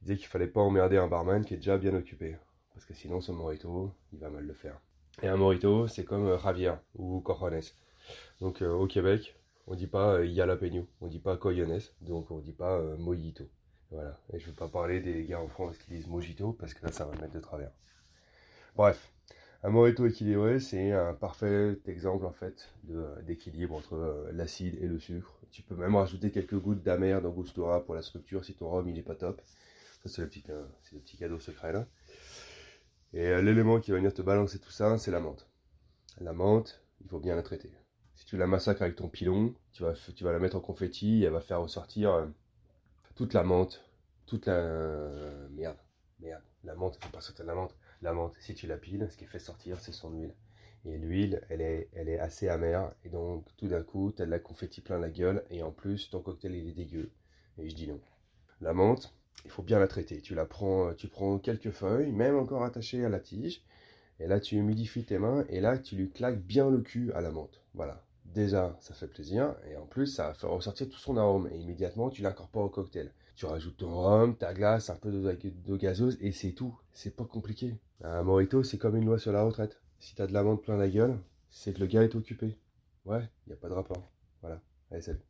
Il 0.00 0.06
disait 0.06 0.16
qu'il 0.16 0.26
fallait 0.26 0.46
pas 0.46 0.62
emmerder 0.62 0.96
un 0.96 1.06
barman 1.06 1.44
qui 1.44 1.52
est 1.52 1.58
déjà 1.58 1.76
bien 1.76 1.94
occupé, 1.94 2.36
parce 2.72 2.86
que 2.86 2.94
sinon 2.94 3.20
son 3.20 3.34
Morito, 3.34 3.92
il 4.14 4.18
va 4.18 4.30
mal 4.30 4.46
le 4.46 4.54
faire. 4.54 4.80
Et 5.22 5.28
un 5.28 5.36
Morito, 5.36 5.88
c'est 5.88 6.04
comme 6.04 6.26
euh, 6.26 6.38
Javier 6.38 6.74
ou 6.94 7.20
Cojones. 7.20 7.62
Donc 8.40 8.60
euh, 8.60 8.70
au 8.70 8.86
Québec, 8.86 9.34
on 9.66 9.74
dit 9.74 9.86
pas 9.86 10.14
euh, 10.14 10.26
Jalapeno, 10.26 10.86
on 11.00 11.06
dit 11.06 11.18
pas 11.18 11.36
Coyones, 11.38 11.80
donc 12.02 12.30
on 12.30 12.38
dit 12.38 12.52
pas 12.52 12.76
euh, 12.78 12.96
Mojito. 12.98 13.44
Voilà, 13.90 14.18
et 14.32 14.38
je 14.38 14.44
ne 14.44 14.50
veux 14.50 14.56
pas 14.56 14.68
parler 14.68 15.00
des 15.00 15.24
gars 15.24 15.40
en 15.40 15.48
France 15.48 15.78
qui 15.78 15.90
disent 15.92 16.08
mojito 16.08 16.52
parce 16.52 16.74
que 16.74 16.84
là 16.84 16.92
ça 16.92 17.04
va 17.06 17.14
me 17.14 17.20
mettre 17.20 17.32
de 17.32 17.40
travers. 17.40 17.70
Bref, 18.74 19.12
un 19.62 19.70
mojito 19.70 20.06
équilibré, 20.06 20.60
c'est 20.60 20.92
un 20.92 21.14
parfait 21.14 21.78
exemple 21.86 22.26
en 22.26 22.32
fait 22.32 22.68
d'équilibre 23.22 23.74
entre 23.74 23.94
euh, 23.94 24.30
l'acide 24.32 24.76
et 24.82 24.86
le 24.86 24.98
sucre. 24.98 25.40
Tu 25.50 25.62
peux 25.62 25.76
même 25.76 25.96
rajouter 25.96 26.30
quelques 26.30 26.58
gouttes 26.58 26.82
d'amer 26.82 27.22
d'angostura 27.22 27.84
pour 27.84 27.94
la 27.94 28.02
structure 28.02 28.44
si 28.44 28.54
ton 28.54 28.68
rhum 28.68 28.88
il 28.88 28.98
est 28.98 29.02
pas 29.02 29.14
top. 29.14 29.40
Ça 30.04 30.22
euh, 30.22 30.66
c'est 30.82 30.92
le 30.92 31.00
petit 31.00 31.16
cadeau 31.16 31.40
secret 31.40 31.72
là. 31.72 31.86
Et 33.12 33.26
euh, 33.26 33.42
l'élément 33.42 33.80
qui 33.80 33.90
va 33.90 33.98
venir 33.98 34.14
te 34.14 34.22
balancer 34.22 34.58
tout 34.58 34.70
ça, 34.70 34.98
c'est 34.98 35.10
la 35.10 35.20
menthe. 35.20 35.48
La 36.20 36.32
menthe, 36.32 36.82
il 37.00 37.08
faut 37.08 37.20
bien 37.20 37.36
la 37.36 37.42
traiter. 37.42 37.72
Si 38.14 38.24
tu 38.24 38.36
la 38.36 38.46
massacres 38.46 38.82
avec 38.82 38.96
ton 38.96 39.08
pilon, 39.08 39.54
tu 39.72 39.82
vas, 39.82 39.94
tu 39.94 40.24
vas 40.24 40.32
la 40.32 40.38
mettre 40.38 40.56
en 40.56 40.60
confetti, 40.60 41.22
et 41.22 41.26
elle 41.26 41.32
va 41.32 41.40
faire 41.40 41.60
ressortir 41.60 42.12
euh, 42.12 42.26
toute 43.14 43.34
la 43.34 43.42
menthe, 43.42 43.84
toute 44.26 44.46
la 44.46 44.54
euh, 44.54 45.48
merde, 45.50 45.78
merde, 46.20 46.42
la 46.64 46.74
menthe, 46.74 46.98
faut 47.02 47.10
pas 47.10 47.20
sortir 47.20 47.44
de 47.44 47.48
la 47.48 47.54
menthe. 47.54 47.76
La 48.02 48.12
menthe, 48.12 48.34
si 48.38 48.54
tu 48.54 48.66
la 48.66 48.76
piles, 48.76 49.08
ce 49.10 49.16
qui 49.16 49.26
fait 49.26 49.38
sortir, 49.38 49.78
c'est 49.80 49.92
son 49.92 50.12
huile. 50.12 50.34
Et 50.84 50.98
l'huile, 50.98 51.42
elle 51.48 51.60
est, 51.60 51.88
elle 51.94 52.08
est 52.08 52.18
assez 52.18 52.48
amère. 52.48 52.92
Et 53.04 53.08
donc, 53.08 53.44
tout 53.56 53.68
d'un 53.68 53.82
coup, 53.82 54.12
tu 54.14 54.22
as 54.22 54.26
de 54.26 54.30
la 54.30 54.38
confetti 54.38 54.80
plein 54.80 54.98
la 54.98 55.10
gueule. 55.10 55.44
Et 55.50 55.62
en 55.62 55.72
plus, 55.72 56.10
ton 56.10 56.20
cocktail, 56.20 56.54
il 56.54 56.68
est 56.68 56.72
dégueu. 56.72 57.10
Et 57.58 57.68
je 57.68 57.74
dis 57.74 57.88
non. 57.88 58.00
La 58.60 58.72
menthe, 58.72 59.12
il 59.44 59.50
faut 59.50 59.62
bien 59.62 59.78
la 59.78 59.88
traiter. 59.88 60.20
Tu 60.20 60.34
la 60.34 60.44
prends, 60.44 60.92
tu 60.94 61.08
prends 61.08 61.38
quelques 61.38 61.70
feuilles, 61.70 62.12
même 62.12 62.36
encore 62.36 62.64
attachées 62.64 63.04
à 63.04 63.08
la 63.08 63.20
tige. 63.20 63.62
Et 64.18 64.26
là, 64.26 64.40
tu 64.40 64.56
humidifies 64.56 65.04
tes 65.04 65.18
mains. 65.18 65.44
Et 65.48 65.60
là, 65.60 65.78
tu 65.78 65.96
lui 65.96 66.10
claques 66.10 66.40
bien 66.40 66.70
le 66.70 66.80
cul 66.80 67.12
à 67.12 67.20
la 67.20 67.30
menthe. 67.30 67.60
Voilà. 67.74 68.02
Déjà, 68.24 68.76
ça 68.80 68.94
fait 68.94 69.06
plaisir. 69.06 69.54
Et 69.70 69.76
en 69.76 69.86
plus, 69.86 70.06
ça 70.06 70.34
fait 70.34 70.46
ressortir 70.46 70.88
tout 70.88 70.98
son 70.98 71.16
arôme. 71.16 71.48
Et 71.52 71.58
immédiatement, 71.58 72.10
tu 72.10 72.22
l'incorpores 72.22 72.64
au 72.64 72.68
cocktail. 72.68 73.12
Tu 73.34 73.46
rajoutes 73.46 73.76
ton 73.76 73.94
rhum, 73.94 74.36
ta 74.36 74.54
glace, 74.54 74.90
un 74.90 74.96
peu 74.96 75.10
d'eau 75.10 75.76
gazeuse. 75.76 76.18
Et 76.20 76.32
c'est 76.32 76.52
tout. 76.52 76.76
C'est 76.92 77.14
pas 77.14 77.24
compliqué. 77.24 77.76
Un 78.02 78.22
morito, 78.22 78.62
c'est 78.62 78.78
comme 78.78 78.96
une 78.96 79.06
loi 79.06 79.18
sur 79.18 79.32
la 79.32 79.42
retraite. 79.42 79.80
Si 80.00 80.14
t'as 80.14 80.26
de 80.26 80.32
la 80.32 80.42
menthe 80.42 80.62
plein 80.62 80.76
la 80.76 80.88
gueule, 80.88 81.18
c'est 81.50 81.74
que 81.74 81.80
le 81.80 81.86
gars 81.86 82.02
est 82.02 82.14
occupé. 82.14 82.58
Ouais, 83.04 83.22
n'y 83.46 83.52
a 83.52 83.56
pas 83.56 83.68
de 83.68 83.74
rapport. 83.74 84.10
Voilà. 84.42 84.60
Allez, 84.90 85.02
salut. 85.02 85.20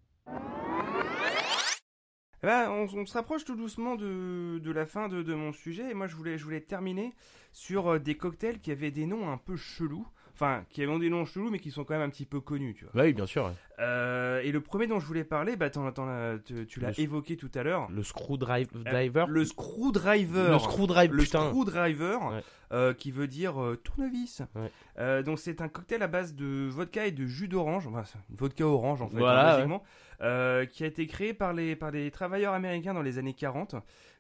Eh 2.47 2.49
ben, 2.49 2.71
on, 2.71 3.07
se 3.07 3.13
rapproche 3.13 3.45
tout 3.45 3.57
doucement 3.57 3.97
de, 3.97 4.71
la 4.71 4.87
fin 4.87 5.09
de, 5.09 5.25
de 5.25 5.35
mon 5.35 5.53
sujet. 5.53 5.91
Et 5.91 5.95
moi, 5.95 6.07
je 6.07 6.15
voulais, 6.15 6.39
je 6.39 6.45
voulais 6.45 6.61
terminer 6.61 7.13
sur 7.53 7.89
euh, 7.89 7.99
des 7.99 8.17
cocktails 8.17 8.61
qui 8.61 8.71
avaient 8.71 8.93
des 8.93 9.05
noms 9.05 9.33
un 9.33 9.37
peu 9.37 9.57
chelous. 9.57 10.07
Enfin, 10.39 10.65
qui 10.69 10.83
avaient 10.83 10.99
des 10.99 11.09
noms 11.09 11.25
chelous, 11.25 11.49
mais 11.51 11.59
qui 11.59 11.71
sont 11.71 11.85
quand 11.85 11.95
même 11.95 12.03
un 12.03 12.11
petit 12.11 12.27
peu 12.27 12.41
connus, 12.41 12.75
tu 12.75 12.85
vois. 12.85 13.03
Oui, 13.05 13.15
bien 13.15 13.25
sûr. 13.25 13.47
ouais. 13.47 13.53
Euh, 13.79 14.43
et 14.43 14.53
le 14.53 14.61
premier 14.61 14.87
dont 14.87 15.01
je 15.01 15.07
voulais 15.07 15.25
parler, 15.25 15.57
bah, 15.57 15.71
t'en- 15.71 15.91
t'en 15.93 16.07
as- 16.09 16.39
tu, 16.45 16.67
tu 16.67 16.79
l'as 16.79 16.99
évoqué 17.01 17.39
tout 17.39 17.51
à 17.55 17.63
l'heure. 17.63 17.89
Le 17.91 18.03
screwdriver. 18.03 18.69
Euh, 18.87 19.27
Le 19.29 19.45
screwdriver. 19.47 20.49
Le 20.51 20.59
screwdriver, 20.59 21.15
Le 21.15 21.23
putain. 21.23 21.49
screwdriver, 21.49 22.17
Ouais. 22.17 22.43
euh, 22.73 22.93
qui 22.93 23.11
veut 23.13 23.27
dire 23.29 23.63
euh, 23.63 23.77
tournevis. 23.77 24.43
Ouais. 24.55 24.71
Euh, 24.99 25.23
donc 25.23 25.39
c'est 25.39 25.61
un 25.63 25.69
cocktail 25.69 26.03
à 26.03 26.07
base 26.09 26.35
de 26.35 26.69
vodka 26.69 27.07
et 27.07 27.13
de 27.13 27.25
jus 27.27 27.49
d'orange, 27.49 27.87
enfin, 27.87 28.05
vodka 28.31 28.67
orange 28.67 29.01
en 29.03 29.09
fait, 29.09 29.17
Voilà, 29.19 29.63
hein, 29.63 29.81
euh, 30.21 30.67
qui 30.67 30.85
a 30.85 30.87
été 30.87 31.07
créé 31.07 31.33
par 31.35 31.53
les, 31.55 31.77
par 31.77 31.91
les 31.91 32.11
travailleurs 32.11 32.53
américains 32.55 32.93
dans 32.95 33.03
les 33.03 33.19
années 33.19 33.35
40, 33.35 33.75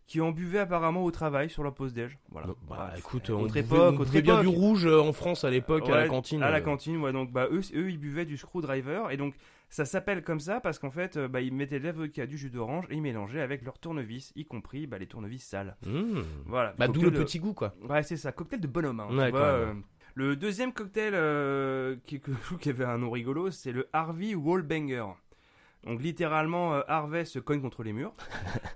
qui 0.07 0.21
en 0.21 0.31
buvaient 0.31 0.61
apparemment 0.61 1.05
au 1.05 1.11
travail 1.11 1.51
sur 1.51 1.63
leur 1.63 1.75
pause 1.75 1.93
déj. 1.93 2.17
Voilà. 2.31 2.49
Bah, 2.69 2.93
écoute, 2.97 3.29
on 3.31 3.47
buvait, 3.47 3.61
époque, 3.61 3.97
on 3.99 4.03
autre 4.03 4.21
bien 4.21 4.41
du 4.41 4.47
rouge 4.47 4.87
euh, 4.87 5.01
en 5.01 5.13
France 5.13 5.45
à 5.45 5.51
l'époque 5.51 5.89
à 5.89 5.97
la 5.97 6.09
cantine. 6.09 6.43
À 6.43 6.51
la 6.51 6.59
euh. 6.59 6.61
cantine, 6.61 6.99
ouais. 6.99 7.13
Donc, 7.13 7.33
bah, 7.33 7.49
eux, 7.51 7.61
eux, 7.75 7.91
ils 7.91 7.99
buvaient 7.99 8.25
du 8.25 8.37
screwdriver. 8.37 9.05
Et 9.11 9.17
donc, 9.17 9.35
ça 9.69 9.85
s'appelle 9.85 10.23
comme 10.23 10.39
ça 10.39 10.61
parce 10.61 10.79
qu'en 10.79 10.93
fait, 10.93 11.17
euh, 11.17 11.27
bah, 11.27 11.41
ils 11.41 11.53
mettaient 11.53 11.81
de 11.81 11.85
l'avocat, 11.85 12.27
du 12.27 12.39
jus 12.39 12.51
d'orange 12.51 12.87
et 12.89 12.95
ils 12.95 13.03
mélangeaient 13.03 13.41
avec 13.41 13.63
leur 13.63 13.79
tournevis, 13.79 14.33
y 14.37 14.45
compris 14.45 14.87
bah, 14.87 14.99
les 14.99 15.07
tournevis 15.07 15.43
sales. 15.43 15.77
Mmh. 15.85 16.21
Voilà. 16.47 16.75
Bah, 16.79 16.87
d'où 16.87 17.03
le 17.03 17.11
de- 17.11 17.23
petit 17.23 17.41
goût, 17.41 17.55
quoi. 17.55 17.75
Ouais, 17.89 18.05
c'est 18.05 18.17
ça. 18.17 18.31
Cocktail 18.31 18.61
de 18.61 18.69
bonhomme. 18.69 19.01
hein, 19.01 19.09
tu 19.11 19.31
vois, 19.31 19.41
euh. 19.41 19.75
Le 20.15 20.35
deuxième 20.35 20.73
cocktail 20.73 21.13
euh, 21.15 21.97
qui 22.61 22.69
avait 22.71 22.85
un 22.85 22.99
nom 22.99 23.11
rigolo, 23.11 23.51
c'est 23.51 23.73
le 23.73 23.89
Harvey 23.93 24.35
Wallbanger. 24.35 25.09
Donc 25.87 26.03
littéralement, 26.03 26.75
euh, 26.75 26.81
Harvey 26.89 27.25
se 27.25 27.39
cogne 27.39 27.61
contre 27.61 27.83
les 27.83 27.93
murs. 27.93 28.15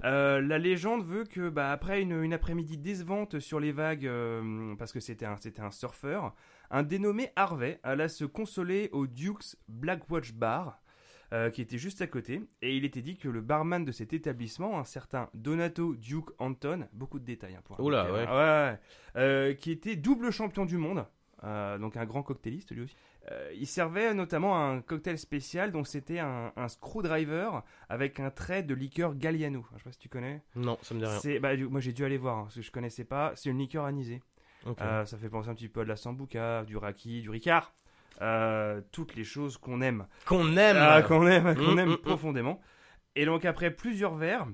Euh, 0.02 0.40
la 0.40 0.56
légende 0.56 1.04
veut 1.04 1.24
que, 1.24 1.50
bah, 1.50 1.70
après 1.70 2.00
une, 2.00 2.22
une 2.22 2.32
après-midi 2.32 2.78
décevante 2.78 3.38
sur 3.38 3.60
les 3.60 3.70
vagues, 3.70 4.06
euh, 4.06 4.74
parce 4.76 4.92
que 4.92 5.00
c'était 5.00 5.26
un, 5.26 5.36
c'était 5.36 5.60
un 5.60 5.70
surfeur, 5.70 6.34
un 6.70 6.82
dénommé 6.82 7.30
Harvey 7.36 7.78
alla 7.82 8.08
se 8.08 8.24
consoler 8.24 8.88
au 8.92 9.06
Duke's 9.06 9.56
Blackwatch 9.68 10.32
Bar, 10.32 10.80
qui 11.52 11.60
était 11.60 11.76
juste 11.76 12.00
à 12.00 12.06
côté, 12.06 12.40
et 12.62 12.74
il 12.76 12.84
était 12.86 13.02
dit 13.02 13.18
que 13.18 13.28
le 13.28 13.42
barman 13.42 13.84
de 13.84 13.92
cet 13.92 14.14
établissement, 14.14 14.80
un 14.80 14.84
certain 14.84 15.28
Donato 15.34 15.94
Duke 15.94 16.30
Anton, 16.38 16.88
beaucoup 16.94 17.18
de 17.18 17.24
détails 17.24 17.54
hein, 17.54 17.62
pour 17.62 17.78
un 17.78 17.84
Oula, 17.84 18.10
ouais. 18.10 18.26
Ouais, 18.26 18.78
ouais. 19.46 19.56
Qui 19.56 19.70
était 19.70 19.96
double 19.96 20.30
champion 20.30 20.64
du 20.64 20.78
monde, 20.78 21.04
donc 21.42 21.96
un 21.96 22.06
grand 22.06 22.22
cocktailiste 22.22 22.72
lui 22.72 22.82
aussi. 22.82 22.96
Euh, 23.30 23.50
il 23.54 23.66
servait 23.66 24.14
notamment 24.14 24.58
un 24.66 24.80
cocktail 24.80 25.18
spécial, 25.18 25.72
donc 25.72 25.86
c'était 25.86 26.18
un, 26.18 26.52
un 26.56 26.68
screwdriver 26.68 27.50
avec 27.88 28.18
un 28.18 28.30
trait 28.30 28.62
de 28.62 28.74
liqueur 28.74 29.14
Galliano. 29.14 29.64
Je 29.72 29.78
sais 29.78 29.84
pas 29.84 29.92
si 29.92 29.98
tu 29.98 30.08
connais. 30.08 30.42
Non, 30.56 30.78
ça 30.82 30.94
me 30.94 31.00
dit 31.00 31.06
rien. 31.06 31.40
Bah, 31.40 31.56
moi 31.68 31.80
j'ai 31.80 31.92
dû 31.92 32.04
aller 32.04 32.16
voir, 32.18 32.38
hein, 32.38 32.42
parce 32.44 32.54
que 32.56 32.62
je 32.62 32.70
connaissais 32.70 33.04
pas. 33.04 33.32
C'est 33.36 33.50
une 33.50 33.58
liqueur 33.58 33.84
anisée. 33.84 34.22
Euh, 34.80 35.04
ça 35.04 35.16
fait 35.16 35.28
penser 35.28 35.48
un 35.48 35.54
petit 35.54 35.68
peu 35.68 35.80
à 35.80 35.84
de 35.84 35.88
la 35.88 35.96
sambuca, 35.96 36.64
du 36.64 36.76
raki, 36.76 37.22
du 37.22 37.30
ricard. 37.30 37.72
Euh, 38.22 38.80
toutes 38.92 39.14
les 39.14 39.24
choses 39.24 39.56
qu'on 39.56 39.80
aime. 39.80 40.06
Qu'on 40.26 40.56
aime. 40.56 40.76
Ah, 40.78 41.02
qu'on 41.02 41.26
aime, 41.26 41.54
qu'on 41.56 41.74
Mm, 41.74 41.78
aime 41.78 41.88
mm, 41.88 41.92
mm. 41.92 41.98
profondément. 41.98 42.60
Et 43.16 43.24
donc 43.26 43.44
après 43.44 43.70
plusieurs 43.70 44.14
verres, 44.16 44.46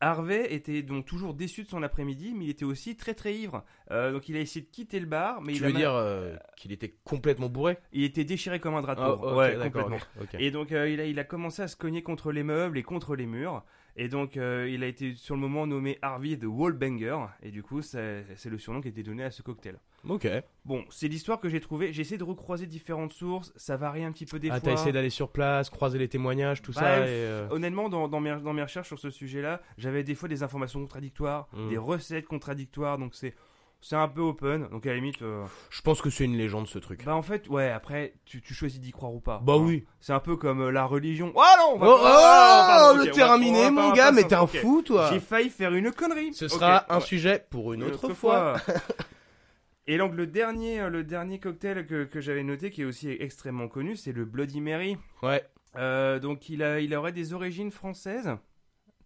Harvey 0.00 0.52
était 0.54 0.82
donc 0.82 1.06
toujours 1.06 1.34
déçu 1.34 1.64
de 1.64 1.68
son 1.68 1.82
après-midi, 1.82 2.32
mais 2.36 2.44
il 2.44 2.50
était 2.50 2.64
aussi 2.64 2.96
très 2.96 3.14
très 3.14 3.34
ivre. 3.34 3.64
Euh, 3.90 4.12
donc 4.12 4.28
il 4.28 4.36
a 4.36 4.40
essayé 4.40 4.64
de 4.64 4.70
quitter 4.70 5.00
le 5.00 5.06
bar, 5.06 5.40
mais 5.42 5.52
Tu 5.54 5.58
il 5.58 5.64
a 5.64 5.66
veux 5.66 5.72
mal- 5.72 5.82
dire 5.82 5.92
euh, 5.94 6.36
qu'il 6.56 6.72
était 6.72 6.94
complètement 7.04 7.48
bourré? 7.48 7.78
Il 7.92 8.04
était 8.04 8.24
déchiré 8.24 8.60
comme 8.60 8.74
un 8.74 8.82
drap 8.82 8.94
de 8.94 9.00
Ah, 9.00 9.16
ouais, 9.34 9.54
complètement. 9.56 9.98
Et 10.38 10.50
donc 10.50 10.70
euh, 10.72 10.88
il, 10.88 11.00
a, 11.00 11.04
il 11.06 11.18
a 11.18 11.24
commencé 11.24 11.62
à 11.62 11.68
se 11.68 11.76
cogner 11.76 12.02
contre 12.02 12.30
les 12.32 12.42
meubles 12.44 12.78
et 12.78 12.82
contre 12.82 13.16
les 13.16 13.26
murs. 13.26 13.64
Et 13.98 14.08
donc 14.08 14.36
euh, 14.36 14.70
il 14.70 14.84
a 14.84 14.86
été 14.86 15.14
sur 15.16 15.34
le 15.34 15.40
moment 15.40 15.66
nommé 15.66 15.98
Harvey 16.02 16.36
the 16.36 16.44
Wallbanger. 16.44 17.18
Et 17.42 17.50
du 17.50 17.62
coup 17.62 17.82
c'est 17.82 18.24
le 18.46 18.58
surnom 18.58 18.80
qui 18.80 18.88
a 18.88 18.90
été 18.90 19.02
donné 19.02 19.24
à 19.24 19.30
ce 19.30 19.42
cocktail. 19.42 19.78
Ok. 20.08 20.28
Bon, 20.64 20.84
c'est 20.90 21.08
l'histoire 21.08 21.40
que 21.40 21.48
j'ai 21.48 21.60
trouvée. 21.60 21.92
J'ai 21.92 22.02
essayé 22.02 22.18
de 22.18 22.24
recroiser 22.24 22.66
différentes 22.66 23.12
sources. 23.12 23.52
Ça 23.56 23.76
varie 23.76 24.04
un 24.04 24.12
petit 24.12 24.26
peu 24.26 24.38
des 24.38 24.48
ah, 24.50 24.60
fois. 24.60 24.60
t'as 24.60 24.72
essayé 24.74 24.92
d'aller 24.92 25.10
sur 25.10 25.30
place, 25.30 25.70
croiser 25.70 25.98
les 25.98 26.08
témoignages, 26.08 26.62
tout 26.62 26.72
ça. 26.72 27.00
Et, 27.00 27.08
euh, 27.08 27.48
Honnêtement, 27.50 27.88
dans, 27.88 28.06
dans, 28.06 28.20
mes, 28.20 28.36
dans 28.40 28.52
mes 28.52 28.62
recherches 28.62 28.86
sur 28.86 28.98
ce 28.98 29.10
sujet-là, 29.10 29.60
j'avais 29.76 30.04
des 30.04 30.14
fois 30.14 30.28
des 30.28 30.44
informations 30.44 30.80
contradictoires, 30.80 31.48
Mm. 31.52 31.68
des 31.70 31.78
recettes 31.78 32.26
contradictoires, 32.26 32.98
donc 32.98 33.14
c'est 33.14 33.34
c'est 33.80 33.96
un 33.96 34.08
peu 34.08 34.20
open. 34.20 34.68
Donc 34.70 34.86
à 34.86 34.90
la 34.90 34.96
limite, 34.96 35.22
euh, 35.22 35.44
Je 35.70 35.80
pense 35.82 36.00
que 36.02 36.10
c'est 36.10 36.24
une 36.24 36.36
légende 36.36 36.66
ce 36.66 36.78
truc. 36.78 37.04
bah 37.04 37.14
en 37.14 37.22
fait, 37.22 37.48
ouais, 37.48 37.70
après 37.70 38.14
tu, 38.24 38.40
tu 38.42 38.54
choisis 38.54 38.80
d'y 38.80 38.90
croire 38.92 39.12
ou 39.14 39.20
pas. 39.20 39.40
Bah 39.44 39.56
oui. 39.56 39.84
C'est 40.00 40.12
un 40.12 40.20
peu 40.20 40.36
comme 40.36 40.60
euh, 40.62 40.70
la 40.70 40.84
religion. 40.84 41.32
Oh 41.34 41.40
non, 41.58 41.74
on 41.82 41.86
Oh, 41.86 41.96
oh, 41.98 42.02
pardon, 42.02 42.96
le 42.96 43.02
on 43.02 43.06
va- 43.06 43.10
terminé, 43.12 43.58
on 43.58 43.62
va 43.62 43.66
pas- 43.66 43.70
mon 43.82 43.88
va 43.90 43.96
gars, 43.96 44.04
pas 44.06 44.12
mais 44.12 44.22
s'en- 44.22 44.28
t'es 44.28 44.34
un 44.34 44.40
ok. 44.42 44.56
fou, 44.58 44.82
toi. 44.82 45.10
J'ai 45.12 45.20
failli 45.20 45.48
faire 45.50 45.74
une 45.74 45.90
connerie. 45.92 46.34
Ce 46.34 46.44
Ok, 46.46 46.50
sera 46.50 46.92
un 46.92 46.98
ouais. 46.98 47.04
sujet 47.04 47.44
pour 47.50 47.72
une 47.72 47.82
autre, 47.84 48.12
fois. 48.14 48.56
Et 49.86 49.96
donc 49.96 50.14
le 50.14 50.26
dernier, 50.26 50.80
euh, 50.80 50.90
le 50.90 51.02
dernier 51.02 51.38
cocktail 51.38 51.86
que, 51.86 52.04
que 52.04 52.20
j'avais 52.20 52.42
noté, 52.42 52.70
qui 52.70 52.82
est 52.82 52.84
aussi 52.84 53.08
extrêmement 53.08 53.68
connu, 53.68 53.96
c'est 53.96 54.12
le 54.12 54.24
Bloody 54.26 54.60
Mary. 54.60 54.98
Ouais. 55.22 55.42
Euh, 55.76 56.18
donc 56.18 56.48
il, 56.50 56.62
a, 56.62 56.80
il 56.80 56.94
aurait 56.94 57.12
des 57.12 57.32
origines 57.32 57.70
françaises. 57.70 58.30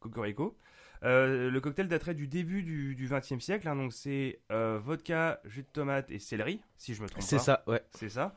Cocorico. 0.01 0.57
Euh, 1.05 1.51
le 1.51 1.61
cocktail 1.61 1.89
daterait 1.89 2.15
du 2.15 2.29
début 2.29 2.63
du 2.63 3.09
XXe 3.11 3.39
siècle. 3.43 3.67
hein, 3.69 3.75
donc 3.77 3.93
c'est 3.93 4.41
euh, 4.53 4.79
vodka, 4.83 5.41
jus 5.45 5.63
de 5.63 5.67
tomate 5.73 6.11
et 6.11 6.19
céleri, 6.21 6.61
si 6.77 6.95
je 6.95 7.03
me 7.03 7.09
trompe 7.09 7.23
pas. 7.23 7.27
C'est 7.27 7.39
ça, 7.39 7.65
ouais. 7.67 7.83
C'est 7.91 8.09
ça. 8.09 8.35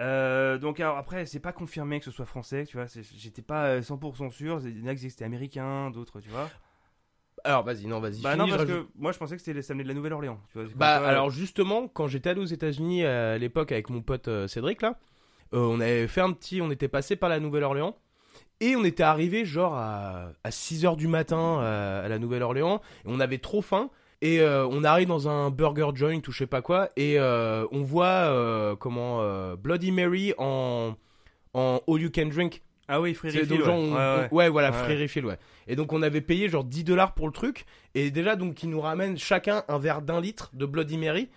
Euh, 0.00 0.58
donc 0.58 0.80
alors 0.80 0.96
après, 0.96 1.26
c'est 1.26 1.38
pas 1.38 1.52
confirmé 1.52 1.98
que 2.00 2.04
ce 2.04 2.10
soit 2.10 2.24
français, 2.24 2.64
tu 2.66 2.76
vois. 2.76 2.86
J'étais 3.16 3.42
pas 3.42 3.66
euh, 3.66 3.80
100% 3.82 4.30
sûr. 4.30 4.60
Il 4.64 4.80
y 4.80 4.82
en 4.82 4.86
a 4.88 4.94
qui 4.94 5.08
c'était 5.10 5.24
américain, 5.24 5.90
d'autres, 5.90 6.20
tu 6.20 6.28
vois. 6.30 6.50
Alors 7.44 7.62
vas-y, 7.64 7.86
non, 7.86 8.00
vas-y. 8.00 8.20
Bah 8.22 8.32
finis, 8.32 8.38
non, 8.50 8.56
parce 8.56 8.68
rajoute- 8.68 8.86
que 8.86 8.92
moi 8.98 9.12
je 9.12 9.18
pensais 9.18 9.36
que 9.36 9.42
c'était 9.42 9.62
ça 9.62 9.74
venait 9.74 9.82
de 9.84 9.88
la 9.88 9.94
Nouvelle-Orléans. 9.94 10.40
Bah 10.76 10.96
alors 11.06 11.30
justement, 11.30 11.88
quand 11.88 12.06
j'étais 12.08 12.30
allé 12.30 12.40
aux 12.40 12.44
États-Unis 12.46 13.04
à 13.04 13.36
l'époque 13.38 13.70
avec 13.72 13.90
mon 13.90 14.00
pote 14.00 14.28
Cédric 14.48 14.80
là, 14.82 14.98
on 15.52 15.80
avait 15.80 16.06
fait 16.08 16.20
un 16.20 16.32
petit, 16.32 16.60
on 16.62 16.70
était 16.70 16.88
passé 16.88 17.14
par 17.16 17.28
la 17.28 17.38
Nouvelle-Orléans 17.40 17.96
et 18.60 18.76
on 18.76 18.84
était 18.84 19.02
arrivé 19.02 19.44
genre 19.44 19.74
à, 19.74 20.28
à 20.44 20.50
6 20.50 20.84
heures 20.86 20.96
du 20.96 21.08
matin 21.08 21.58
euh, 21.60 22.04
à 22.04 22.08
la 22.08 22.18
Nouvelle-Orléans 22.18 22.80
et 23.04 23.08
on 23.08 23.20
avait 23.20 23.38
trop 23.38 23.62
faim 23.62 23.90
et 24.20 24.40
euh, 24.40 24.66
on 24.70 24.84
arrive 24.84 25.08
dans 25.08 25.28
un 25.28 25.50
burger 25.50 25.88
joint 25.94 26.20
ou 26.28 26.32
je 26.32 26.38
sais 26.38 26.46
pas 26.46 26.62
quoi 26.62 26.88
et 26.96 27.18
euh, 27.18 27.66
on 27.72 27.82
voit 27.82 28.06
euh, 28.06 28.76
comment 28.76 29.20
Bloody 29.56 29.92
Mary 29.92 30.32
en 30.38 30.94
en 31.54 31.80
all 31.88 32.00
you 32.00 32.10
can 32.14 32.26
drink. 32.26 32.62
Ah 32.88 33.00
oui, 33.00 33.14
free 33.14 33.30
refill, 33.40 33.62
ouais. 33.62 33.68
on- 33.68 33.92
Ouais, 33.92 33.98
ouais. 33.98 34.28
on- 34.30 34.34
ouais, 34.36 34.48
voilà, 34.48 34.72
free 34.72 35.00
refill, 35.02 35.24
ouais. 35.26 35.38
Et 35.66 35.76
donc 35.76 35.92
on 35.92 36.02
avait 36.02 36.20
payé 36.20 36.48
genre 36.48 36.64
10 36.64 36.84
dollars 36.84 37.14
pour 37.14 37.26
le 37.26 37.32
truc. 37.32 37.64
Et 37.94 38.10
déjà, 38.10 38.36
donc, 38.36 38.62
ils 38.62 38.68
nous 38.70 38.80
ramènent 38.80 39.16
chacun 39.18 39.62
un 39.68 39.78
verre 39.78 40.02
d'un 40.02 40.20
litre 40.20 40.50
de 40.54 40.66
Bloody 40.66 40.98
Mary. 40.98 41.28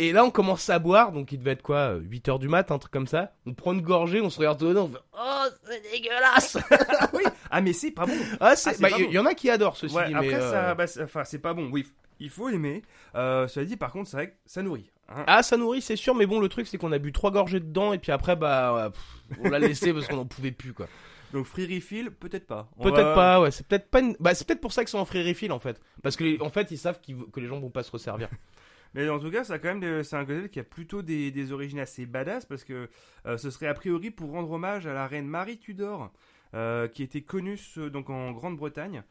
Et 0.00 0.12
là, 0.12 0.24
on 0.24 0.30
commence 0.30 0.70
à 0.70 0.78
boire, 0.78 1.12
donc 1.12 1.32
il 1.32 1.38
devait 1.38 1.50
être 1.52 1.62
quoi, 1.62 1.94
8 1.96 2.28
heures 2.28 2.38
du 2.38 2.48
mat, 2.48 2.70
un 2.70 2.78
truc 2.78 2.92
comme 2.92 3.06
ça. 3.06 3.32
On 3.46 3.52
prend 3.54 3.72
une 3.72 3.82
gorgée, 3.82 4.20
on 4.20 4.30
se 4.30 4.38
regarde 4.38 4.60
dedans, 4.60 4.84
on 4.84 4.88
fait 4.88 5.02
Oh, 5.12 5.44
c'est 5.68 5.90
dégueulasse 5.92 6.56
Ah 7.50 7.60
mais 7.60 7.72
c'est 7.72 7.90
pas 7.90 8.06
bon. 8.06 8.12
Ah, 8.40 8.54
c'est. 8.56 8.70
Ah, 8.70 8.74
bah, 8.80 8.88
il 8.98 9.06
bon. 9.06 9.10
y, 9.12 9.18
en 9.18 9.26
a 9.26 9.34
qui 9.34 9.50
adorent 9.50 9.76
ceci 9.76 9.94
Ouais, 9.96 10.06
dit, 10.08 10.14
après 10.14 10.28
mais. 10.28 10.34
euh, 10.40 10.74
bah, 10.74 10.86
c'est- 10.86 11.02
enfin 11.02 11.24
c'est 11.24 11.38
pas 11.40 11.54
bon. 11.54 11.68
Oui, 11.72 11.86
il 12.20 12.30
faut 12.30 12.48
aimer. 12.48 12.82
Euh, 13.14 13.48
cela 13.48 13.66
dit, 13.66 13.76
par 13.76 13.90
contre, 13.92 14.08
c'est 14.08 14.16
vrai 14.16 14.30
que 14.30 14.34
ça 14.46 14.62
nourrit. 14.62 14.90
hein. 15.08 15.24
Ah, 15.26 15.42
ça 15.42 15.56
nourrit, 15.56 15.80
c'est 15.82 15.96
sûr, 15.96 16.14
mais 16.14 16.26
bon, 16.26 16.38
le 16.40 16.48
truc, 16.48 16.66
c'est 16.66 16.78
qu'on 16.78 16.92
a 16.92 16.98
bu 16.98 17.10
trois 17.12 17.30
gorgées 17.30 17.60
dedans, 17.60 17.92
et 17.92 17.98
puis 17.98 18.12
après, 18.12 18.36
bah, 18.36 18.92
pff, 18.92 19.38
on 19.44 19.48
l'a 19.50 19.58
laissé 19.58 19.92
parce 19.92 20.06
qu'on 20.06 20.18
en 20.18 20.26
pouvait 20.26 20.52
plus, 20.52 20.72
quoi. 20.74 20.86
Donc 21.32 21.44
free 21.44 21.74
refill, 21.74 22.10
peut-être 22.10 22.46
pas. 22.46 22.68
Peut-être 22.80 22.94
va- 22.96 23.14
pas, 23.14 23.40
ouais, 23.40 23.50
c'est 23.50 23.66
peut-être 23.66 23.90
pas 23.90 24.00
une... 24.00 24.16
Bah, 24.18 24.34
c'est 24.34 24.46
peut-être 24.46 24.62
pour 24.62 24.72
ça 24.72 24.82
qu'ils 24.82 24.88
sont 24.90 24.98
en 24.98 25.04
free 25.04 25.26
refill, 25.28 25.52
en 25.52 25.58
fait. 25.58 25.78
Parce 26.02 26.16
que, 26.16 26.24
les- 26.24 26.40
en 26.40 26.48
fait, 26.50 26.70
ils 26.70 26.78
savent 26.78 27.00
que 27.32 27.40
les 27.40 27.46
gens 27.46 27.58
vont 27.60 27.68
pas 27.70 27.82
se 27.82 27.90
resservir. 27.90 28.28
Mais 28.94 29.08
en 29.08 29.18
tout 29.18 29.30
cas, 29.30 29.44
ça 29.44 29.54
a 29.54 29.58
quand 29.58 29.68
même 29.68 29.80
des- 29.80 30.02
c'est 30.04 30.16
un 30.16 30.24
cocktail 30.24 30.48
qui 30.50 30.60
a 30.60 30.64
plutôt 30.64 31.02
des, 31.02 31.30
des 31.30 31.52
origines 31.52 31.78
assez 31.80 32.06
badass 32.06 32.46
parce 32.46 32.64
que 32.64 32.88
euh, 33.26 33.36
ce 33.36 33.50
serait 33.50 33.66
a 33.66 33.74
priori 33.74 34.10
pour 34.10 34.30
rendre 34.30 34.50
hommage 34.50 34.86
à 34.86 34.94
la 34.94 35.06
reine 35.06 35.26
Marie 35.26 35.58
Tudor, 35.58 36.12
euh, 36.54 36.88
qui 36.88 37.02
était 37.02 37.22
connue 37.22 37.58
donc 37.92 38.10
en 38.10 38.32
Grande-Bretagne. 38.32 39.02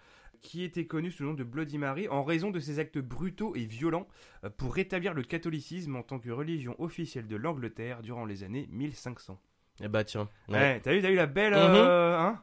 qui 0.42 0.63
était 0.63 0.86
connu 0.86 1.10
sous 1.10 1.24
le 1.24 1.30
nom 1.30 1.36
de 1.36 1.44
Bloody 1.44 1.80
Mary 1.80 2.08
en 2.10 2.24
raison 2.24 2.52
de 2.52 2.60
ses 2.60 2.78
actes 2.78 3.00
brutaux 3.00 3.56
et 3.56 3.66
violents 3.66 4.08
euh, 4.44 4.50
pour 4.52 4.76
rétablir 4.76 5.13
le 5.16 5.24
catholicisme 5.24 5.96
en 5.96 6.04
tant 6.04 6.20
que 6.20 6.30
religion 6.30 6.76
officielle 6.80 7.26
de 7.28 7.36
l'Angleterre 7.36 8.02
durant 8.04 8.24
les 8.26 8.44
années 8.44 8.68
1500. 8.72 9.40
Eh 9.84 9.88
bah 9.88 10.04
tiens. 10.04 10.30
Ouais, 10.48 10.80
t'as 10.80 10.94
eu, 10.96 11.02
t'as 11.02 11.10
eu 11.12 11.16
la 11.16 11.26
belle. 11.26 11.54
Mhm. 11.54 11.60
euh, 11.60 12.18
hein? 12.20 12.42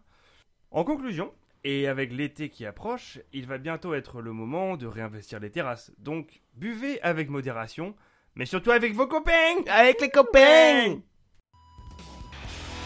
En 0.72 0.82
conclusion, 0.84 1.32
et 1.64 1.88
avec 1.88 2.12
l'été 2.12 2.50
qui 2.50 2.66
approche, 2.66 3.18
il 3.32 3.46
va 3.46 3.56
bientôt 3.56 3.94
être 3.94 4.20
le 4.20 4.32
moment 4.32 4.76
de 4.76 4.86
réinvestir 4.86 5.40
les 5.40 5.50
terrasses. 5.50 5.90
Donc, 5.98 6.42
buvez 6.54 7.00
avec 7.02 7.30
modération, 7.30 7.94
mais 8.34 8.44
surtout 8.44 8.70
avec 8.70 8.92
vos 8.92 9.06
copains 9.06 9.64
Avec 9.68 10.00
les 10.02 10.10
copains 10.10 11.00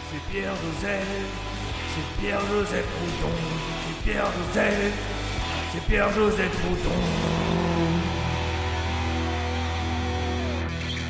C'est 0.09 0.31
Pierre 0.31 0.55
Joseph, 0.55 1.07
c'est 1.93 2.21
Pierre 2.21 2.45
Joseph 2.47 2.87
Mouton, 3.01 3.35
c'est 3.85 4.09
Pierre 4.09 4.31
Joseph, 4.31 5.73
c'est 5.73 5.85
Pierre 5.85 6.13
Joseph 6.13 6.69
Mouton. 6.69 6.95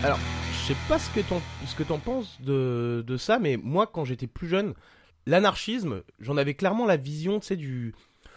Alors, 0.03 0.19
je 0.53 0.73
sais 0.73 0.79
pas 0.87 0.97
ce 0.97 1.09
que 1.11 1.19
t'en, 1.19 1.41
ce 1.67 1.75
que 1.75 1.83
t'en 1.83 1.99
penses 1.99 2.41
de, 2.41 3.03
de 3.05 3.17
ça, 3.17 3.37
mais 3.37 3.57
moi, 3.57 3.85
quand 3.85 4.05
j'étais 4.05 4.27
plus 4.27 4.47
jeune, 4.47 4.73
l'anarchisme, 5.29 6.01
j'en 6.19 6.37
avais 6.37 6.53
clairement 6.53 6.85
la 6.85 6.97
vision, 6.97 7.39
tu 7.39 7.47
sais, 7.47 7.55
du. 7.55 7.93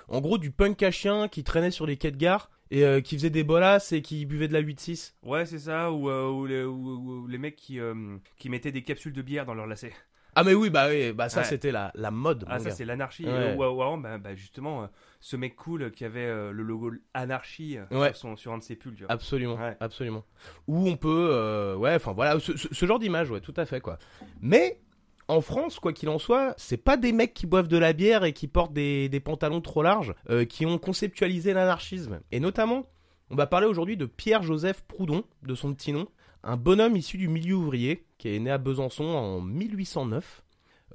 En 0.09 0.21
gros, 0.21 0.37
du 0.39 0.51
punk 0.51 0.83
à 0.83 0.91
chien 0.91 1.29
qui 1.29 1.43
traînait 1.45 1.71
sur 1.71 1.87
les 1.87 1.97
quais 1.97 2.11
de 2.11 2.17
gare 2.17 2.51
et 2.71 2.85
euh, 2.85 3.01
qui 3.01 3.17
faisait 3.17 3.31
des 3.31 3.45
bolasses 3.45 3.93
et 3.93 4.03
qui 4.03 4.27
buvait 4.27 4.49
de 4.49 4.53
la 4.53 4.61
8-6. 4.63 5.15
Ouais, 5.23 5.47
c'est 5.47 5.59
ça, 5.61 5.91
ou, 5.93 6.11
euh, 6.11 6.29
ou 6.31 6.45
les, 6.47 6.65
ou- 6.65 7.23
ou 7.23 7.27
les 7.29 7.39
mecs 7.39 7.57
qui, 7.57 7.81
euh, 7.81 7.95
qui 8.39 8.49
mettaient 8.51 8.73
des 8.73 8.83
capsules 8.83 9.13
de 9.13 9.23
bière 9.23 9.47
dans 9.47 9.55
leur 9.55 9.67
lacets. 9.67 9.93
Ah, 10.35 10.45
mais 10.45 10.55
oui, 10.55 10.71
bah 10.71 10.89
oui, 10.89 11.13
bah 11.13 11.29
ça, 11.29 11.41
Ouais. 11.41 11.47
c'était 11.47 11.73
la, 11.73 11.93
la 11.95 12.11
mode. 12.11 12.45
Ah, 12.49 12.59
ça, 12.59 12.71
c'est 12.71 12.87
l'anarchie. 12.87 13.27
Ouais. 13.27 13.55
Ou, 13.55 13.63
ou 13.65 13.97
bah, 13.99 14.17
bah, 14.19 14.35
justement, 14.35 14.83
euh, 14.83 14.87
ce 15.21 15.37
mec 15.37 15.55
cool 15.57 15.91
qui 15.93 16.05
avait 16.07 16.21
euh, 16.21 16.53
le 16.53 16.63
logo 16.63 16.91
anarchie 17.13 17.77
euh, 17.79 17.85
Ouais. 17.99 18.09
sur, 18.09 18.17
son, 18.17 18.37
sur 18.37 18.53
un 18.53 18.59
de 18.59 18.63
ses 18.63 18.75
pulls, 18.77 18.95
tu 18.95 19.05
vois. 19.05 19.13
Absolument, 19.13 19.59
absolument. 19.81 20.25
Où 20.69 20.89
on 20.89 20.97
peut, 20.97 21.75
ouais, 21.79 21.95
enfin 21.95 22.13
voilà, 22.13 22.41
ce, 22.41 22.57
ce- 22.57 22.69
ce 22.73 22.87
genre 22.87 22.99
d'image, 22.99 23.31
ouais, 23.31 23.41
tout 23.41 23.55
à 23.59 23.67
fait, 23.67 23.81
quoi. 23.81 23.99
Mais 24.41 24.81
en 25.29 25.41
France, 25.41 25.79
quoi 25.79 25.93
qu'il 25.93 26.09
en 26.09 26.19
soit, 26.19 26.55
c'est 26.57 26.77
pas 26.77 26.97
des 26.97 27.13
mecs 27.13 27.35
qui 27.35 27.47
boivent 27.47 27.69
de 27.69 27.79
la 27.79 27.93
bière 27.93 28.25
et 28.25 28.33
qui 28.33 28.49
portent 28.49 28.73
des, 28.73 29.23
pantalons 29.25 29.61
trop 29.61 29.83
larges 29.83 30.15
euh, 30.31 30.45
qui 30.45 30.67
ont 30.67 30.79
conceptualisé 30.79 31.53
l'anarchisme. 31.53 32.21
Et 32.33 32.41
notamment, 32.41 32.87
on 33.31 33.37
va 33.37 33.47
parler 33.47 33.67
aujourd'hui 33.67 33.97
de 33.97 34.07
Pierre-Joseph 34.07 34.83
Proudhon, 34.83 35.25
de 35.43 35.55
son 35.55 35.73
petit 35.75 35.93
nom, 35.93 36.07
un 36.43 36.57
bonhomme 36.57 36.97
issu 36.97 37.19
du 37.19 37.29
milieu 37.29 37.55
ouvrier 37.55 38.05
qui 38.19 38.35
est 38.35 38.39
né 38.39 38.51
à 38.51 38.59
Besançon 38.59 39.05
en 39.05 39.41
1809. 39.41 40.43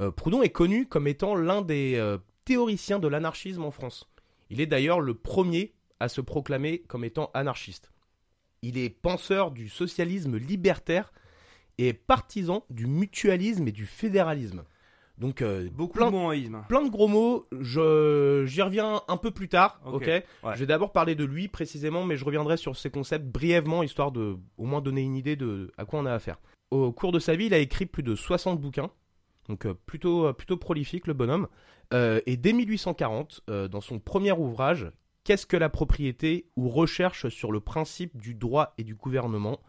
Euh, 0.01 0.11
Proudhon 0.11 0.41
est 0.41 0.49
connu 0.49 0.85
comme 0.85 1.07
étant 1.07 1.35
l'un 1.35 1.61
des 1.61 1.95
euh, 1.95 2.17
théoriciens 2.45 2.99
de 2.99 3.07
l'anarchisme 3.07 3.63
en 3.63 3.71
France. 3.71 4.09
Il 4.49 4.61
est 4.61 4.67
d'ailleurs 4.67 4.99
le 4.99 5.13
premier 5.13 5.73
à 5.99 6.09
se 6.09 6.21
proclamer 6.21 6.83
comme 6.87 7.03
étant 7.03 7.31
anarchiste. 7.33 7.91
Il 8.61 8.77
est 8.77 8.89
penseur 8.89 9.51
du 9.51 9.69
socialisme 9.69 10.37
libertaire 10.37 11.11
et 11.77 11.93
partisan 11.93 12.63
du 12.69 12.87
mutualisme 12.87 13.67
et 13.67 13.71
du 13.71 13.85
fédéralisme. 13.85 14.63
Donc 15.17 15.41
euh, 15.41 15.67
Beaucoup 15.71 15.97
plein, 15.97 16.11
de 16.11 16.67
plein 16.67 16.83
de 16.83 16.89
gros 16.89 17.07
mots, 17.07 17.47
je 17.59 18.43
j'y 18.45 18.61
reviens 18.61 19.01
un 19.07 19.17
peu 19.17 19.31
plus 19.31 19.49
tard, 19.49 19.81
Ok, 19.85 20.05
ouais. 20.05 20.23
Je 20.53 20.59
vais 20.59 20.67
d'abord 20.67 20.91
parler 20.91 21.15
de 21.15 21.25
lui 21.25 21.47
précisément, 21.47 22.05
mais 22.05 22.17
je 22.17 22.25
reviendrai 22.25 22.55
sur 22.55 22.75
ses 22.77 22.91
concepts 22.91 23.25
brièvement, 23.25 23.81
histoire 23.81 24.11
de 24.11 24.37
au 24.57 24.65
moins 24.65 24.81
donner 24.81 25.01
une 25.01 25.15
idée 25.15 25.35
de 25.35 25.71
à 25.77 25.85
quoi 25.85 25.99
on 25.99 26.05
a 26.05 26.13
affaire. 26.13 26.39
Au 26.69 26.91
cours 26.91 27.11
de 27.11 27.19
sa 27.19 27.35
vie, 27.35 27.47
il 27.47 27.53
a 27.53 27.57
écrit 27.57 27.87
plus 27.87 28.03
de 28.03 28.13
60 28.13 28.61
bouquins, 28.61 28.91
donc 29.49 29.65
euh, 29.65 29.73
plutôt, 29.87 30.27
euh, 30.27 30.33
plutôt 30.33 30.57
prolifique 30.57 31.07
le 31.07 31.13
bonhomme. 31.13 31.47
Euh, 31.93 32.19
et 32.25 32.37
dès 32.37 32.53
1840, 32.53 33.41
euh, 33.49 33.67
dans 33.67 33.81
son 33.81 33.99
premier 33.99 34.31
ouvrage, 34.33 34.91
Qu'est-ce 35.23 35.45
que 35.45 35.57
la 35.57 35.67
propriété? 35.67 36.47
ou 36.55 36.69
recherche 36.69 37.27
sur 37.27 37.51
le 37.51 37.59
principe 37.59 38.15
du 38.15 38.33
droit 38.33 38.73
et 38.77 38.85
du 38.85 38.95
gouvernement, 38.95 39.59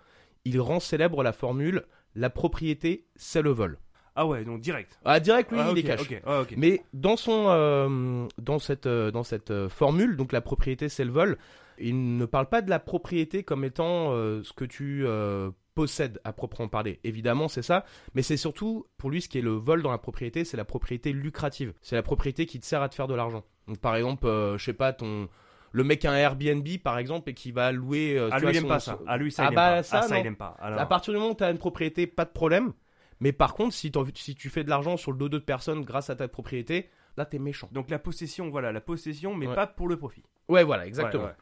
il 0.45 0.61
rend 0.61 0.79
célèbre 0.79 1.25
la 1.25 1.33
formule 1.33 1.85
La 2.15 2.31
propriété, 2.31 3.07
c'est 3.17 3.43
le 3.43 3.51
vol. 3.51 3.79
Ah 4.17 4.27
ouais, 4.27 4.45
donc 4.45 4.61
direct. 4.61 4.99
Ah, 5.05 5.21
direct, 5.21 5.53
lui, 5.53 5.61
Ah, 5.61 5.69
il 5.71 5.79
est 5.79 5.83
cash. 5.85 6.01
ok. 6.01 6.55
Mais 6.57 6.83
dans 6.93 7.17
son, 7.17 7.47
euh, 7.49 8.27
dans 8.39 8.59
cette, 8.59 8.87
euh, 8.87 9.13
dans 9.13 9.23
cette 9.23 9.53
euh, 9.53 9.69
formule, 9.69 10.17
donc 10.17 10.33
la 10.33 10.41
propriété 10.41 10.89
c'est 10.89 11.05
le 11.05 11.13
vol, 11.13 11.39
il 11.79 12.17
ne 12.17 12.25
parle 12.27 12.49
pas 12.49 12.61
de 12.61 12.69
la 12.71 12.81
propriété 12.81 13.45
comme 13.45 13.65
étant 13.65 14.11
euh, 14.13 14.43
ce 14.43 14.53
que 14.53 14.65
tu 14.65 15.05
euh, 15.07 15.51
possèdes 15.77 16.21
à 16.25 16.33
proprement 16.33 16.67
parler. 16.67 16.99
Évidemment, 17.05 17.47
c'est 17.47 17.63
ça, 17.63 17.85
mais 18.15 18.23
c'est 18.23 18.37
surtout 18.37 18.87
pour 18.97 19.11
lui 19.11 19.23
ce 19.23 19.29
qui 19.29 19.39
est 19.39 19.43
le 19.43 19.53
vol 19.53 19.83
dans 19.83 19.93
la 19.93 19.99
propriété, 19.99 20.45
c'est 20.45 20.57
la 20.57 20.65
propriété 20.65 21.13
lucrative. 21.13 21.73
C'est 21.81 21.95
la 21.95 22.03
propriété 22.03 22.47
qui 22.47 22.59
te 22.59 22.67
sert 22.67 22.83
à 22.83 22.89
te 22.89 22.97
faire 22.97 23.07
de 23.07 23.15
l'argent. 23.15 23.45
Donc 23.69 23.79
par 23.79 23.95
exemple, 23.95 24.27
je 24.27 24.65
sais 24.65 24.73
pas 24.73 24.93
ton 24.93 25.29
le 25.73 25.85
mec 25.85 26.05
a 26.05 26.13
un 26.13 26.17
Airbnb 26.17 26.67
par 26.83 26.99
exemple 26.99 27.31
et 27.31 27.35
qui 27.35 27.53
va 27.53 27.73
louer. 27.73 28.17
euh, 28.19 28.29
Ah, 28.33 28.39
lui, 28.41 28.49
il 28.51 28.57
aime 28.57 28.67
pas 28.69 28.81
ça. 28.81 28.97
son- 28.99 29.05
Ah, 29.07 29.17
lui, 29.17 29.31
ça, 29.33 29.43
ah 29.43 29.47
il 29.47 29.49
aime 29.51 29.55
bah, 29.55 29.69
pas. 29.77 29.83
Ça, 29.83 29.99
Ah, 29.99 30.03
ça, 30.09 30.19
il 30.19 30.27
aime 30.27 30.37
pas. 30.37 30.57
Alors- 30.61 30.81
À 30.81 30.87
partir 30.87 31.13
du 31.13 31.19
moment 31.19 31.33
où 31.33 31.37
tu 31.37 31.45
as 31.45 31.51
une 31.51 31.59
propriété, 31.59 32.07
pas 32.07 32.25
de 32.25 32.31
problème. 32.31 32.73
Mais 33.21 33.33
par 33.33 33.55
contre, 33.55 33.75
si, 33.75 33.91
tu 33.91 34.49
fais 34.51 34.63
de 34.65 34.71
l'argent 34.71 34.97
sur 34.97 35.11
le 35.13 35.19
dos 35.19 35.29
d'autres 35.29 35.45
personnes 35.45 35.83
grâce 35.85 36.09
à 36.09 36.17
ta 36.17 36.29
propriété, 36.29 36.89
là 37.17 37.25
t'es 37.27 37.39
méchant. 37.41 37.69
Donc 37.73 37.91
la 37.91 37.99
possession, 37.99 38.49
voilà, 38.49 38.71
la 38.73 38.81
possession, 38.81 39.35
mais 39.35 39.47
Ouais. 39.49 39.55
pas 39.55 39.67
pour 39.67 39.89
le 39.89 39.97
profit. 39.97 40.23
Ouais, 40.49 40.63
voilà, 40.65 40.87
exactement. 40.87 41.25
Ouais, 41.25 41.31
ouais. 41.31 41.35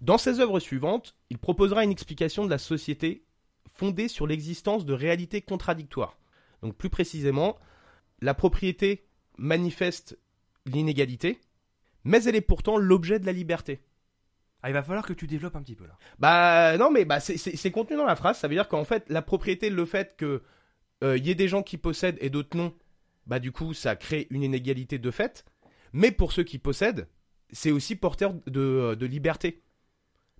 Dans 0.00 0.18
ses 0.18 0.40
œuvres 0.40 0.60
suivantes, 0.60 1.14
il 1.30 1.38
proposera 1.38 1.82
une 1.82 1.90
explication 1.90 2.44
de 2.44 2.50
la 2.50 2.58
société 2.58 3.24
fondée 3.72 4.08
sur 4.08 4.26
l'existence 4.26 4.84
de 4.84 4.92
réalités 4.92 5.40
contradictoires. 5.40 6.16
Donc 6.62 6.76
plus 6.76 6.90
précisément, 6.90 7.56
la 8.20 8.34
propriété 8.34 9.06
manifeste 9.38 10.18
l'inégalité, 10.66 11.40
mais 12.04 12.22
elle 12.24 12.36
est 12.36 12.40
pourtant 12.40 12.76
l'objet 12.76 13.18
de 13.18 13.26
la 13.26 13.32
liberté. 13.32 13.80
Ah, 14.62 14.70
il 14.70 14.72
va 14.72 14.82
falloir 14.82 15.04
que 15.04 15.12
tu 15.12 15.26
développes 15.26 15.56
un 15.56 15.62
petit 15.62 15.74
peu 15.74 15.86
là. 15.86 15.98
Bah 16.18 16.78
non, 16.78 16.90
mais 16.90 17.04
bah, 17.04 17.20
c'est- 17.20 17.70
contenu 17.70 17.96
dans 17.96 18.06
la 18.06 18.16
phrase. 18.16 18.38
Ça 18.38 18.48
veut 18.48 18.54
dire 18.54 18.68
qu'en 18.68 18.84
fait, 18.84 19.04
la 19.10 19.20
propriété, 19.20 19.68
le 19.68 19.84
fait 19.84 20.16
que 20.16 20.42
euh, 21.02 21.18
y 21.18 21.30
ait 21.30 21.34
des 21.34 21.48
gens 21.48 21.62
qui 21.62 21.76
possèdent 21.76 22.16
et 22.20 22.30
d'autres 22.30 22.56
non, 22.56 22.74
bah 23.26 23.38
du 23.40 23.52
coup, 23.52 23.74
ça 23.74 23.94
crée 23.94 24.26
une 24.30 24.42
inégalité 24.42 24.98
de 24.98 25.10
fait. 25.10 25.44
Mais 25.92 26.10
pour 26.10 26.32
ceux 26.32 26.44
qui 26.44 26.58
possèdent, 26.58 27.08
c'est 27.52 27.70
aussi 27.70 27.94
porteur 27.94 28.32
de, 28.46 28.94
de 28.98 29.06
liberté. 29.06 29.62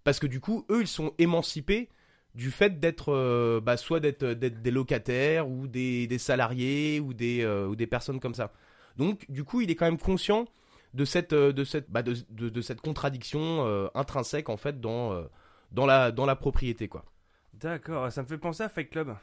Parce 0.04 0.18
que 0.18 0.26
du 0.26 0.40
coup, 0.40 0.64
eux, 0.70 0.80
ils 0.82 0.86
sont 0.88 1.12
émancipés 1.18 1.90
du 2.34 2.50
fait 2.50 2.80
d'être, 2.80 3.12
euh, 3.12 3.60
bah, 3.60 3.76
soit 3.76 4.00
d'être 4.00 4.24
d'être 4.24 4.60
des 4.62 4.70
locataires 4.70 5.48
ou 5.48 5.66
des, 5.66 6.06
des 6.06 6.18
salariés 6.18 6.98
ou 6.98 7.14
des, 7.14 7.42
euh, 7.42 7.66
ou 7.68 7.76
des 7.76 7.86
personnes 7.86 8.20
comme 8.20 8.34
ça. 8.34 8.52
Donc, 8.96 9.30
du 9.30 9.44
coup, 9.44 9.60
il 9.60 9.70
est 9.70 9.74
quand 9.76 9.84
même 9.86 9.98
conscient 9.98 10.46
de 10.94 11.04
cette, 11.04 11.32
euh, 11.32 11.52
de 11.52 11.64
cette, 11.64 11.90
bah, 11.90 12.02
de, 12.02 12.14
de- 12.30 12.48
de 12.48 12.60
cette 12.62 12.80
contradiction 12.80 13.66
euh, 13.66 13.88
intrinsèque 13.94 14.48
en 14.48 14.56
fait 14.56 14.80
dans, 14.80 15.12
euh, 15.12 15.24
dans, 15.72 15.86
la, 15.86 16.10
dans 16.12 16.24
la 16.26 16.36
propriété, 16.36 16.88
quoi. 16.88 17.04
D'accord, 17.52 18.10
ça 18.10 18.22
me 18.22 18.26
fait 18.26 18.38
penser 18.38 18.62
à 18.62 18.68
Fight 18.68 18.88
Club. 18.90 19.14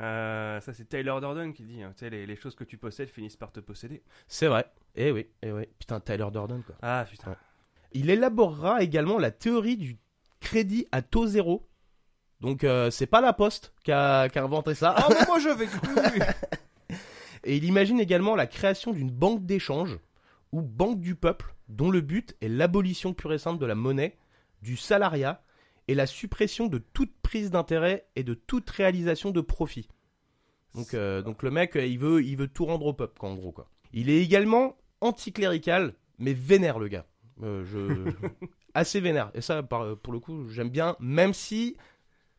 Euh, 0.00 0.60
ça, 0.60 0.72
c'est 0.72 0.86
Taylor 0.88 1.20
Durden 1.20 1.52
qui 1.52 1.62
dit 1.64 1.82
hein, 1.82 1.92
tu 1.96 2.00
sais, 2.00 2.10
les, 2.10 2.26
les 2.26 2.34
choses 2.36 2.54
que 2.56 2.64
tu 2.64 2.78
possèdes 2.78 3.08
finissent 3.10 3.36
par 3.36 3.52
te 3.52 3.60
posséder. 3.60 4.02
C'est 4.26 4.46
vrai. 4.48 4.66
Eh 4.96 5.12
oui, 5.12 5.28
eh 5.42 5.52
oui. 5.52 5.64
Putain, 5.78 6.00
Tyler 6.00 6.26
Durden, 6.32 6.62
quoi. 6.64 6.74
Ah 6.82 7.04
putain. 7.08 7.30
Ouais. 7.30 7.36
Il 7.92 8.10
élaborera 8.10 8.82
également 8.82 9.18
la 9.20 9.30
théorie 9.30 9.76
du 9.76 9.98
crédit 10.40 10.86
à 10.90 11.00
taux 11.02 11.26
zéro. 11.26 11.68
Donc, 12.40 12.66
c'est 12.90 13.06
pas 13.06 13.20
la 13.20 13.32
Poste 13.32 13.72
qui 13.84 13.92
a, 13.92 14.28
qui 14.28 14.38
a 14.38 14.42
inventé 14.42 14.74
ça. 14.74 14.94
Ah, 14.96 15.06
mais 15.08 15.24
moi 15.26 15.38
j'avais 15.38 15.66
cru 15.68 15.94
Et 17.44 17.56
il 17.56 17.64
imagine 17.64 18.00
également 18.00 18.34
la 18.36 18.46
création 18.46 18.92
d'une 18.92 19.10
banque 19.12 19.46
d'échange 19.46 19.98
ou 20.54 20.62
banque 20.62 21.00
du 21.00 21.16
peuple, 21.16 21.52
dont 21.68 21.90
le 21.90 22.00
but 22.00 22.36
est 22.40 22.46
l'abolition 22.46 23.12
pure 23.12 23.32
et 23.32 23.38
simple 23.38 23.58
de 23.58 23.66
la 23.66 23.74
monnaie, 23.74 24.16
du 24.62 24.76
salariat 24.76 25.42
et 25.88 25.96
la 25.96 26.06
suppression 26.06 26.68
de 26.68 26.78
toute 26.78 27.12
prise 27.22 27.50
d'intérêt 27.50 28.06
et 28.14 28.22
de 28.22 28.34
toute 28.34 28.70
réalisation 28.70 29.32
de 29.32 29.40
profit. 29.40 29.88
Donc, 30.76 30.94
euh, 30.94 31.22
donc 31.22 31.42
le 31.42 31.50
mec, 31.50 31.74
euh, 31.74 31.84
il 31.84 31.98
veut, 31.98 32.22
il 32.22 32.36
veut 32.36 32.46
tout 32.46 32.66
rendre 32.66 32.86
au 32.86 32.92
peuple, 32.92 33.18
quoi, 33.18 33.30
en 33.30 33.34
gros. 33.34 33.50
Quoi. 33.50 33.68
Il 33.92 34.08
est 34.10 34.22
également 34.22 34.76
anticlérical, 35.00 35.94
mais 36.18 36.34
vénère 36.34 36.78
le 36.78 36.86
gars. 36.86 37.06
Euh, 37.42 37.64
je... 37.64 38.12
Assez 38.74 39.00
vénère. 39.00 39.32
Et 39.34 39.40
ça, 39.40 39.64
pour 39.64 40.12
le 40.12 40.20
coup, 40.20 40.48
j'aime 40.48 40.70
bien, 40.70 40.96
même 41.00 41.34
si 41.34 41.76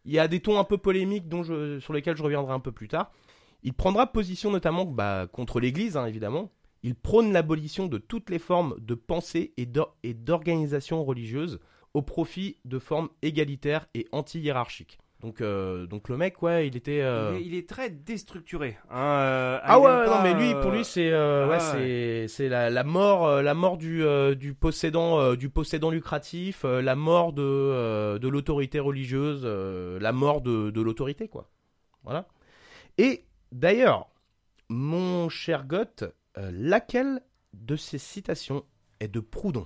il 0.05 0.13
y 0.13 0.19
a 0.19 0.29
des 0.29 0.39
tons 0.39 0.57
un 0.57 0.63
peu 0.63 0.77
polémiques 0.77 1.27
dont 1.27 1.43
je, 1.43 1.79
sur 1.81 1.91
lesquels 1.91 2.15
je 2.15 2.23
reviendrai 2.23 2.53
un 2.53 2.61
peu 2.61 2.71
plus 2.71 2.87
tard. 2.87 3.11
Il 3.63 3.73
prendra 3.73 4.07
position 4.07 4.51
notamment 4.51 4.85
bah, 4.85 5.27
contre 5.31 5.59
l'Église, 5.59 5.97
hein, 5.97 6.05
évidemment. 6.05 6.51
Il 6.87 6.93
prône 6.93 7.33
l'abolition 7.33 7.87
de 7.87 7.97
toutes 7.97 8.29
les 8.29 8.37
formes 8.37 8.75
de 8.79 8.93
pensée 8.93 9.53
et 9.57 9.65
d'or- 9.65 9.97
et 10.03 10.13
d'organisation 10.13 11.03
religieuse 11.03 11.59
au 11.95 12.03
profit 12.03 12.57
de 12.63 12.77
formes 12.77 13.09
égalitaires 13.23 13.87
et 13.95 14.05
anti-hiérarchiques. 14.11 14.99
Donc, 15.21 15.41
euh, 15.41 15.87
donc 15.87 16.09
le 16.09 16.17
mec, 16.17 16.43
ouais, 16.43 16.67
il 16.67 16.75
était... 16.77 17.01
euh, 17.01 17.31
il, 17.33 17.37
est, 17.37 17.45
il 17.47 17.55
est 17.55 17.67
très 17.67 17.89
déstructuré. 17.89 18.77
hein, 18.91 18.99
euh, 18.99 19.59
Ah 19.63 19.79
ouais, 19.79 20.05
non 20.05 20.21
mais 20.21 20.35
lui, 20.35 20.53
pour 20.61 20.69
lui, 20.69 20.85
c'est 20.85 21.11
ah 21.11 21.47
ouais, 21.47 22.27
la, 22.49 22.69
la 22.69 22.83
mort, 22.83 23.41
la 23.41 23.53
mort 23.55 23.77
du 23.77 24.03
du 24.35 24.53
possédant 24.53 25.33
du 25.33 25.49
possédant 25.49 25.89
lucratif, 25.89 26.65
la 26.65 26.95
mort 26.95 27.33
de 27.33 28.19
de 28.19 28.27
l'autorité 28.27 28.79
religieuse, 28.79 29.43
la 29.43 30.11
mort 30.11 30.41
de 30.41 30.69
de 30.69 30.81
l'autorité 30.81 31.27
quoi. 31.29 31.49
Voilà. 32.03 32.27
Et 32.99 33.23
d'ailleurs, 33.51 34.07
mon 34.69 35.29
cher 35.29 35.65
Goth, 35.65 36.03
euh, 36.37 36.51
laquelle 36.53 37.21
de 37.53 37.75
ces 37.75 37.97
citations 37.97 38.65
est 38.99 39.07
de 39.07 39.19
Proudhon. 39.19 39.65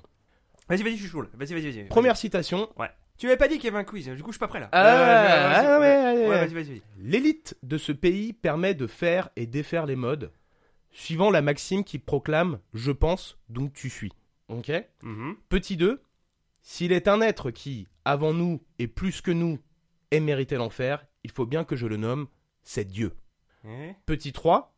Vas-y, 0.68 0.84
vas-y, 0.84 0.96
je 0.98 1.02
suis 1.02 1.10
chaud. 1.10 1.22
là. 1.22 1.30
Vas-y, 1.34 1.54
vas-y, 1.54 1.72
vas-y. 1.72 1.88
Première 1.88 2.18
citation. 2.18 2.70
Ouais. 2.78 2.90
Tu 3.18 3.26
m'avais 3.26 3.38
pas 3.38 3.48
dit 3.48 3.56
qu'il 3.56 3.66
y 3.66 3.68
avait 3.68 3.80
un 3.80 3.84
quiz, 3.84 4.06
du 4.08 4.24
coup 4.24 4.30
je 4.32 4.36
suis 4.36 4.40
pas 4.40 4.48
prêt 4.48 4.62
là. 4.62 4.70
Ah, 4.72 5.78
ouais, 5.78 5.78
ouais, 5.80 6.14
ouais, 6.24 6.28
ouais. 6.30 6.40
vas-y, 6.40 6.54
vas-y, 6.54 6.64
vas-y. 6.76 6.82
L'élite 7.00 7.58
de 7.64 7.78
ce 7.78 7.92
pays 7.92 8.32
permet 8.32 8.74
de 8.76 8.88
faire 8.88 9.30
et 9.36 9.46
défaire 9.46 9.86
les 9.86 9.98
modes, 9.98 10.32
suivant 10.92 11.30
la 11.30 11.42
maxime 11.42 11.84
qui 11.84 12.00
proclame 12.00 12.60
Je 12.74 12.92
pense, 12.92 13.38
donc 13.50 13.74
tu 13.74 13.90
suis. 13.90 14.14
Ok? 14.48 14.72
Mhm. 15.04 15.36
Petit 15.50 15.76
2. 15.76 16.02
S'il 16.62 16.92
est 16.94 17.08
un 17.10 17.20
être 17.20 17.52
qui, 17.52 17.88
avant 18.06 18.34
nous 18.34 18.62
et 18.80 18.88
plus 18.88 19.20
que 19.22 19.32
nous, 19.32 19.60
ait 20.12 20.20
mérité 20.22 20.56
l'enfer, 20.56 21.06
il 21.24 21.32
faut 21.32 21.46
bien 21.46 21.66
que 21.66 21.76
je 21.76 21.88
le 21.88 21.98
nomme, 21.98 22.28
c'est 22.64 22.86
Dieu. 22.86 23.18
Eh 23.66 23.96
Petit 24.06 24.32
3. 24.32 24.74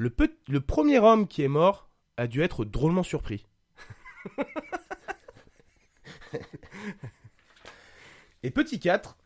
Le, 0.00 0.08
pe- 0.08 0.34
le 0.48 0.62
premier 0.62 0.98
homme 0.98 1.28
qui 1.28 1.42
est 1.42 1.48
mort 1.48 1.90
a 2.16 2.26
dû 2.26 2.40
être 2.42 2.64
drôlement 2.64 3.02
surpris. 3.02 3.44
et 8.42 8.50
petit 8.50 8.80
4. 8.80 9.18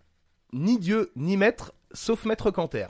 Ni 0.53 0.79
Dieu 0.81 1.13
ni 1.15 1.37
maître, 1.37 1.75
sauf 1.93 2.25
maître 2.25 2.51
Canter. 2.51 2.89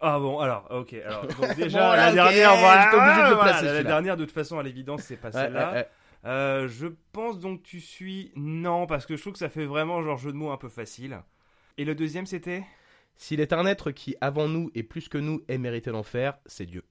Ah 0.00 0.18
bon, 0.18 0.38
alors, 0.40 0.66
ok. 0.70 0.94
Alors, 0.94 1.26
donc 1.26 1.36
Bon, 1.38 1.54
déjà, 1.54 1.96
la 1.96 2.08
ok, 2.08 2.14
dernière, 2.14 2.56
voilà, 2.56 2.86
obligé 2.96 3.22
de 3.24 3.28
le 3.28 3.34
voilà, 3.34 3.50
placer, 3.52 3.66
La 3.66 3.82
dernière, 3.82 4.16
de 4.16 4.24
toute 4.24 4.32
façon, 4.34 4.58
à 4.58 4.62
l'évidence, 4.62 5.02
c'est 5.02 5.18
pas 5.18 5.30
celle-là. 5.32 5.68
ouais, 5.70 5.76
ouais. 5.80 5.88
Euh, 6.24 6.66
je 6.66 6.86
pense 7.12 7.38
donc 7.40 7.62
tu 7.62 7.78
suis. 7.80 8.32
Non, 8.36 8.86
parce 8.86 9.04
que 9.04 9.16
je 9.16 9.20
trouve 9.20 9.34
que 9.34 9.38
ça 9.38 9.50
fait 9.50 9.66
vraiment 9.66 10.02
genre 10.02 10.16
jeu 10.16 10.32
de 10.32 10.36
mots 10.38 10.50
un 10.50 10.56
peu 10.56 10.70
facile. 10.70 11.20
Et 11.76 11.84
le 11.84 11.94
deuxième, 11.94 12.24
c'était? 12.24 12.64
S'il 13.16 13.40
est 13.40 13.52
un 13.52 13.66
être 13.66 13.90
qui, 13.90 14.16
avant 14.22 14.48
nous 14.48 14.70
et 14.74 14.82
plus 14.82 15.08
que 15.10 15.18
nous, 15.18 15.42
ait 15.48 15.58
mérité 15.58 15.90
l'enfer, 15.90 16.38
c'est 16.46 16.64
Dieu. 16.64 16.84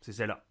C'est 0.00 0.12
celle-là. 0.12 0.44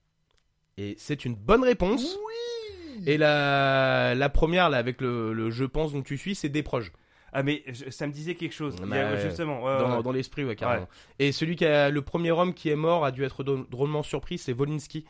Et 0.78 0.96
c'est 0.98 1.26
une 1.26 1.36
bonne 1.36 1.64
réponse. 1.64 2.18
Oui 2.26 3.04
Et 3.08 3.18
la, 3.18 4.14
la 4.16 4.30
première, 4.30 4.70
là, 4.70 4.78
avec 4.78 5.02
le, 5.02 5.34
le 5.34 5.50
je 5.52 5.66
pense 5.66 5.94
donc 5.94 6.06
tu 6.06 6.18
suis, 6.18 6.36
c'est 6.36 6.50
des 6.50 6.64
proches. 6.64 6.92
Ah, 7.32 7.44
mais 7.44 7.64
je- 7.68 7.90
ça 7.92 8.08
me 8.08 8.12
disait 8.12 8.34
quelque 8.36 8.54
chose. 8.54 8.76
Bah, 8.78 9.08
a- 9.10 9.14
ouais. 9.14 9.22
justement. 9.22 9.64
ouais, 9.64 9.78
dans, 9.78 9.98
ouais. 9.98 10.04
dans 10.04 10.12
l'esprit, 10.12 10.44
ouais, 10.46 10.56
carrément. 10.56 10.88
Et 11.20 11.32
celui 11.32 11.56
qui 11.56 11.66
a 11.66 11.90
le 11.90 12.02
premier 12.02 12.32
homme 12.32 12.54
qui 12.54 12.70
est 12.70 12.76
mort 12.76 13.06
a 13.06 13.12
dû 13.12 13.24
être 13.24 13.44
drô- 13.44 13.70
drôlement 13.70 14.02
surpris, 14.04 14.38
c'est 14.38 14.54
Volinsky 14.54 15.06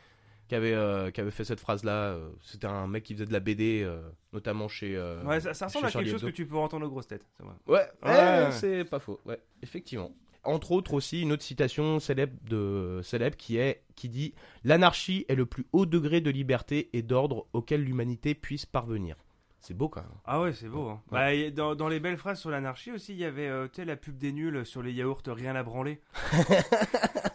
qui 0.50 0.56
avait, 0.56 0.74
euh, 0.74 1.12
qui 1.12 1.22
avait 1.22 1.32
fait 1.32 1.44
cette 1.46 1.60
phrase-là. 1.60 1.92
Euh, 2.14 2.30
C'était 2.42 2.66
un 2.68 2.88
mec 2.88 3.04
qui 3.04 3.14
faisait 3.14 3.26
de 3.28 3.32
la 3.32 3.40
BD, 3.40 3.84
euh, 3.84 4.02
notamment 4.34 4.68
chez. 4.68 4.96
euh, 4.98 5.24
Ouais, 5.24 5.40
ça, 5.40 5.54
ça 5.54 5.68
ressemble 5.68 5.86
à 5.86 5.92
quelque 5.92 6.10
chose 6.12 6.22
que 6.24 6.28
tu 6.36 6.46
peux 6.48 6.58
entendre 6.58 6.86
aux 6.88 6.90
grosses 6.90 7.08
têtes. 7.08 7.26
ouais. 7.68 8.52
c'est 8.52 8.84
pas 8.86 9.00
faux. 9.00 9.20
Ouais, 9.26 9.40
effectivement. 9.62 10.12
Entre 10.44 10.72
autres 10.72 10.94
aussi 10.94 11.22
une 11.22 11.32
autre 11.34 11.44
citation 11.44 12.00
célèbre 12.00 12.34
de 12.44 13.02
célèbre 13.04 13.36
qui 13.36 13.58
est 13.58 13.84
qui 13.96 14.08
dit 14.10 14.34
l'anarchie 14.64 15.26
est 15.28 15.36
le 15.36 15.46
plus 15.46 15.66
haut 15.74 15.86
degré 15.86 16.22
de 16.22 16.30
liberté 16.30 16.90
et 16.94 17.02
d'ordre 17.02 17.48
auquel 17.54 17.84
l'humanité 17.84 18.36
puisse 18.36 18.66
parvenir. 18.66 19.18
C'est 19.62 19.74
beau 19.74 19.90
quand 19.90 20.02
même. 20.02 20.10
Ah 20.24 20.42
ouais, 20.42 20.54
c'est 20.54 20.70
beau. 20.70 20.88
hein. 20.88 21.02
Ouais. 21.12 21.50
Bah, 21.50 21.52
dans, 21.52 21.76
dans 21.76 21.90
les 21.90 22.00
belles 22.00 22.16
phrases 22.18 22.40
sur 22.40 22.50
l'anarchie 22.50 22.92
aussi, 22.94 23.12
il 23.12 23.20
y 23.20 23.26
avait 23.26 23.50
euh, 23.50 23.68
la 23.80 23.98
pub 23.98 24.18
des 24.18 24.32
nuls 24.32 24.66
sur 24.66 24.82
les 24.82 24.94
yaourts, 24.94 25.22
rien 25.28 25.54
à 25.56 25.64
branler. 25.64 26.00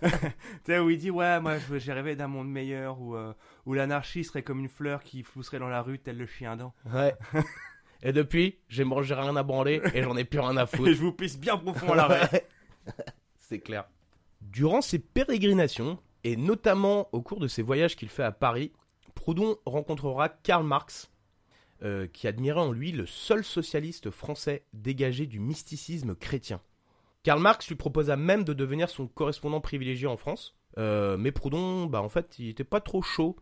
tu 0.64 0.79
où 0.79 0.90
il 0.90 0.99
dit 0.99 1.11
Ouais, 1.11 1.40
moi 1.40 1.57
j'ai 1.77 1.93
rêvé 1.93 2.17
d'un 2.17 2.29
monde 2.29 2.49
meilleur 2.51 3.01
où, 3.01 3.14
euh, 3.14 3.33
où 3.67 3.75
l'anarchie 3.75 4.25
serait 4.25 4.43
comme 4.43 4.61
une 4.61 4.69
fleur 4.69 5.03
qui 5.03 5.23
flousserait 5.23 5.59
dans 5.59 5.69
la 5.69 5.83
rue, 5.83 5.99
tel 5.99 6.17
le 6.17 6.27
chien 6.27 6.57
dent. 6.57 6.73
Ouais. 6.93 7.14
et 8.03 8.12
depuis, 8.12 8.59
j'ai 8.69 8.85
mangé 8.85 9.14
rien 9.14 9.37
à 9.37 9.43
branler 9.43 9.83
et 9.95 10.03
j'en 10.03 10.17
ai 10.17 10.25
plus 10.25 10.40
rien 10.40 10.57
à 10.57 10.67
foutre. 10.67 10.88
Et 10.88 10.95
je 10.95 11.01
vous 11.03 11.12
pisse 11.12 11.38
bien 11.38 11.57
profond 11.59 11.93
à 11.93 11.97
l'arrêt. 11.97 12.47
C'est 13.47 13.61
clair. 13.61 13.85
Durant 14.41 14.81
ses 14.81 14.99
pérégrinations, 14.99 15.99
et 16.25 16.37
notamment 16.37 17.11
au 17.13 17.21
cours 17.21 17.41
de 17.41 17.47
ses 17.47 17.61
voyages 17.61 17.95
qu'il 17.95 18.09
fait 18.09 18.23
à 18.23 18.33
Paris, 18.33 18.73
Proudhon 19.15 19.59
rencontrera 19.67 20.31
Karl 20.31 20.65
Marx, 20.65 21.11
euh, 21.83 22.07
qui 22.07 22.27
admirait 22.27 22.61
en 22.61 22.73
lui 22.73 22.91
le 22.91 23.05
seul 23.05 23.45
socialiste 23.45 24.11
français 24.11 24.65
dégagé 24.73 25.27
du 25.27 25.41
mysticisme 25.41 26.15
chrétien. 26.15 26.63
Karl 27.23 27.41
Marx 27.41 27.69
lui 27.69 27.75
proposa 27.75 28.17
même 28.17 28.45
de 28.45 28.55
devenir 28.55 28.89
son 28.89 29.07
correspondant 29.09 29.61
privilégié 29.61 30.07
en 30.07 30.17
France, 30.17 30.57
euh, 30.79 31.19
mais 31.19 31.31
Proudhon, 31.31 31.85
bah 31.85 32.01
en 32.01 32.09
fait, 32.09 32.39
il 32.39 32.49
était 32.49 32.65
pas 32.65 32.81
trop 32.81 33.03
chaud, 33.03 33.37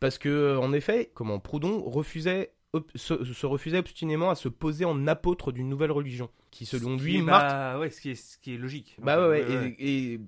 parce 0.00 0.18
que 0.18 0.56
en 0.56 0.72
effet, 0.72 1.12
comment 1.14 1.38
Proudhon 1.38 1.84
refusait 1.84 2.52
se, 2.94 3.24
se 3.24 3.46
refusait 3.46 3.78
obstinément 3.78 4.30
à 4.30 4.34
se 4.34 4.48
poser 4.48 4.84
en 4.84 5.06
apôtre 5.06 5.52
d'une 5.52 5.68
nouvelle 5.68 5.92
religion, 5.92 6.30
qui 6.50 6.66
selon 6.66 6.98
Ce 6.98 7.02
lui 7.02 7.12
qui 7.14 7.18
est- 7.18 7.22
marque 7.22 7.48
bah, 7.50 7.78
ouais, 7.78 7.90
ce 7.90 8.00
qui 8.00 8.10
est, 8.10 8.14
ce 8.14 8.38
qui 8.38 8.54
est 8.54 8.58
logique. 8.58 8.96
bah 9.00 9.18
ouais, 9.20 9.40
Ouais, 9.40 9.46
ouais, 9.48 9.56
ouais. 9.58 9.76
et, 9.78 10.12
et, 10.14 10.20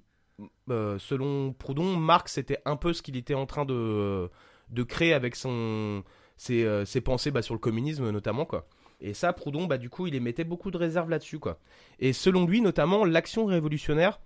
euh, 0.71 0.99
selon 0.99 1.53
Proudhon, 1.53 1.97
Marx 1.97 2.35
c'était 2.35 2.59
un 2.65 2.77
peu 2.77 2.93
ce 2.93 3.03
qu'il 3.03 3.17
était 3.17 3.35
en 3.35 3.47
train 3.47 3.65
de, 3.65 4.29
de 4.71 4.83
créer 4.83 5.13
avec 5.15 5.35
son, 5.37 6.05
ses, 6.37 6.65
euh, 6.65 6.85
ses 6.85 7.01
pensées 7.01 7.31
bah, 7.31 7.43
sur 7.43 7.55
le 7.55 7.61
communisme 7.61 8.11
notamment 8.11 8.45
quoi. 8.45 8.69
Et 9.01 9.15
ça, 9.15 9.33
Proudhon, 9.33 9.67
bah 9.67 9.79
du 9.79 9.91
coup, 9.91 10.09
il 10.09 10.15
émettait 10.17 10.43
beaucoup 10.43 10.73
de 10.73 10.77
réserves 10.77 11.09
là-dessus 11.09 11.39
quoi. 11.39 11.61
Et 12.01 12.13
selon 12.13 12.47
lui, 12.47 12.61
notamment, 12.61 13.05
l'action 13.05 13.47
révolutionnaire 13.47 14.19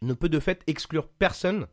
ne 0.00 0.14
peut 0.14 0.30
de 0.30 0.40
fait 0.40 0.62
exclure 0.66 1.06
personne, 1.06 1.66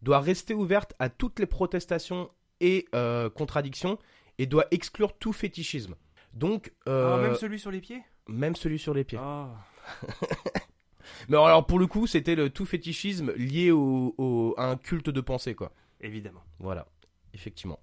doit 0.00 0.20
rester 0.20 0.54
ouverte 0.54 0.94
à 1.00 1.08
toutes 1.08 1.40
les 1.40 1.46
protestations 1.46 2.30
et 2.60 2.86
euh, 2.94 3.28
contradictions, 3.30 3.98
et 4.42 4.46
doit 4.46 4.66
exclure 4.72 5.16
tout 5.16 5.32
fétichisme. 5.32 5.94
Donc, 6.34 6.72
Ah, 6.86 6.90
euh, 6.90 7.22
même 7.22 7.34
celui 7.36 7.58
sur 7.60 7.70
les 7.70 7.80
pieds? 7.80 8.02
même 8.28 8.56
celui 8.56 8.78
sur 8.78 8.94
les 8.94 9.04
pieds. 9.04 9.18
Ah. 9.20 9.48
Mais 11.28 11.36
alors 11.36 11.66
pour 11.66 11.78
le 11.78 11.86
coup, 11.86 12.06
c'était 12.06 12.34
le 12.34 12.50
tout 12.50 12.64
fétichisme 12.66 13.32
lié 13.36 13.70
au, 13.70 14.14
au- 14.18 14.54
à 14.56 14.66
un 14.66 14.76
culte 14.76 15.10
de 15.10 15.20
pensée, 15.20 15.54
quoi. 15.54 15.72
Évidemment. 16.00 16.42
Voilà, 16.58 16.86
effectivement. 17.34 17.78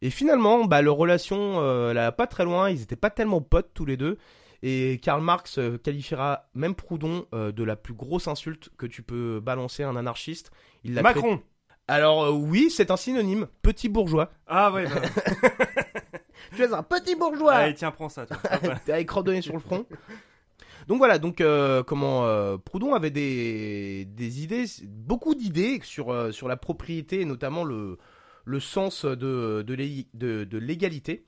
Et 0.00 0.10
finalement, 0.10 0.64
bah, 0.64 0.82
leur 0.82 0.96
relation, 0.96 1.60
euh, 1.60 1.94
a 1.94 2.12
pas 2.12 2.26
très 2.26 2.44
loin, 2.44 2.70
ils 2.70 2.82
étaient 2.82 2.96
pas 2.96 3.10
tellement 3.10 3.40
potes 3.40 3.70
tous 3.74 3.84
les 3.84 3.96
deux. 3.96 4.18
Et 4.62 5.00
Karl 5.02 5.22
Marx 5.22 5.58
euh, 5.58 5.76
qualifiera 5.78 6.48
même 6.54 6.74
Proudhon 6.74 7.26
euh, 7.34 7.50
de 7.52 7.64
la 7.64 7.74
plus 7.76 7.94
grosse 7.94 8.28
insulte 8.28 8.70
que 8.78 8.86
tu 8.86 9.02
peux 9.02 9.40
balancer 9.40 9.82
à 9.82 9.88
un 9.88 9.96
anarchiste. 9.96 10.50
Il 10.84 10.94
Macron 10.94 11.42
Alors 11.88 12.24
euh, 12.24 12.30
oui, 12.30 12.70
c'est 12.70 12.90
un 12.92 12.96
synonyme, 12.96 13.48
petit 13.62 13.88
bourgeois. 13.88 14.30
Ah 14.46 14.70
ouais, 14.72 14.86
bah. 14.86 15.00
Tu 16.56 16.62
es 16.62 16.72
un 16.72 16.82
petit 16.82 17.14
bourgeois 17.14 17.54
Allez, 17.54 17.74
tiens, 17.74 17.90
prends 17.90 18.08
ça, 18.08 18.26
toi. 18.26 18.36
Avec 18.88 19.08
cordonné 19.08 19.40
sur 19.42 19.54
le 19.54 19.60
front. 19.60 19.86
Donc 20.88 20.98
voilà, 20.98 21.18
donc 21.18 21.40
euh, 21.40 21.82
comment 21.84 22.26
euh, 22.26 22.58
Proudhon 22.58 22.94
avait 22.94 23.10
des, 23.10 24.04
des 24.06 24.42
idées, 24.42 24.64
beaucoup 24.84 25.34
d'idées 25.34 25.80
sur, 25.84 26.10
euh, 26.10 26.32
sur 26.32 26.48
la 26.48 26.56
propriété 26.56 27.20
et 27.20 27.24
notamment 27.24 27.62
le, 27.64 27.98
le 28.44 28.60
sens 28.60 29.04
de, 29.04 29.62
de, 29.66 29.74
l'é- 29.74 30.08
de- 30.14 30.44
de 30.44 30.58
l'égalité. 30.58 31.24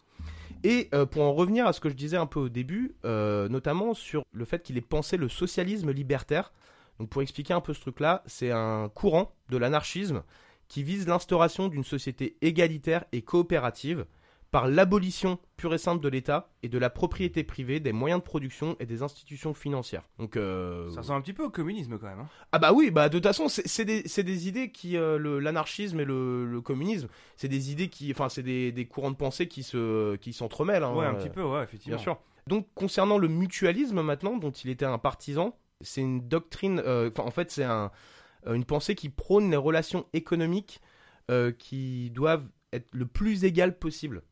Et 0.67 0.89
pour 1.11 1.23
en 1.23 1.35
revenir 1.35 1.67
à 1.67 1.75
ce 1.75 1.81
que 1.81 1.91
je 1.91 1.95
disais 1.95 2.17
un 2.17 2.25
peu 2.25 2.41
au 2.41 2.49
début, 2.49 2.95
notamment 3.05 3.93
sur 3.93 4.23
le 4.33 4.45
fait 4.47 4.63
qu'il 4.63 4.79
ait 4.79 4.81
pensé 4.81 5.19
le 5.19 5.29
socialisme 5.29 5.91
libertaire. 5.91 6.55
Donc 6.99 7.11
pour 7.11 7.21
expliquer 7.21 7.53
un 7.53 7.61
peu 7.61 7.75
ce 7.75 7.81
truc-là, 7.83 8.23
c'est 8.25 8.51
un 8.51 8.89
courant 8.89 9.35
de 9.51 9.59
l'anarchisme 9.59 10.23
qui 10.69 10.83
vise 10.83 11.07
l'instauration 11.07 11.69
d'une 11.69 11.85
société 11.85 12.39
égalitaire 12.41 13.05
et 13.13 13.21
coopérative 13.21 14.07
par 14.55 14.69
l'abolition 14.69 15.41
pure 15.57 15.75
et 15.75 15.79
simple 15.79 16.01
de 16.01 16.09
l'État 16.09 16.49
et 16.63 16.69
de 16.69 16.79
la 16.79 16.89
propriété 16.89 17.43
privée 17.43 17.81
des 17.81 17.91
moyens 17.93 18.21
de 18.21 18.25
production 18.25 18.77
et 18.79 18.87
des 18.87 19.03
institutions 19.03 19.53
financières. 19.53 20.05
Donc 20.21 20.37
euh, 20.37 20.89
Ça 20.91 21.01
ressemble 21.01 21.19
un 21.19 21.23
petit 21.23 21.33
peu 21.33 21.43
au 21.43 21.51
communisme 21.51 21.99
quand 21.99 22.07
même. 22.07 22.21
hein. 22.21 22.29
ah 22.53 22.61
bah 22.61 22.73
oui, 22.73 22.93
bah 22.93 23.09
de 23.09 23.19
toute 23.19 23.27
façon, 23.27 23.49
c'est 23.49 23.85
des, 23.85 24.49
idées 24.49 24.71
qui, 24.71 24.97
euh, 24.97 25.41
l'anarchisme 25.41 25.99
et 25.99 26.05
le, 26.05 26.47
le 26.47 26.61
communisme, 26.61 27.09
c'est 27.35 27.49
des 27.49 27.73
idées 27.73 27.89
qui, 27.89 28.13
enfin, 28.13 28.29
c'est 28.29 28.45
des, 28.45 28.71
des 28.71 28.87
courants 28.87 29.11
de 29.11 29.17
pensée 29.17 29.49
qui 29.49 29.65
se, 29.65 30.15
qui 30.19 30.33
s'entremêlent. 30.33 30.85
hein, 30.85 30.95
Ouais, 30.95 31.05
un 31.05 31.17
euh, 31.17 31.19
petit 31.19 31.31
peu, 31.31 31.43
ouais, 31.43 31.65
effectivement. 31.65 31.97
Bien 31.97 32.03
sûr. 32.05 32.21
Donc 32.47 32.69
concernant 32.77 33.19
le 33.19 33.27
mutualisme 33.27 34.03
maintenant, 34.03 34.37
dont 34.37 34.53
il 34.53 34.71
était 34.71 34.85
un 34.85 34.99
partisan, 34.99 35.59
c'est 35.81 36.01
une 36.01 36.29
doctrine, 36.29 36.81
euh, 36.87 37.11
en 37.19 37.33
fait 37.33 37.51
c'est 37.51 37.65
un, 37.65 37.91
une 38.47 38.65
pensée 38.65 38.95
qui 38.95 39.09
prône 39.09 39.51
les 39.51 39.57
relations 39.57 40.07
économiques 40.13 40.81
qui 41.59 42.11
doivent 42.11 42.47
être 42.73 42.87
le 42.93 43.07
plus 43.07 43.45
égales 43.45 43.77
possible. 43.79 44.23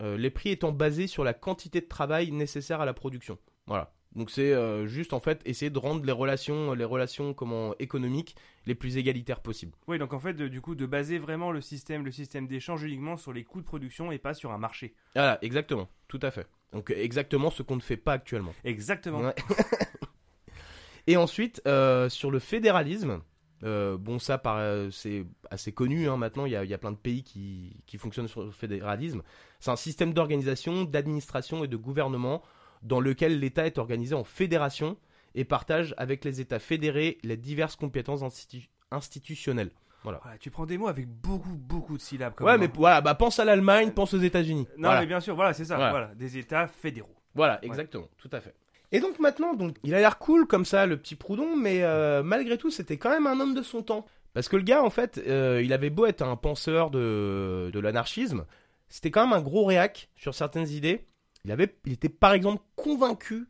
Euh, 0.00 0.16
les 0.16 0.30
prix 0.30 0.50
étant 0.50 0.70
basés 0.72 1.06
sur 1.08 1.24
la 1.24 1.34
quantité 1.34 1.80
de 1.80 1.86
travail 1.86 2.30
nécessaire 2.30 2.80
à 2.80 2.84
la 2.86 2.94
production. 2.94 3.38
Voilà. 3.66 3.92
Donc 4.14 4.30
c'est 4.30 4.52
euh, 4.54 4.86
juste 4.86 5.12
en 5.12 5.20
fait 5.20 5.42
essayer 5.44 5.70
de 5.70 5.78
rendre 5.78 6.04
les 6.04 6.12
relations, 6.12 6.72
les 6.72 6.84
relations 6.84 7.34
comment 7.34 7.74
économiques 7.78 8.36
les 8.64 8.74
plus 8.74 8.96
égalitaires 8.96 9.40
possibles. 9.40 9.72
Oui, 9.86 9.98
donc 9.98 10.12
en 10.14 10.18
fait, 10.18 10.32
de- 10.34 10.48
du 10.48 10.60
coup, 10.60 10.74
de 10.74 10.86
baser 10.86 11.18
vraiment 11.18 11.50
le 11.52 11.60
système, 11.60 12.04
le 12.04 12.10
système 12.10 12.46
d'échange 12.46 12.82
uniquement 12.84 13.16
sur 13.16 13.32
les 13.32 13.44
coûts 13.44 13.60
de 13.60 13.66
production 13.66 14.10
et 14.10 14.18
pas 14.18 14.34
sur 14.34 14.50
un 14.52 14.58
marché. 14.58 14.94
Voilà, 15.14 15.38
exactement, 15.42 15.88
tout 16.08 16.20
à 16.22 16.30
fait. 16.30 16.46
Donc 16.72 16.90
exactement 16.90 17.50
ce 17.50 17.62
qu'on 17.62 17.76
ne 17.76 17.80
fait 17.80 17.96
pas 17.98 18.12
actuellement. 18.14 18.54
Exactement. 18.64 19.20
Ouais. 19.20 19.34
Et 21.06 21.16
ensuite, 21.16 21.62
euh, 21.66 22.08
sur 22.08 22.30
le 22.30 22.38
fédéralisme, 22.38 23.20
euh, 23.64 23.96
bon, 23.98 24.18
ça, 24.18 24.40
euh, 24.46 24.90
c'est 24.90 25.24
assez 25.50 25.72
connu 25.72 26.08
hein, 26.08 26.16
maintenant, 26.16 26.46
il 26.46 26.52
y, 26.52 26.56
a, 26.56 26.64
il 26.64 26.70
y 26.70 26.74
a 26.74 26.78
plein 26.78 26.92
de 26.92 26.96
pays 26.96 27.22
qui, 27.22 27.82
qui 27.86 27.98
fonctionnent 27.98 28.28
sur 28.28 28.42
le 28.44 28.50
fédéralisme. 28.50 29.22
C'est 29.60 29.70
un 29.70 29.76
système 29.76 30.12
d'organisation, 30.12 30.84
d'administration 30.84 31.64
et 31.64 31.68
de 31.68 31.76
gouvernement 31.76 32.42
dans 32.82 33.00
lequel 33.00 33.40
l'État 33.40 33.66
est 33.66 33.78
organisé 33.78 34.14
en 34.14 34.22
fédération 34.24 34.96
et 35.34 35.44
partage 35.44 35.94
avec 35.98 36.24
les 36.24 36.40
États 36.40 36.58
fédérés 36.60 37.18
les 37.24 37.36
diverses 37.36 37.74
compétences 37.76 38.22
institu- 38.22 38.68
institutionnelles. 38.90 39.70
Voilà. 40.04 40.20
Tu 40.38 40.50
prends 40.50 40.64
des 40.64 40.78
mots 40.78 40.86
avec 40.86 41.08
beaucoup, 41.08 41.56
beaucoup 41.56 41.96
de 41.96 42.02
syllabes. 42.02 42.34
Comme 42.34 42.46
Ouais, 42.46 42.56
moi. 42.56 42.66
mais 42.68 42.72
voilà, 42.74 43.00
bah 43.00 43.14
pense 43.16 43.40
à 43.40 43.44
l'Allemagne, 43.44 43.90
pense 43.90 44.14
aux 44.14 44.18
États-Unis. 44.20 44.66
Non, 44.76 44.88
Voilà. 44.88 45.00
mais 45.00 45.06
bien 45.06 45.18
sûr, 45.20 45.34
voilà, 45.34 45.52
c'est 45.52 45.64
ça. 45.64 45.74
Voilà. 45.74 45.90
Voilà. 45.90 46.14
des 46.14 46.38
États 46.38 46.68
fédéraux. 46.68 47.14
Voilà, 47.34 47.58
exactement, 47.64 48.08
tout 48.16 48.30
à 48.32 48.40
fait. 48.40 48.54
Et 48.92 49.00
donc 49.00 49.18
maintenant, 49.18 49.54
donc, 49.54 49.76
il 49.84 49.94
a 49.94 49.98
l'air 49.98 50.18
cool 50.18 50.46
comme 50.46 50.64
ça, 50.64 50.86
le 50.86 50.96
petit 50.96 51.14
Proudhon, 51.14 51.56
mais 51.56 51.82
euh, 51.82 52.22
malgré 52.22 52.56
tout, 52.56 52.70
c'était 52.70 52.96
quand 52.96 53.10
même 53.10 53.26
un 53.26 53.38
homme 53.40 53.54
de 53.54 53.62
son 53.62 53.82
temps. 53.82 54.06
Parce 54.32 54.48
que 54.48 54.56
le 54.56 54.62
gars, 54.62 54.82
en 54.82 54.90
fait, 54.90 55.20
euh, 55.26 55.60
il 55.62 55.72
avait 55.72 55.90
beau 55.90 56.06
être 56.06 56.22
un 56.22 56.36
penseur 56.36 56.90
de, 56.90 57.70
de 57.72 57.80
l'anarchisme, 57.80 58.44
c'était 58.88 59.10
quand 59.10 59.24
même 59.26 59.32
un 59.38 59.42
gros 59.42 59.64
réac 59.64 60.08
sur 60.16 60.34
certaines 60.34 60.68
idées. 60.68 61.06
Il, 61.44 61.52
avait, 61.52 61.76
il 61.84 61.92
était 61.92 62.08
par 62.08 62.32
exemple 62.32 62.62
convaincu 62.76 63.48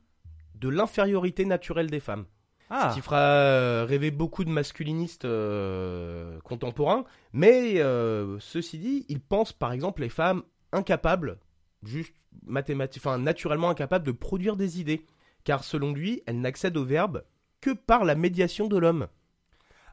de 0.56 0.68
l'infériorité 0.68 1.44
naturelle 1.44 1.90
des 1.90 2.00
femmes. 2.00 2.26
Ah, 2.70 2.90
Ce 2.90 2.96
qui 2.96 3.00
fera 3.00 3.20
euh, 3.20 3.86
rêver 3.88 4.10
beaucoup 4.10 4.44
de 4.44 4.50
masculinistes 4.50 5.24
euh, 5.24 6.38
contemporains. 6.40 7.04
Mais 7.32 7.80
euh, 7.80 8.38
ceci 8.40 8.78
dit, 8.78 9.06
il 9.08 9.20
pense 9.20 9.52
par 9.52 9.72
exemple 9.72 10.02
les 10.02 10.10
femmes 10.10 10.42
incapables, 10.72 11.38
juste 11.82 12.14
mathématiques, 12.44 13.02
enfin 13.04 13.18
naturellement 13.18 13.70
incapables 13.70 14.04
de 14.04 14.12
produire 14.12 14.56
des 14.56 14.80
idées. 14.80 15.06
Car 15.44 15.64
selon 15.64 15.92
lui, 15.92 16.22
elles 16.26 16.40
n'accèdent 16.40 16.76
au 16.76 16.84
verbe 16.84 17.24
que 17.60 17.70
par 17.70 18.04
la 18.04 18.14
médiation 18.14 18.66
de 18.68 18.76
l'homme. 18.78 19.08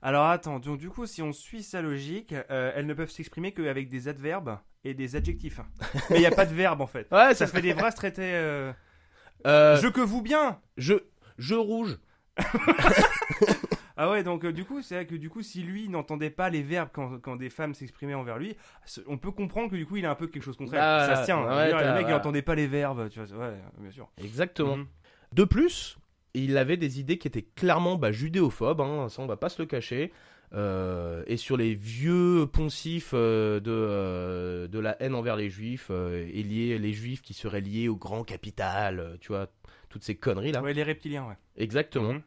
alors 0.02 0.26
attends, 0.28 0.60
donc 0.60 0.78
du 0.80 0.90
coup, 0.90 1.06
si 1.08 1.22
on 1.22 1.32
suit 1.34 1.64
sa 1.64 1.82
logique, 1.82 2.34
euh, 2.52 2.72
elles 2.76 2.86
ne 2.86 2.94
peuvent 2.94 3.10
s'exprimer 3.10 3.52
qu'avec 3.54 3.88
des 3.90 4.08
adverbes 4.08 4.58
et 4.84 4.94
des 4.94 5.16
adjectifs. 5.16 5.60
mais 6.10 6.18
il 6.18 6.20
n'y 6.20 6.26
a 6.26 6.32
pas 6.32 6.46
de 6.46 6.54
verbe 6.54 6.82
en 6.82 6.88
fait. 6.88 7.08
Ouais, 7.12 7.34
Ça 7.34 7.48
fait 7.48 7.62
des 7.62 7.74
phrases 7.74 7.96
traitées. 7.96 8.22
euh, 8.36 8.72
Euh, 9.48 9.78
Je 9.78 9.88
que 9.88 10.02
vous 10.02 10.22
bien 10.22 10.60
je, 10.78 10.96
je 11.38 11.56
rouge. 11.56 11.98
Ah 13.98 14.10
ouais, 14.12 14.24
donc 14.24 14.46
du 14.46 14.66
coup, 14.66 14.82
c'est 14.82 14.96
vrai 14.96 15.06
que 15.08 15.16
du 15.16 15.30
coup, 15.30 15.42
si 15.42 15.64
lui 15.64 15.88
n'entendait 15.88 16.30
pas 16.30 16.50
les 16.50 16.62
verbes 16.62 16.90
quand, 16.92 17.18
quand 17.20 17.38
des 17.38 17.50
femmes 17.50 17.74
s'exprimaient 17.74 18.14
envers 18.14 18.38
lui, 18.38 18.58
on 19.08 19.18
peut 19.18 19.32
comprendre 19.32 19.72
que 19.72 19.78
du 19.78 19.86
coup, 19.86 19.96
il 19.96 20.06
a 20.06 20.12
un 20.12 20.16
peu 20.16 20.28
quelque 20.28 20.44
chose 20.44 20.58
contre 20.58 20.74
elle. 20.74 20.82
Ah, 20.82 21.06
ça 21.08 21.16
se 21.22 21.24
tient. 21.26 21.42
ouais, 21.48 21.68
dire, 21.70 21.78
t'as- 21.78 21.88
le 21.88 21.94
mec, 21.94 22.02
il 22.02 22.06
ouais. 22.08 22.12
n'entendait 22.12 22.42
pas 22.42 22.56
les 22.56 22.68
verbes, 22.68 23.08
tu 23.10 23.22
vois. 23.22 23.38
Ouais, 23.48 23.54
bien 23.80 23.92
sûr. 23.92 24.10
Exactement. 24.22 24.76
Mhm. 24.78 24.88
De 25.36 25.44
plus, 25.44 25.98
il 26.34 26.58
avait 26.58 26.78
des 26.78 27.02
idées 27.02 27.18
qui 27.18 27.28
étaient 27.28 27.46
clairement 27.56 27.98
bah, 27.98 28.14
judéophobes, 28.14 28.80
hein, 28.80 29.10
ça 29.10 29.22
on 29.22 29.28
va 29.28 29.36
pas 29.36 29.50
se 29.50 29.62
le 29.62 29.66
cacher. 29.66 30.14
Euh, 30.54 31.24
et 31.28 31.36
sur 31.36 31.58
les 31.58 31.74
vieux 31.74 32.48
poncifs 32.48 33.12
euh, 33.14 33.60
de, 33.60 33.72
euh, 33.72 34.68
de 34.70 34.80
la 34.80 34.96
haine 35.02 35.14
envers 35.14 35.36
les 35.36 35.50
juifs, 35.50 35.90
et 35.90 36.42
liés, 36.42 36.80
les 36.80 36.94
juifs 36.94 37.22
qui 37.22 37.34
seraient 37.34 37.60
liés 37.60 37.90
au 37.90 37.98
grand 37.98 38.24
capital, 38.24 39.18
tu 39.20 39.30
vois, 39.30 39.48
toutes 39.90 40.06
ces 40.06 40.16
conneries 40.16 40.54
là. 40.54 40.62
Ouais, 40.62 40.74
les 40.74 40.84
reptiliens, 40.84 41.28
ouais. 41.28 41.36
Exactement. 41.58 42.14
Mhm. 42.14 42.22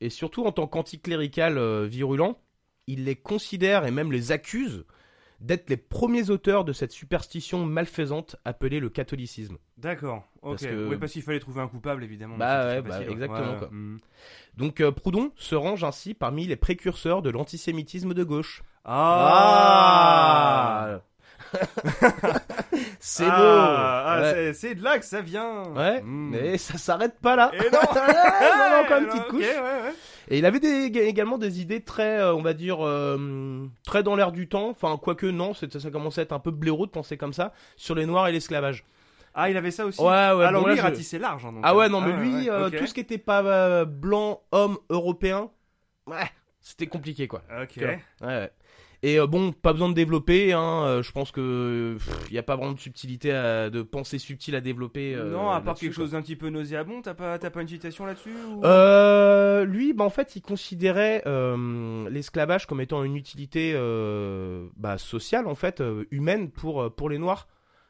Et 0.00 0.08
surtout 0.08 0.46
en 0.46 0.52
tant 0.52 0.66
qu'anticlérical 0.66 1.84
virulent, 1.84 2.38
il 2.86 3.04
les 3.04 3.16
considère 3.16 3.84
et 3.84 3.90
même 3.90 4.12
les 4.12 4.32
accuse 4.32 4.86
d'être 5.40 5.70
les 5.70 5.76
premiers 5.76 6.30
auteurs 6.30 6.64
de 6.64 6.72
cette 6.72 6.92
superstition 6.92 7.64
malfaisante 7.64 8.36
appelée 8.44 8.80
le 8.80 8.88
catholicisme. 8.88 9.56
D'accord. 9.78 10.24
Ok. 10.42 10.52
Parce 10.52 10.66
que- 10.66 10.88
Oui, 10.88 10.96
parce 10.96 11.12
qu'il 11.12 11.22
fallait 11.22 11.40
trouver 11.40 11.60
un 11.60 11.68
coupable, 11.68 12.02
évidemment. 12.04 12.36
Bah 12.36 12.66
ouais, 12.66 12.82
bah 12.82 13.02
exactement, 13.02 13.52
Ouais, 13.52 13.58
quoi. 13.58 13.68
mhm. 13.70 13.98
Donc 14.56 14.80
euh, 14.80 14.90
Proudhon 14.92 15.32
se 15.36 15.54
range 15.54 15.84
ainsi 15.84 16.14
parmi 16.14 16.46
les 16.46 16.56
précurseurs 16.56 17.22
de 17.22 17.30
l'antisémitisme 17.30 18.14
de 18.14 18.24
gauche. 18.24 18.62
Ah, 18.88 19.00
C'est 23.00 23.24
Ah, 23.28 23.36
beau 23.38 23.44
ah, 23.46 24.18
Ouais. 24.20 24.52
c'est- 24.54 24.74
de 24.74 24.82
là 24.82 24.98
que 24.98 25.04
ça 25.04 25.20
vient 25.20 25.64
Ouais, 25.74 26.00
Mm. 26.02 26.30
mais 26.30 26.58
ça 26.58 26.76
s'arrête 26.78 27.18
pas 27.20 27.36
là. 27.36 27.50
Et 27.54 27.70
non 27.70 27.78
Ouais, 27.94 28.12
il 28.40 28.72
en 28.72 28.76
a 28.76 28.82
encore 28.84 28.98
une 28.98 29.06
petite 29.06 29.26
couche. 29.28 29.40
ouais, 29.42 29.56
ouais. 29.58 29.94
Et 30.28 30.38
il 30.38 30.46
avait 30.46 30.58
des, 30.60 30.84
également 31.02 31.38
des 31.38 31.60
idées 31.60 31.82
très, 31.82 32.18
euh, 32.18 32.34
on 32.34 32.42
va 32.42 32.52
dire, 32.52 32.84
euh, 32.84 33.66
très 33.84 34.02
dans 34.02 34.16
l'air 34.16 34.32
du 34.32 34.48
temps. 34.48 34.68
Enfin, 34.70 34.98
quoique 35.00 35.26
non, 35.26 35.52
ça 35.54 35.66
commençait 35.92 36.20
à 36.22 36.24
être 36.24 36.32
un 36.32 36.40
peu 36.40 36.50
blaireau 36.50 36.86
de 36.86 36.90
penser 36.90 37.16
comme 37.16 37.32
ça 37.32 37.52
sur 37.76 37.94
les 37.94 38.06
Noirs 38.06 38.26
et 38.28 38.32
l'esclavage. 38.32 38.84
Ah, 39.34 39.50
il 39.50 39.56
avait 39.56 39.70
ça 39.70 39.84
aussi 39.86 40.00
Ouais, 40.00 40.06
ouais. 40.06 40.44
Alors 40.44 40.62
bon, 40.62 40.68
lui, 40.68 40.74
là, 40.74 40.74
il 40.74 40.76
je- 40.78 40.82
ratissait 40.82 41.18
large. 41.18 41.44
hein, 41.44 41.52
donc, 41.52 41.60
Ah 41.62 41.70
hein. 41.70 41.74
ouais, 41.74 41.88
non, 41.88 42.00
mais 42.00 42.12
Ah, 42.14 42.20
lui, 42.20 42.50
euh, 42.50 42.70
tout 42.70 42.86
ce 42.86 42.94
qui 42.94 43.00
était 43.00 43.18
pas 43.18 43.42
euh, 43.44 43.84
blanc, 43.84 44.40
homme, 44.50 44.78
européen, 44.90 45.50
ouais, 46.06 46.24
c'était 46.60 46.86
compliqué 46.86 47.28
quoi. 47.28 47.42
Ok. 47.62 47.76
Ouais, 47.76 48.00
ouais. 48.22 48.50
Et 49.02 49.20
euh, 49.20 49.26
bon, 49.26 49.52
pas 49.52 49.72
besoin 49.72 49.88
de 49.90 49.94
développer, 49.94 50.52
hein, 50.52 50.84
euh, 50.86 51.02
je 51.02 51.12
pense 51.12 51.30
que 51.30 51.96
il 52.28 52.32
n'y 52.32 52.38
a 52.38 52.42
pas 52.42 52.56
vraiment 52.56 52.72
de 52.72 52.80
subtilité, 52.80 53.30
à- 53.32 53.68
de 53.70 53.82
pensée 53.82 54.18
subtile 54.18 54.54
à 54.56 54.60
développer. 54.60 55.14
euh, 55.14 55.30
non, 55.30 55.50
à 55.50 55.60
part 55.60 55.74
quelque 55.74 55.94
quoi. 55.94 56.04
chose 56.04 56.12
d'un 56.12 56.22
petit 56.22 56.34
peu 56.36 56.48
nauséabond, 56.48 57.02
t'as 57.02 57.14
pas, 57.14 57.38
t'as 57.38 57.50
pas 57.50 57.60
une 57.62 57.68
citation 57.68 58.06
là-dessus 58.06 58.32
ou- 58.50 58.64
Euh, 58.64 59.64
lui, 59.64 59.92
bah, 59.92 60.04
en 60.04 60.10
fait, 60.10 60.34
il 60.36 60.40
considérait 60.42 61.22
euh, 61.26 62.08
l'esclavage 62.10 62.66
comme 62.66 62.80
étant 62.80 63.04
une 63.04 63.16
utilité 63.16 63.72
euh, 63.74 64.66
bah, 64.76 64.98
sociale, 64.98 65.46
en 65.46 65.54
fait, 65.54 65.80
euh, 65.80 66.04
humaine 66.10 66.50
pour, 66.50 66.94
pour 66.94 67.08
les 67.10 67.18
Noirs. 67.18 67.48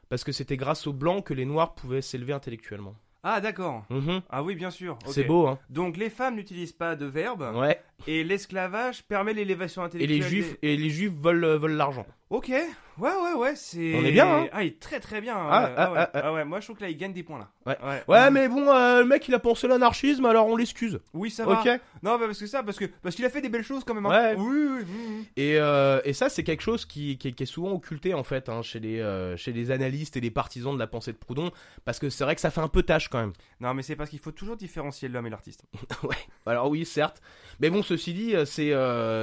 Parce 0.09 0.23
que 0.23 0.31
c'était 0.33 0.57
grâce 0.57 0.87
aux 0.87 0.93
Blancs 0.93 1.25
que 1.25 1.35
les 1.35 1.45
Noirs 1.45 1.75
pouvaient 1.75 2.01
s'élever 2.03 2.33
intellectuellement. 2.33 2.95
Ah, 3.29 3.41
d'accord. 3.41 3.85
Mhm. 3.91 4.21
Ah 4.31 4.45
oui, 4.45 4.55
bien 4.55 4.71
sûr. 4.71 4.93
ok. 5.05 5.13
C'est 5.13 5.25
beau, 5.25 5.49
hein 5.49 5.59
Donc 5.69 5.97
les 5.97 6.11
femmes 6.11 6.37
n'utilisent 6.37 6.73
pas 6.73 6.95
de 6.95 7.07
verbe 7.07 7.51
Ouais. 7.57 7.81
et 8.07 8.23
l'esclavage 8.23 9.03
permet 9.03 9.35
l'élévation 9.35 9.83
Et 9.83 9.87
intellectuelle. 9.87 10.19
les 10.21 10.29
Juifs, 10.29 10.61
des- 10.63 10.69
et 10.69 10.77
les 10.77 10.91
Juifs 10.91 11.13
volent, 11.13 11.45
euh, 11.49 11.59
volent 11.59 11.75
l'argent. 11.75 12.07
Ok. 12.29 12.49
Ouais, 12.49 13.11
ouais, 13.11 13.35
ouais. 13.37 13.55
C'est. 13.55 13.95
On 13.95 14.05
est 14.05 14.11
bien, 14.11 14.27
hein 14.27 14.49
Ah, 14.51 14.65
il 14.65 14.69
est 14.69 14.81
très 14.81 14.99
très 14.99 15.21
bien. 15.21 15.37
Ah, 15.37 15.65
ouais, 15.65 15.75
ah, 15.77 15.93
ouais. 15.93 15.99
ah, 15.99 16.11
ah. 16.15 16.21
Ah 16.25 16.33
ouais, 16.33 16.45
Moi, 16.45 16.59
je 16.61 16.67
trouve 16.67 16.77
que 16.77 16.83
là, 16.83 16.89
il 16.89 16.97
gagne 16.97 17.13
des 17.13 17.23
points 17.23 17.39
là. 17.39 17.51
Ouais. 17.67 17.79
Ouais, 17.87 18.03
Ouais, 18.09 18.31
mais 18.33 18.49
bon, 18.49 18.69
euh, 18.69 19.01
le 19.01 19.07
mec, 19.07 19.29
il 19.29 19.35
a 19.35 19.39
pensé 19.39 19.69
l'anarchisme, 19.69 20.25
alors 20.25 20.47
on 20.49 20.57
l'excuse. 20.57 20.99
Oui, 21.13 21.31
ça 21.31 21.45
va. 21.45 21.61
Ok 21.61 21.67
Non, 22.03 22.19
bah, 22.19 22.27
parce 22.27 22.41
que 22.41 22.47
ça, 22.47 22.63
parce 22.65 22.79
que 22.79 22.87
parce 22.87 23.15
qu'il 23.15 23.25
a 23.27 23.31
fait 23.31 23.43
des 23.43 23.49
belles 23.51 23.63
choses 23.63 23.85
quand 23.85 23.95
même. 23.95 24.07
hein. 24.07 24.35
Ouais. 24.35 24.35
Oui, 24.39 24.67
oui. 24.79 24.85
mhm. 24.87 25.25
Et, 25.37 25.59
euh, 25.59 26.01
et 26.05 26.15
ça, 26.15 26.29
c'est 26.29 26.43
quelque 26.43 26.63
chose 26.63 26.85
qui, 26.87 27.17
qui, 27.19 27.33
qui 27.35 27.43
est 27.43 27.47
souvent 27.47 27.71
occulté 27.73 28.13
en 28.15 28.25
fait 28.25 28.49
hein, 28.49 28.63
chez, 28.63 28.81
les, 28.81 28.99
euh, 28.99 29.37
chez 29.37 29.53
les 29.53 29.71
analystes 29.71 30.17
et 30.17 30.21
les 30.21 30.31
partisans 30.33 30.75
de 30.75 30.79
la 30.81 30.87
pensée 30.89 31.13
de 31.13 31.19
Proudhon, 31.19 31.53
parce 31.85 31.99
que 32.01 32.09
c'est 32.11 32.25
vrai 32.25 32.35
que 32.35 32.41
ça 32.41 32.51
fait 32.51 32.63
un 32.63 32.69
peu 32.69 32.83
tâche 32.83 33.09
quand 33.09 33.21
même. 33.21 33.35
Non, 33.61 33.73
mais 33.75 33.83
c'est 33.83 33.95
parce 33.95 34.11
qu'il 34.11 34.19
faut 34.21 34.33
toujours 34.33 34.57
différencier 34.57 35.09
l'homme 35.09 35.27
et 35.27 35.31
l'artiste. 35.31 35.65
ouais. 36.03 36.17
Alors 36.47 36.71
oui, 36.71 36.85
certes. 36.87 37.21
Mais 37.61 37.69
bon, 37.71 37.83
ceci 37.83 38.15
dit, 38.15 38.35
euh, 38.35 38.47
c'est 38.47 38.73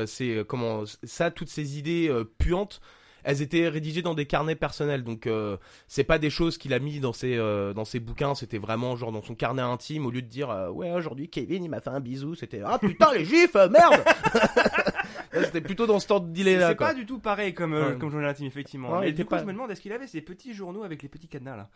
c'est 0.08 0.46
comment 0.48 0.84
ça, 1.04 1.32
toutes 1.32 1.50
ces 1.50 1.78
idées 1.80 2.10
puantes. 2.38 2.80
Elles 3.24 3.42
étaient 3.42 3.68
rédigées 3.68 4.02
dans 4.02 4.14
des 4.14 4.26
carnets 4.26 4.56
personnels, 4.56 5.04
donc 5.04 5.28
euh, 5.28 5.58
c'est 5.88 6.04
pas 6.04 6.20
des 6.20 6.30
choses 6.30 6.58
qu'il 6.58 6.74
a 6.74 6.80
mis 6.80 7.00
dans 7.00 7.14
ses 7.14 7.38
euh, 7.38 7.74
dans 7.74 7.86
ses 7.86 8.00
bouquins. 8.00 8.36
C'était 8.36 8.58
vraiment 8.58 8.96
genre 8.96 9.12
dans 9.12 9.22
son 9.22 9.36
carnet 9.36 9.62
intime, 9.62 10.06
au 10.06 10.12
lieu 10.12 10.22
de 10.22 10.28
dire 10.28 10.50
euh, 10.50 10.70
ouais 10.70 10.92
aujourd'hui 10.92 11.30
Kevin 11.30 11.64
il 11.64 11.70
m'a 11.70 11.80
fait 11.80 11.90
un 11.90 12.00
bisou, 12.00 12.36
c'était 12.36 12.62
ah 12.66 12.78
putain 12.80 13.14
les 13.14 13.26
juifs 13.26 13.56
merde. 13.56 14.04
c'était 15.34 15.62
plutôt 15.62 15.86
dans 15.88 16.00
ce 16.00 16.08
temps 16.08 16.20
de 16.20 16.36
C'est 16.36 16.56
là. 16.58 16.70
c'est 16.70 16.76
pas 16.76 16.94
du 16.94 17.06
tout 17.06 17.20
pareil 17.20 17.54
comme, 17.54 17.74
euh, 17.74 17.92
Ouais. 17.94 17.98
comme 17.98 18.10
journal 18.10 18.30
intime, 18.30 18.48
effectivement. 18.48 18.92
Ouais, 18.92 19.00
il 19.02 19.06
et 19.06 19.10
était 19.10 19.18
du 19.18 19.26
coup, 19.26 19.32
pas- 19.32 19.40
je 19.40 19.46
me 19.46 19.54
demande, 19.54 19.72
est-ce 19.72 19.82
qu'il 19.82 19.92
avait 19.94 20.08
ces 20.08 20.22
petits 20.22 20.54
journaux 20.54 20.84
avec 20.84 21.02
les 21.04 21.10
petits 21.10 21.28
cadenas 21.28 21.56
là? 21.58 21.70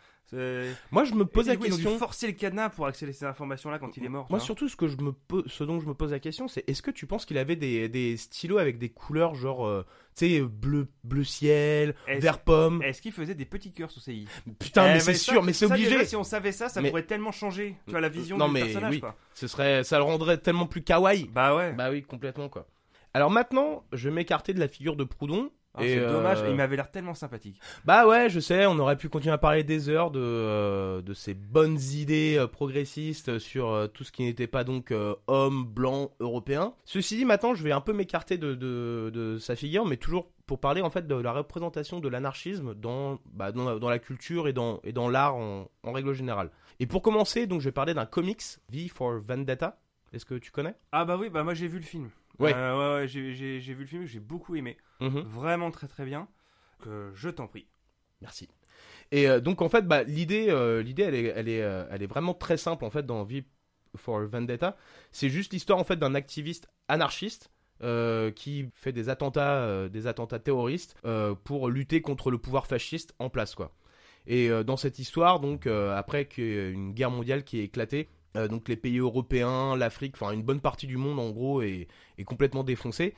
Moi 0.90 1.04
je 1.04 1.14
me 1.14 1.24
pose 1.24 1.46
la 1.48 1.56
coup, 1.56 1.64
Ils 1.64 1.72
ont 1.72 1.76
question. 1.76 1.92
dû 1.92 1.98
forcer 1.98 2.26
le 2.26 2.34
cadenas 2.34 2.68
pour 2.68 2.86
accéder 2.86 3.12
à 3.12 3.14
ces 3.14 3.24
informations-là 3.24 3.78
quand 3.78 3.96
il 3.96 4.04
est 4.04 4.08
mort. 4.10 4.26
Moi 4.28 4.40
surtout 4.40 4.68
ce 4.68 4.76
que 4.76 4.86
je 4.86 4.98
me 4.98 5.12
pose, 5.12 5.44
ce 5.46 5.64
dont 5.64 5.80
je 5.80 5.86
me 5.86 5.94
pose 5.94 6.10
la 6.12 6.18
question, 6.20 6.48
c'est 6.48 6.68
est-ce 6.68 6.82
que 6.82 6.90
tu 6.90 7.06
penses 7.06 7.24
qu'il 7.24 7.38
avait 7.38 7.56
des, 7.56 7.88
des 7.88 8.16
stylos 8.18 8.58
avec 8.58 8.78
des 8.78 8.90
couleurs 8.90 9.34
genre 9.34 9.66
euh, 9.66 9.86
tu 10.16 10.26
sais 10.28 10.40
bleu 10.42 10.88
bleu 11.04 11.24
ciel, 11.24 11.94
vert 12.18 12.40
pomme? 12.40 12.82
Est-ce 12.82 13.00
qu'il 13.00 13.12
faisait 13.12 13.34
des 13.34 13.46
petits 13.46 13.72
cœurs 13.72 13.90
sous 13.90 14.00
ses 14.00 14.12
i? 14.14 14.28
Putain 14.58 14.88
Eh, 14.90 14.92
mais 14.94 15.00
c'est 15.00 15.14
sûr, 15.14 15.42
mais 15.42 15.52
c'est 15.54 15.64
obligé. 15.66 15.88
déjà, 15.90 16.04
si 16.04 16.16
on 16.16 16.24
savait 16.24 16.52
ça, 16.52 16.68
ça 16.68 16.82
Mais- 16.82 16.90
pourrait 16.90 17.04
tellement 17.06 17.32
changer 17.32 17.76
tu 17.86 17.92
vois, 17.92 18.00
la 18.02 18.08
vision 18.10 18.36
Non, 18.36 18.48
du 18.48 18.54
mais 18.54 18.60
personnage. 18.64 18.94
oui. 18.94 19.00
Quoi. 19.00 19.16
Ce 19.32 19.46
serait, 19.46 19.82
ça 19.84 19.96
le 19.96 20.04
rendrait 20.04 20.36
tellement 20.38 20.66
plus 20.66 20.82
kawaii. 20.82 21.24
Bah 21.32 21.56
ouais. 21.56 21.72
Bah 21.72 21.88
oui, 21.90 22.02
complètement 22.02 22.48
quoi. 22.50 22.66
Alors 23.14 23.30
maintenant, 23.30 23.84
je 23.92 24.08
vais 24.08 24.14
m'écarter 24.14 24.54
de 24.54 24.60
la 24.60 24.68
figure 24.68 24.96
de 24.96 25.04
Proudhon. 25.04 25.50
Ah, 25.74 25.82
c'est 25.82 25.98
euh, 25.98 26.10
dommage, 26.10 26.38
il 26.48 26.56
m'avait 26.56 26.74
l'air 26.74 26.90
tellement 26.90 27.14
sympathique. 27.14 27.60
Bah 27.84 28.04
ouais, 28.06 28.28
je 28.28 28.40
sais, 28.40 28.66
on 28.66 28.78
aurait 28.80 28.96
pu 28.96 29.08
continuer 29.08 29.34
à 29.34 29.38
parler 29.38 29.62
des 29.62 29.88
heures 29.88 30.10
de, 30.10 30.18
euh, 30.20 31.02
de 31.02 31.14
ces 31.14 31.34
bonnes 31.34 31.78
idées 31.92 32.36
euh, 32.36 32.48
progressistes 32.48 33.38
sur 33.38 33.68
euh, 33.70 33.86
tout 33.86 34.02
ce 34.02 34.10
qui 34.10 34.22
n'était 34.24 34.48
pas 34.48 34.64
donc 34.64 34.90
euh, 34.90 35.14
homme, 35.28 35.64
blanc, 35.64 36.10
européen. 36.18 36.74
Ceci 36.84 37.16
dit, 37.16 37.24
maintenant, 37.24 37.54
je 37.54 37.62
vais 37.62 37.70
un 37.70 37.80
peu 37.80 37.92
m'écarter 37.92 38.38
de, 38.38 38.54
de, 38.54 39.10
de 39.14 39.38
sa 39.38 39.54
figure, 39.54 39.86
mais 39.86 39.98
toujours 39.98 40.32
pour 40.46 40.58
parler 40.58 40.80
en 40.80 40.90
fait 40.90 41.06
de 41.06 41.14
la 41.14 41.32
représentation 41.32 42.00
de 42.00 42.08
l'anarchisme 42.08 42.74
dans, 42.74 43.20
bah, 43.32 43.52
dans, 43.52 43.64
la- 43.70 43.78
dans 43.78 43.90
la 43.90 43.98
culture 44.00 44.48
et 44.48 44.52
dans, 44.52 44.80
et 44.82 44.92
dans 44.92 45.08
l'art 45.08 45.36
en, 45.36 45.70
en 45.84 45.92
règle 45.92 46.12
générale. 46.12 46.50
Et 46.80 46.86
pour 46.86 47.02
commencer, 47.02 47.46
donc, 47.46 47.60
je 47.60 47.66
vais 47.66 47.72
parler 47.72 47.94
d'un 47.94 48.06
comics, 48.06 48.42
V 48.72 48.88
for 48.88 49.20
Vendetta. 49.20 49.78
Est-ce 50.12 50.24
que 50.24 50.34
tu 50.34 50.50
connais? 50.50 50.74
Ah 50.90 51.04
bah 51.04 51.18
oui, 51.20 51.28
bah 51.28 51.44
moi 51.44 51.52
j'ai 51.54 51.68
vu 51.68 51.78
le 51.78 51.84
film. 51.84 52.08
Ouais. 52.38 52.52
Euh, 52.54 52.96
ouais, 52.96 53.00
ouais, 53.02 53.08
j'ai- 53.08 53.60
j'ai 53.60 53.74
vu 53.74 53.80
le 53.82 53.86
film, 53.86 54.04
j'ai 54.06 54.20
beaucoup 54.20 54.54
aimé. 54.56 54.76
Mhm. 55.00 55.20
Vraiment 55.20 55.70
très 55.70 55.88
très 55.88 56.04
bien. 56.04 56.28
Que 56.80 57.10
je 57.14 57.28
t'en 57.28 57.46
prie. 57.48 57.66
Merci. 58.20 58.48
Et 59.10 59.28
euh, 59.28 59.40
donc 59.40 59.62
en 59.62 59.68
fait, 59.68 59.82
bah, 59.86 60.02
l'idée, 60.04 60.46
euh, 60.50 60.82
l'idée, 60.82 61.02
elle 61.02 61.14
est, 61.14 61.24
elle 61.24 61.48
est, 61.48 61.62
euh, 61.62 61.84
elle 61.90 62.02
est 62.02 62.06
vraiment 62.06 62.34
très 62.34 62.56
simple 62.56 62.84
en 62.84 62.90
fait 62.90 63.04
dans 63.04 63.24
V 63.24 63.44
for 63.96 64.20
Vendetta. 64.26 64.76
C'est 65.10 65.28
juste 65.30 65.52
l'histoire 65.52 65.78
en 65.78 65.84
fait 65.84 65.96
d'un 65.96 66.14
activiste 66.14 66.68
anarchiste 66.88 67.50
qui 68.34 68.68
fait 68.74 68.92
des 68.92 69.08
attentats, 69.08 69.88
des 69.88 70.06
attentats 70.08 70.40
terroristes 70.40 70.96
pour 71.44 71.68
lutter 71.70 72.00
contre 72.02 72.30
le 72.32 72.38
pouvoir 72.38 72.66
fasciste 72.66 73.14
en 73.20 73.30
place 73.30 73.54
quoi. 73.54 73.72
Et 74.26 74.48
dans 74.64 74.76
cette 74.76 74.98
histoire, 74.98 75.38
donc 75.40 75.66
après 75.66 76.26
qu'une 76.26 76.92
guerre 76.92 77.10
mondiale 77.12 77.44
qui 77.44 77.60
est 77.60 77.64
éclatée, 77.64 78.08
euh, 78.36 78.48
donc 78.48 78.68
les 78.68 78.76
pays 78.76 78.98
européens, 78.98 79.76
l'Afrique, 79.76 80.14
enfin 80.14 80.32
une 80.32 80.42
bonne 80.42 80.60
partie 80.60 80.86
du 80.86 80.96
monde 80.96 81.18
en 81.18 81.30
gros 81.30 81.62
est, 81.62 81.88
complètement 82.26 82.64
défoncée. 82.64 83.14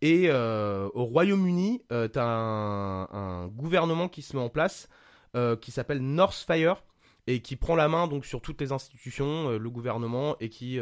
Et 0.00 0.24
euh, 0.28 0.88
au 0.94 1.04
Royaume-Uni, 1.04 1.82
euh, 1.92 2.08
t'as 2.08 2.26
un, 2.26 3.04
un 3.04 3.46
gouvernement 3.48 4.08
qui 4.08 4.22
se 4.22 4.36
met 4.36 4.42
en 4.42 4.48
place 4.48 4.88
euh, 5.36 5.56
qui 5.56 5.70
s'appelle 5.70 6.00
Northfire 6.00 6.82
et 7.26 7.40
qui 7.40 7.56
prend 7.56 7.74
la 7.74 7.88
main 7.88 8.06
donc 8.06 8.26
sur 8.26 8.40
toutes 8.42 8.60
les 8.60 8.72
institutions, 8.72 9.50
le 9.50 9.70
gouvernement 9.70 10.36
et 10.40 10.50
qui, 10.50 10.78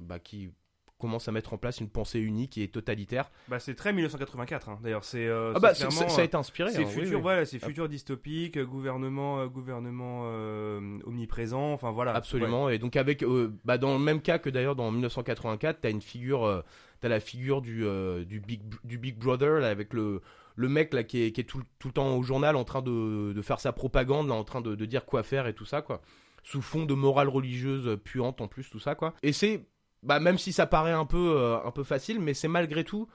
bah, 0.00 0.18
qui 0.18 0.50
commence 0.98 1.28
à 1.28 1.32
mettre 1.32 1.52
en 1.54 1.58
place 1.58 1.80
une 1.80 1.88
pensée 1.88 2.18
unique 2.18 2.58
et 2.58 2.68
totalitaire. 2.68 3.30
Bah, 3.48 3.58
c'est 3.58 3.74
très 3.74 3.92
1984, 3.92 4.68
hein. 4.68 4.78
d'ailleurs. 4.82 5.04
C'est, 5.04 5.26
euh, 5.26 5.52
Ah 5.54 5.60
bah, 5.60 5.74
ça 5.74 5.86
a 5.86 6.24
été 6.24 6.36
inspiré. 6.36 6.70
C'est 6.70 6.82
hein, 6.82 6.86
futur, 6.86 7.16
oui. 7.16 7.22
voilà, 7.22 7.44
c'est 7.44 7.58
futur 7.58 7.88
dystopique, 7.88 8.56
euh, 8.56 8.64
gouvernement, 8.66 9.40
euh, 9.40 9.46
gouvernement 9.46 10.22
euh, 10.24 10.98
omniprésent, 11.06 11.72
enfin 11.72 11.90
voilà. 11.90 12.14
Absolument. 12.14 12.68
Et 12.68 12.78
donc 12.78 12.96
avec, 12.96 13.22
euh, 13.22 13.52
bah, 13.64 13.78
dans 13.78 13.92
le 13.92 14.00
même 14.00 14.20
cas 14.20 14.38
que 14.38 14.50
d'ailleurs 14.50 14.76
dans 14.76 14.90
1984, 14.90 15.80
t'as 15.80 15.90
une 15.90 16.02
figure, 16.02 16.44
euh, 16.44 16.62
t'as 17.00 17.08
la 17.08 17.20
figure 17.20 17.62
du 17.62 17.84
euh, 17.86 18.24
du 18.24 18.40
big 18.40 18.60
du 18.84 18.98
Big 18.98 19.16
Brother 19.16 19.60
là, 19.60 19.68
avec 19.68 19.92
le 19.94 20.20
le 20.56 20.68
mec 20.68 20.92
là 20.92 21.04
qui 21.04 21.22
est, 21.22 21.30
qui 21.30 21.40
est 21.40 21.44
tout, 21.44 21.62
tout 21.78 21.88
le 21.88 21.94
temps 21.94 22.16
au 22.16 22.22
journal 22.24 22.56
en 22.56 22.64
train 22.64 22.82
de, 22.82 23.32
de 23.32 23.42
faire 23.42 23.60
sa 23.60 23.72
propagande, 23.72 24.26
là, 24.26 24.34
en 24.34 24.42
train 24.42 24.60
de, 24.60 24.74
de 24.74 24.84
dire 24.86 25.06
quoi 25.06 25.22
faire 25.22 25.46
et 25.46 25.54
tout 25.54 25.64
ça 25.64 25.82
quoi, 25.82 26.02
sous 26.42 26.60
fond 26.62 26.84
de 26.84 26.94
morale 26.94 27.28
religieuse 27.28 27.96
puante 28.02 28.40
en 28.40 28.48
plus 28.48 28.68
tout 28.68 28.80
ça 28.80 28.96
quoi. 28.96 29.14
Et 29.22 29.32
c'est, 29.32 29.68
bah 30.02 30.20
même 30.20 30.38
si 30.38 30.52
ça 30.52 30.66
paraît 30.66 30.92
un 30.92 31.06
peu 31.06 31.36
euh, 31.36 31.84
facile, 31.84 32.20
mais 32.20 32.34
c'est 32.34 32.48
malgré 32.48 32.84
tout 32.84 33.08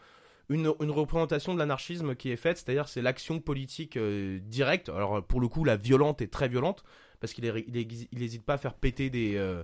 une, 0.50 0.68
représentation 0.68 1.54
de 1.54 1.60
l'anarchisme 1.60 2.16
qui 2.16 2.30
est 2.30 2.36
faite, 2.36 2.58
c'est-à-dire 2.58 2.88
c'est 2.88 3.02
l'action 3.02 3.40
politique 3.40 3.98
euh, 3.98 4.40
directe. 4.40 4.90
Alors 4.90 5.24
pour 5.24 5.40
le 5.40 5.48
coup, 5.48 5.64
la 5.64 5.78
violente 5.78 6.22
est 6.22 6.32
très 6.32 6.50
violente 6.50 6.84
parce 7.20 7.34
qu'il 7.34 7.46
est- 7.46 7.66
il 7.68 7.78
est- 7.78 8.08
il 8.12 8.22
hésite 8.22 8.44
pas 8.44 8.56
à 8.56 8.58
faire 8.58 8.74
péter 8.74 9.10
des 9.10 9.36
euh, 9.38 9.64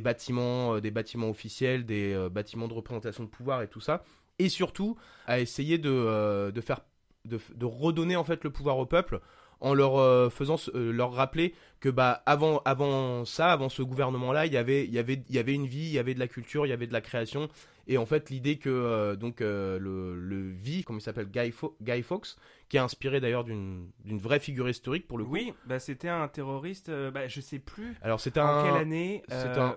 bâtiments, 0.00 0.80
des 0.80 0.90
bâtiments 0.90 1.28
officiels, 1.28 1.84
des 1.84 2.28
bâtiments 2.30 2.68
de 2.68 2.74
représentation 2.74 3.24
de 3.24 3.28
pouvoir 3.28 3.62
et 3.62 3.68
tout 3.68 3.80
ça, 3.80 4.02
et 4.38 4.48
surtout 4.48 4.96
à 5.26 5.40
essayer 5.40 5.76
de, 5.76 6.50
de 6.50 6.60
faire 6.62 6.80
de 7.26 7.66
redonner 7.66 8.16
en 8.16 8.24
fait 8.24 8.42
le 8.42 8.50
pouvoir 8.50 8.78
au 8.78 8.86
peuple 8.86 9.20
en 9.60 9.74
leur 9.74 9.96
euh, 9.98 10.30
faisant 10.30 10.56
euh, 10.74 10.92
leur 10.92 11.12
rappeler 11.12 11.54
que 11.80 11.88
bah 11.88 12.22
avant 12.26 12.60
avant 12.64 13.24
ça 13.24 13.52
avant 13.52 13.68
ce 13.68 13.82
gouvernement 13.82 14.32
là 14.32 14.46
il 14.46 14.52
y 14.52 14.56
avait 14.56 14.84
il 14.84 14.92
y 14.92 14.98
avait 14.98 15.22
il 15.28 15.34
y 15.34 15.38
avait 15.38 15.54
une 15.54 15.66
vie 15.66 15.80
il 15.86 15.92
y 15.92 15.98
avait 15.98 16.14
de 16.14 16.18
la 16.20 16.28
culture 16.28 16.66
il 16.66 16.70
y 16.70 16.72
avait 16.72 16.86
de 16.86 16.92
la 16.92 17.00
création 17.00 17.48
et 17.86 17.96
en 17.98 18.04
fait 18.06 18.28
l'idée 18.30 18.56
que 18.56 18.68
euh, 18.68 19.16
donc 19.16 19.40
euh, 19.40 19.78
le 19.78 20.14
le 20.14 20.50
V 20.52 20.82
comme 20.82 20.96
il 20.98 21.00
s'appelle 21.00 21.26
Guy, 21.30 21.50
Fo- 21.50 21.74
Guy 21.80 22.02
Fawkes 22.02 22.36
qui 22.68 22.76
est 22.76 22.80
inspiré 22.80 23.18
d'ailleurs 23.20 23.44
d'une 23.44 23.88
d'une 24.04 24.18
vraie 24.18 24.40
figure 24.40 24.68
historique 24.68 25.08
pour 25.08 25.16
le 25.18 25.24
coup 25.24 25.32
Oui, 25.32 25.52
bah, 25.66 25.78
c'était 25.80 26.08
un 26.08 26.28
terroriste, 26.28 26.90
bah, 27.12 27.26
je 27.26 27.40
sais 27.40 27.58
plus 27.58 27.96
alors 28.02 28.20
c'était 28.20 28.40
en 28.40 28.46
un 28.46 28.62
quelle 28.64 28.80
année. 28.80 29.22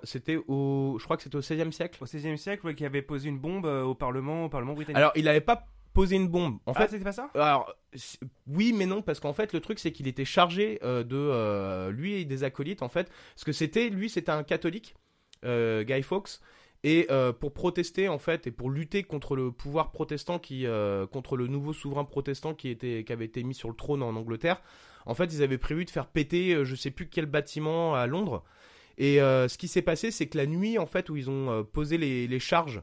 c'était 0.04 0.38
au 0.48 0.98
je 1.00 1.04
crois 1.06 1.18
que 1.18 1.24
c'était 1.24 1.38
au 1.38 1.42
16e 1.42 1.72
siècle 1.72 1.98
Au 2.02 2.06
16e 2.06 2.38
siècle, 2.38 2.66
ouais, 2.68 2.76
qui 2.76 2.86
avait 2.86 3.02
posé 3.02 3.30
une 3.30 3.40
bombe 3.40 3.66
au 3.66 3.96
Parlement, 3.96 4.46
au 4.46 4.50
Parlement 4.50 4.74
britannique. 4.74 4.98
alors 4.98 5.12
il 5.16 5.24
n'avait 5.26 5.42
pas 5.42 5.66
posé 5.94 6.16
une 6.16 6.28
bombe. 6.28 6.58
En 6.66 6.74
ah, 6.74 6.82
fait 6.82 6.92
c'était 6.92 7.04
pas 7.04 7.12
ça? 7.12 7.30
Alors, 7.36 7.74
oui, 8.48 8.74
mais 8.74 8.86
non, 8.86 9.02
parce 9.02 9.20
qu'en 9.20 9.34
fait, 9.34 9.54
le 9.54 9.60
truc, 9.60 9.80
c'est 9.80 9.92
qu'il 9.92 10.08
était 10.08 10.26
chargé 10.26 10.80
euh, 10.84 11.04
de 11.04 11.16
euh, 11.16 11.92
lui 11.92 12.14
et 12.16 12.26
des 12.26 12.44
acolytes, 12.44 12.82
en 12.82 12.90
fait, 12.90 13.10
parce 13.36 13.44
que 13.46 13.52
c'était 13.52 13.90
lui, 13.90 14.10
c'était 14.10 14.32
un 14.32 14.44
catholique, 14.44 14.96
euh, 15.46 15.84
Guy 15.84 16.02
Fawkes, 16.04 16.40
et 16.86 17.08
pour 17.40 17.54
protester, 17.54 18.10
en 18.10 18.20
fait, 18.20 18.46
et 18.48 18.52
pour 18.52 18.70
lutter 18.70 19.04
contre 19.04 19.38
le 19.38 19.54
pouvoir 19.54 19.92
protestant 19.94 20.38
qui, 20.38 20.66
contre 21.14 21.38
le 21.38 21.48
nouveau 21.48 21.72
souverain 21.72 22.04
protestant 22.04 22.54
qui 22.54 22.68
était, 22.68 23.06
qui 23.06 23.14
avait 23.14 23.24
été 23.24 23.42
mis 23.44 23.54
sur 23.54 23.70
le 23.70 23.76
trône 23.76 24.04
en 24.04 24.18
Angleterre, 24.18 24.62
en 25.06 25.16
fait, 25.16 25.34
ils 25.34 25.42
avaient 25.42 25.58
prévu 25.58 25.86
de 25.86 25.90
faire 25.90 26.08
péter, 26.08 26.66
je 26.66 26.76
sais 26.76 26.92
plus 26.92 27.08
quel 27.08 27.26
bâtiment 27.26 27.96
à 27.96 28.06
Londres. 28.06 28.44
Et 28.98 29.20
ce 29.20 29.58
qui 29.58 29.70
s'est 29.70 29.82
passé, 29.82 30.12
c'est 30.12 30.28
que 30.28 30.38
la 30.38 30.46
nuit, 30.46 30.78
en 30.78 30.86
fait, 30.86 31.10
où 31.10 31.16
ils 31.16 31.30
ont 31.30 31.64
posé 31.72 31.98
les, 31.98 32.28
les 32.28 32.40
charges 32.40 32.82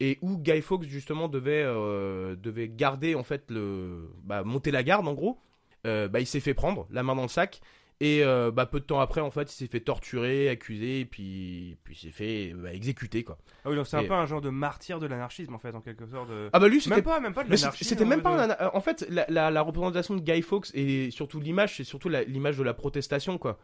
et 0.00 0.18
où 0.22 0.38
Guy 0.38 0.60
Fawkes 0.62 0.84
justement 0.84 1.28
devait 1.28 1.62
euh, 1.64 2.36
devait 2.36 2.68
garder 2.68 3.14
en 3.14 3.24
fait 3.24 3.44
le 3.50 4.10
bah, 4.24 4.44
monter 4.44 4.70
la 4.70 4.82
garde 4.82 5.06
en 5.08 5.14
gros. 5.14 5.38
Euh, 5.86 6.08
bah 6.08 6.20
il 6.20 6.26
s'est 6.26 6.40
fait 6.40 6.54
prendre 6.54 6.86
la 6.90 7.02
main 7.02 7.14
dans 7.14 7.22
le 7.22 7.28
sac. 7.28 7.60
Et 8.00 8.22
euh, 8.22 8.52
bah 8.52 8.64
peu 8.64 8.78
de 8.78 8.84
temps 8.84 9.00
après 9.00 9.20
en 9.20 9.32
fait 9.32 9.52
il 9.52 9.56
s'est 9.56 9.66
fait 9.66 9.80
torturer 9.80 10.48
accusé 10.48 11.00
et 11.00 11.04
puis 11.04 11.76
puis 11.82 11.96
il 11.96 11.98
s'est 11.98 12.12
fait 12.12 12.52
bah, 12.54 12.72
exécuter 12.72 13.24
quoi. 13.24 13.38
Ah 13.64 13.70
oui, 13.70 13.74
donc 13.76 13.88
c'est 13.88 13.96
un 13.96 14.04
peu 14.04 14.12
un 14.12 14.24
genre 14.24 14.40
de 14.40 14.50
martyr 14.50 15.00
de 15.00 15.06
l'anarchisme 15.08 15.52
en 15.54 15.58
fait, 15.58 15.74
en 15.74 15.80
quelque 15.80 16.06
sorte. 16.06 16.28
de- 16.30 16.48
ah 16.52 16.60
bah 16.60 16.68
lui 16.68 16.80
c'était 16.80 16.94
Même 16.96 17.04
pas, 17.04 17.18
même 17.18 17.34
pas 17.34 17.42
de 17.42 17.50
mais 17.50 17.56
c'était- 17.56 18.04
même 18.04 18.18
de- 18.20 18.22
pas 18.22 18.30
un 18.30 18.38
ana- 18.50 18.70
en 18.76 18.80
fait 18.80 19.04
la, 19.10 19.26
la, 19.28 19.50
la 19.50 19.62
représentation 19.62 20.14
de 20.14 20.20
Guy 20.20 20.42
Fawkes 20.42 20.68
et 20.74 21.10
surtout 21.10 21.40
l'image 21.40 21.76
c'est 21.76 21.82
surtout 21.82 22.08
l'image 22.08 22.56
de 22.56 22.62
la 22.62 22.72
protestation 22.74 23.36
quoi 23.36 23.58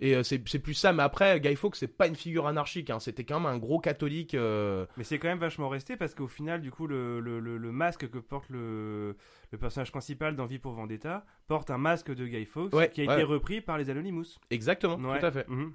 et 0.00 0.14
euh, 0.16 0.22
c'est 0.22 0.38
plus 0.38 0.74
ça 0.74 0.92
mais 0.92 1.02
après 1.02 1.38
Guy 1.40 1.56
Fawkes 1.56 1.76
c'est 1.76 1.86
pas 1.96 2.06
une 2.06 2.14
figure 2.16 2.46
anarchique 2.46 2.88
hein. 2.90 2.98
c'était 3.00 3.24
quand 3.24 3.38
même 3.40 3.50
un 3.52 3.58
gros 3.58 3.78
catholique 3.80 4.34
euh, 4.34 4.86
Mais 4.96 5.04
c'est 5.04 5.18
quand 5.18 5.28
même 5.28 5.38
vachement 5.38 5.68
resté 5.68 5.96
parce 5.96 6.14
qu'au 6.14 6.26
final, 6.28 6.60
du 6.62 6.70
coup, 6.70 6.86
le, 6.86 7.20
le, 7.20 7.38
le, 7.40 7.58
le 7.58 7.72
masque 7.72 8.08
que 8.08 8.18
porte 8.18 8.48
le, 8.48 9.16
le 9.52 9.58
personnage 9.58 9.90
principal 9.92 10.36
dans 10.36 10.46
Vie 10.46 10.58
pour 10.58 10.72
Vendetta 10.72 11.24
porte 11.48 11.70
un 11.70 11.78
masque 11.78 12.14
de 12.14 12.26
Guy 12.26 12.44
Fawkes 12.46 12.72
Ouais, 12.74 12.90
qui 12.90 13.02
a 13.02 13.06
ouais. 13.06 13.14
été 13.14 13.22
repris 13.22 13.60
par 13.60 13.76
les 13.78 13.90
Anonymous. 13.90 14.38
exactement 14.50 14.96
Ouais. 14.96 15.18
tout 15.20 15.26
à 15.26 15.30
fait 15.30 15.46
Mhm. 15.48 15.72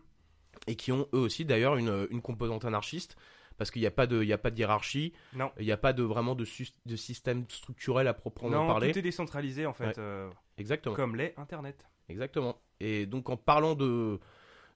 et 0.68 0.76
qui 0.76 0.92
ont 0.92 1.08
eux 1.14 1.20
aussi 1.20 1.46
d'ailleurs 1.46 1.76
une, 1.78 2.08
une 2.10 2.22
composante 2.22 2.66
anarchiste 2.66 3.16
parce 3.58 3.72
qu'il 3.72 3.82
n'y 3.82 3.88
a 3.88 3.92
pas 3.92 4.06
de 4.08 4.22
il 4.22 4.28
y 4.28 4.34
a 4.34 4.38
pas 4.38 4.52
de 4.52 4.58
hiérarchie 4.58 5.14
Non. 5.36 5.52
il 5.60 5.66
n'y 5.66 5.72
a 5.72 5.78
pas 5.78 5.94
de 5.94 6.04
vraiment 6.04 6.36
de, 6.36 6.46
de 6.86 6.96
système 6.96 7.46
structurel 7.50 8.08
à 8.08 8.14
proprement 8.14 8.50
Non, 8.64 8.68
parler 8.68 8.92
tout 8.92 9.00
est 9.00 9.02
décentralisé 9.02 9.66
en 9.66 9.74
fait, 9.74 9.86
Ouais. 9.88 9.94
euh, 10.00 10.30
exactement 10.58 10.96
comme 10.96 11.16
l'est 11.16 11.34
Internet. 11.38 11.86
exactement 12.10 12.60
et 12.80 13.06
donc 13.06 13.30
en 13.30 13.38
parlant 13.38 13.76
de 13.76 14.20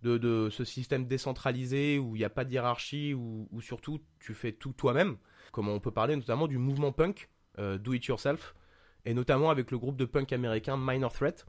de, 0.01 0.17
de 0.17 0.49
ce 0.49 0.63
système 0.63 1.05
décentralisé 1.05 1.99
où 1.99 2.15
il 2.15 2.19
n'y 2.19 2.25
a 2.25 2.29
pas 2.29 2.45
de 2.45 2.51
hiérarchie 2.53 3.13
où, 3.13 3.47
où 3.51 3.59
surtout 3.61 3.99
tu 4.19 4.33
fais 4.33 4.53
tout 4.53 4.71
toi-même 4.71 5.17
comme 5.51 5.67
on 5.67 5.79
peut 5.81 5.91
parler 5.91 6.15
notamment 6.15 6.47
du 6.47 6.57
mouvement 6.57 6.91
punk 6.93 7.29
euh, 7.57 7.77
do 7.77 7.91
it 7.93 8.05
yourself 8.05 8.55
et 9.05 9.13
notamment 9.13 9.49
avec 9.49 9.71
le 9.71 9.77
groupe 9.77 9.97
de 9.97 10.05
punk 10.05 10.31
américain 10.31 10.77
Minor 10.77 11.11
Threat 11.11 11.45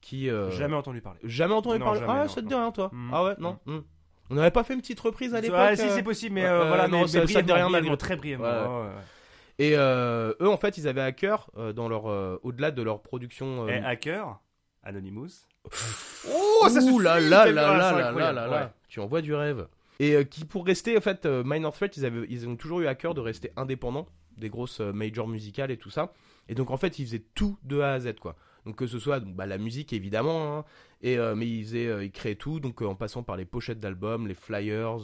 qui 0.00 0.30
euh, 0.30 0.50
Jamais 0.50 0.74
entendu 0.74 1.00
parler. 1.02 1.20
jamais 1.24 1.54
entendu 1.54 1.78
Non, 1.78 1.84
parler 1.84 2.00
jamais, 2.00 2.12
ah 2.12 2.22
non, 2.22 2.28
ça 2.28 2.40
te 2.42 2.46
dit 2.46 2.54
rien 2.54 2.72
toi 2.72 2.88
Mm. 2.92 3.10
ah 3.12 3.24
ouais 3.24 3.34
non 3.38 3.58
Mm. 3.66 3.78
on 4.30 4.34
n'avait 4.36 4.50
pas 4.50 4.64
fait 4.64 4.72
une 4.74 4.80
petite 4.80 5.00
reprise 5.00 5.34
à 5.34 5.40
l'époque 5.42 5.58
Ah, 5.60 5.76
si, 5.76 5.82
euh, 5.82 5.94
c'est 5.94 6.02
possible, 6.02 6.34
mais 6.36 6.44
euh, 6.46 6.62
euh, 6.62 6.68
voilà, 6.68 6.88
non, 6.88 7.02
mais, 7.02 7.06
ça- 7.08 7.26
ça 7.26 7.40
rien, 7.40 7.68
malgré- 7.68 7.96
très 7.98 8.16
brièvement. 8.16 8.46
Ouais, 8.46 8.86
ouais, 8.88 8.94
ouais. 8.94 9.02
Et 9.58 9.72
euh, 9.76 10.32
eux, 10.40 10.48
en 10.48 10.56
fait, 10.56 10.78
ils 10.78 10.88
avaient 10.88 11.02
à 11.02 11.12
cœur, 11.12 11.50
euh, 11.58 11.74
dans 11.74 11.86
leur, 11.88 12.06
euh, 12.10 12.38
au-delà 12.42 12.70
de 12.70 12.80
leur 12.82 13.02
production. 13.02 13.68
Et 13.68 13.72
Euh... 13.74 13.84
hacker, 13.84 14.40
Anonymous. 14.82 15.28
Oh, 16.28 16.66
ça 16.68 16.80
suffit, 16.80 17.02
là 17.02 17.20
là 17.20 17.46
là 17.46 17.52
là 17.52 18.12
là 18.12 18.32
là 18.32 18.46
là. 18.46 18.74
Tu 18.88 19.00
envoies 19.00 19.22
du 19.22 19.34
rêve. 19.34 19.66
Et 20.00 20.16
euh, 20.16 20.24
qui, 20.24 20.44
pour 20.44 20.66
rester, 20.66 20.96
en 20.96 21.00
fait, 21.00 21.26
euh, 21.26 21.42
Minor 21.44 21.72
Threat, 21.72 21.96
ils, 21.96 22.04
avaient, 22.04 22.26
ils 22.28 22.48
ont 22.48 22.56
toujours 22.56 22.80
eu 22.80 22.86
à 22.86 22.94
cœur 22.94 23.14
de 23.14 23.20
rester 23.20 23.52
indépendants 23.56 24.08
des 24.36 24.48
grosses 24.48 24.80
euh, 24.80 24.92
majors 24.92 25.28
musicales 25.28 25.70
et 25.70 25.76
tout 25.76 25.90
ça. 25.90 26.12
Et 26.48 26.54
donc, 26.54 26.70
en 26.70 26.76
fait, 26.76 26.98
ils 26.98 27.06
faisaient 27.06 27.24
tout 27.34 27.58
de 27.62 27.80
A 27.80 27.92
à 27.92 28.00
Z, 28.00 28.14
quoi. 28.20 28.36
Donc, 28.66 28.76
que 28.76 28.86
ce 28.86 28.98
soit 28.98 29.20
donc, 29.20 29.34
bah, 29.34 29.46
la 29.46 29.58
musique, 29.58 29.92
évidemment, 29.92 30.58
hein, 30.58 30.64
et, 31.02 31.18
euh, 31.18 31.34
mais 31.34 31.46
ils, 31.48 31.64
faisaient, 31.64 31.88
euh, 31.88 32.04
ils 32.04 32.12
créaient 32.12 32.36
tout, 32.36 32.60
donc 32.60 32.80
euh, 32.80 32.86
en 32.86 32.94
passant 32.94 33.22
par 33.22 33.36
les 33.36 33.44
pochettes 33.44 33.80
d'albums, 33.80 34.28
les 34.28 34.34
flyers, 34.34 34.98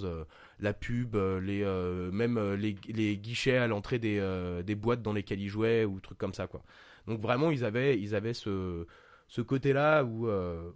la 0.61 0.73
pub, 0.73 1.17
les, 1.17 1.65
même 2.13 2.55
les, 2.55 2.77
les 2.89 3.17
guichets 3.17 3.57
à 3.57 3.67
l'entrée 3.67 3.99
des, 3.99 4.21
des 4.65 4.75
boîtes 4.75 5.03
dans 5.03 5.13
lesquelles 5.13 5.41
ils 5.41 5.49
jouaient, 5.49 5.85
ou 5.85 6.01
trucs 6.01 6.19
comme 6.19 6.35
ça, 6.35 6.47
quoi. 6.47 6.63
Donc, 7.07 7.21
vraiment, 7.21 7.51
ils 7.51 7.65
avaient, 7.65 7.99
ils 7.99 8.15
avaient 8.15 8.35
ce, 8.35 8.87
ce 9.29 9.41
côté-là 9.41 10.03
où, 10.05 10.27
euh, 10.27 10.71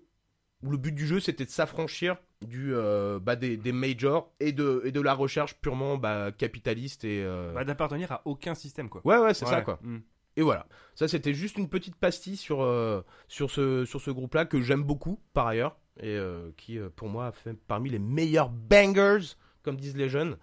où 0.62 0.70
le 0.70 0.76
but 0.78 0.94
du 0.94 1.06
jeu 1.06 1.18
c'était 1.20 1.44
de 1.44 1.50
s'affranchir 1.50 2.16
du 2.46 2.74
euh, 2.74 3.18
bah, 3.20 3.36
des, 3.36 3.56
des 3.56 3.72
majors 3.72 4.32
et 4.40 4.52
de, 4.52 4.82
et 4.84 4.92
de 4.92 5.00
la 5.00 5.14
recherche 5.14 5.54
purement 5.60 5.96
bah, 5.96 6.30
capitaliste 6.36 7.04
et 7.04 7.22
euh, 7.24 7.52
Bah, 7.54 7.64
d'appartenir 7.64 8.10
à 8.12 8.22
aucun 8.24 8.54
système, 8.54 8.88
quoi. 8.88 9.00
ouais 9.04 9.18
ouais 9.18 9.34
c'est 9.34 9.46
ça 9.46 9.62
quoi. 9.62 9.78
Mm. 9.82 9.98
et 10.36 10.42
voilà. 10.42 10.66
Ça 10.94 11.08
c'était 11.08 11.34
juste 11.34 11.56
une 11.58 11.68
petite 11.68 11.96
pastille 11.96 12.36
sur 12.36 12.62
euh, 12.62 13.02
sur 13.28 13.50
ce 13.50 13.84
sur 13.84 14.00
ce 14.00 14.10
groupe 14.10 14.34
là 14.34 14.44
que 14.44 14.60
j'aime 14.60 14.82
beaucoup 14.82 15.18
par 15.34 15.46
ailleurs 15.46 15.76
et 16.00 16.16
euh, 16.16 16.50
qui 16.56 16.78
euh, 16.78 16.88
pour 16.94 17.08
moi 17.08 17.32
fait 17.32 17.54
parmi 17.68 17.90
les 17.90 17.98
meilleurs 17.98 18.48
bangers 18.50 19.34
comme 19.62 19.76
disent 19.76 19.96
les 19.96 20.08
jeunes. 20.08 20.36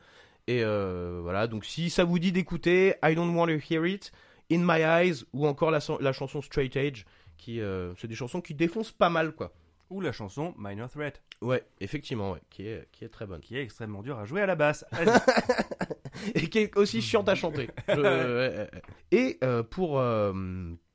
Et 0.48 0.64
voilà. 0.64 1.46
Donc 1.48 1.64
si 1.66 1.90
ça 1.92 2.04
vous 2.04 2.18
dit 2.18 2.32
d'écouter 2.32 2.96
I 3.04 3.14
Don't 3.14 3.36
Want 3.36 3.48
to 3.48 3.60
Hear 3.70 3.86
It 3.86 4.12
In 4.52 4.60
My 4.64 4.82
Eyes 4.82 5.26
ou 5.34 5.46
encore 5.46 5.70
la, 5.70 5.80
la 6.00 6.12
chanson 6.12 6.42
Straight 6.42 6.76
Edge 6.76 7.04
qui 7.40 7.60
euh, 7.62 7.96
c'est 7.98 8.08
des 8.08 8.14
chansons 8.16 8.42
qui 8.42 8.54
défoncent 8.54 8.92
pas 8.92 9.10
mal 9.10 9.32
quoi 9.32 9.52
Ou 9.90 10.02
la 10.02 10.12
chanson 10.12 10.54
Minor 10.60 10.90
Threat, 10.90 11.24
Ouais, 11.42 11.64
effectivement, 11.80 12.34
ouais, 12.34 12.42
qui 12.50 12.68
est, 12.68 12.88
qui 12.92 13.06
est 13.06 13.10
très 13.10 13.26
bonne. 13.26 13.40
qui 13.40 13.58
est 13.58 13.64
extrêmement 13.64 14.04
dur 14.04 14.20
à 14.20 14.26
jouer 14.26 14.42
à 14.42 14.46
la 14.46 14.56
basse. 14.56 14.86
Et 16.36 16.48
qui 16.50 16.60
est 16.60 16.76
aussi 16.78 17.02
chiante 17.02 17.30
à 17.30 17.36
chanter. 17.36 17.70
Je-. 17.88 18.68
Et 19.12 19.38
euh, 19.44 19.64
pour, 19.64 20.00
euh, 20.00 20.34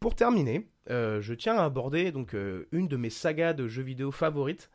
pour 0.00 0.14
terminer, 0.14 0.68
euh, 0.90 1.22
je 1.22 1.32
tiens 1.34 1.56
à 1.56 1.64
aborder 1.64 2.12
donc, 2.12 2.36
une 2.72 2.88
de 2.88 2.96
mes 2.96 3.08
sagas 3.10 3.54
de 3.54 3.66
jeux 3.68 3.82
vidéo 3.82 4.10
favorites, 4.12 4.70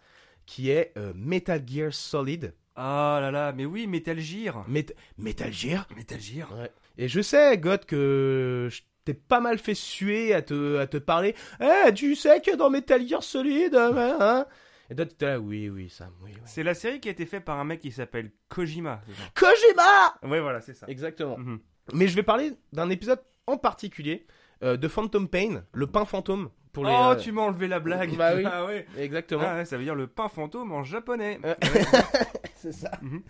qui 0.48 0.72
est 0.72 0.94
Metal 1.16 1.62
Gear 1.68 1.94
Solid. 1.94 2.54
Ah 2.76 3.20
là 3.22 3.30
là, 3.30 3.52
mais 3.56 3.66
oui, 3.66 3.86
Metal 3.88 4.20
Gear. 4.20 4.66
Met- 4.68 4.96
Metal 5.18 5.52
Gear? 5.54 5.88
Metal 5.96 6.20
Gear. 6.20 6.52
Ouais. 6.58 6.72
Et 6.98 7.08
je 7.08 7.22
sais, 7.22 7.58
God, 7.58 7.86
que 7.86 8.70
je 8.72 8.82
t'ai 9.06 9.14
pas 9.14 9.40
mal 9.40 9.58
fait 9.58 9.76
suer 9.76 10.34
à 10.34 10.42
te, 10.42 10.78
à 10.78 10.88
te 10.88 10.98
parler. 10.98 11.36
Eh, 11.62 11.94
tu 11.94 12.16
sais 12.16 12.42
que 12.42 12.56
dans 12.56 12.70
Metal 12.70 13.06
Gear 13.08 13.24
Solid, 13.24 13.74
euh, 13.76 13.94
hein, 13.96 14.18
hein. 14.20 14.46
Et 14.92 14.96
toi, 14.96 15.06
t'étais 15.06 15.26
là, 15.28 15.40
oui, 15.40 15.70
oui, 15.70 15.92
oui, 16.00 16.06
oui. 16.24 16.32
C'est 16.46 16.64
la 16.64 16.74
série 16.74 17.00
qui 17.00 17.10
a 17.10 17.12
été 17.12 17.26
faite 17.26 17.46
par 17.46 17.60
un 17.60 17.64
mec 17.64 17.80
qui 17.80 17.92
s'appelle 17.92 18.32
Kojima. 18.50 19.02
ça 19.08 19.24
Kojima 19.36 20.16
Ouais, 20.24 20.40
voilà, 20.40 20.62
c'est 20.62 20.74
ça. 20.74 20.88
Exactement. 20.88 21.38
Mhm. 21.38 21.60
Mais 21.94 22.08
je 22.08 22.16
vais 22.16 22.24
parler 22.24 22.54
d'un 22.74 22.90
épisode 22.90 23.20
en 23.46 23.58
particulier 23.58 24.26
euh, 24.64 24.78
de 24.78 24.88
Phantom 24.88 25.28
Pain, 25.28 25.64
le 25.74 25.88
pain 25.88 26.06
fantôme 26.06 26.50
pour 26.74 26.86
les. 26.86 26.92
Oh, 26.92 27.12
euh, 27.12 27.16
tu 27.16 27.32
m'as 27.32 27.44
enlevé 27.44 27.68
la 27.68 27.80
blague. 27.80 28.16
Bah 28.16 28.32
oui. 28.36 28.44
Ah. 28.46 28.68
Exactement. 28.98 29.44
Ah 29.46 29.56
ouais, 29.58 29.66
ça 29.66 29.78
veut 29.78 29.84
dire 29.84 29.96
le 29.96 30.08
pain 30.08 30.28
fantôme 30.28 30.72
en 30.72 30.84
japonais. 30.84 31.40
Euh, 31.46 31.56
c'est 32.56 32.74
ça. 32.74 32.92
Mhm. 33.02 33.22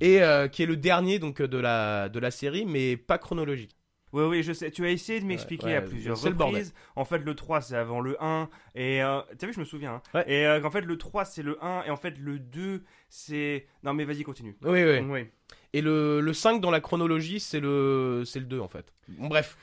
Et 0.00 0.20
qui 0.50 0.62
est 0.62 0.66
le 0.66 0.76
dernier 0.76 1.18
donc 1.18 1.42
de 1.42 1.58
la 1.58 2.08
de 2.08 2.18
la 2.18 2.30
série, 2.30 2.64
mais 2.64 2.96
pas 2.96 3.18
chronologique. 3.18 3.76
Oui, 4.12 4.24
oui, 4.24 4.42
je 4.42 4.52
sais. 4.52 4.70
Tu 4.70 4.84
as 4.84 4.90
essayé 4.90 5.20
de 5.20 5.24
m'expliquer 5.26 5.66
ouais, 5.66 5.76
à 5.76 5.82
plusieurs 5.82 6.16
c'est 6.16 6.30
le 6.30 6.36
reprises. 6.36 6.74
En 6.96 7.04
fait, 7.04 7.18
le 7.18 7.34
3, 7.34 7.60
c'est 7.60 7.76
avant 7.76 8.00
le 8.00 8.16
1. 8.22 8.48
Et 8.74 9.02
euh, 9.02 9.20
t'as 9.38 9.46
vu, 9.46 9.52
je 9.52 9.60
me 9.60 9.64
souviens. 9.64 9.94
hein. 9.94 10.02
Ouais. 10.14 10.24
Et 10.32 10.46
euh, 10.46 10.62
en 10.64 10.70
fait, 10.70 10.80
le 10.80 10.98
3, 10.98 11.24
c'est 11.24 11.42
le 11.42 11.62
1. 11.64 11.84
Et 11.84 11.90
en 11.90 11.96
fait, 11.96 12.18
le 12.18 12.38
2, 12.38 12.82
c'est. 13.08 13.66
Non, 13.84 13.94
mais 13.94 14.04
vas-y, 14.04 14.22
continue. 14.22 14.56
Oui, 14.64 14.82
oui. 14.84 14.98
Oui. 15.08 15.26
Et 15.72 15.80
le, 15.80 16.20
le 16.20 16.32
5 16.32 16.60
dans 16.60 16.70
la 16.72 16.80
chronologie, 16.80 17.38
c'est 17.38 17.60
le 17.60 18.24
c'est 18.26 18.40
le 18.40 18.46
2 18.46 18.58
en 18.60 18.66
fait. 18.68 18.92
Bon, 19.08 19.28
bref. 19.28 19.56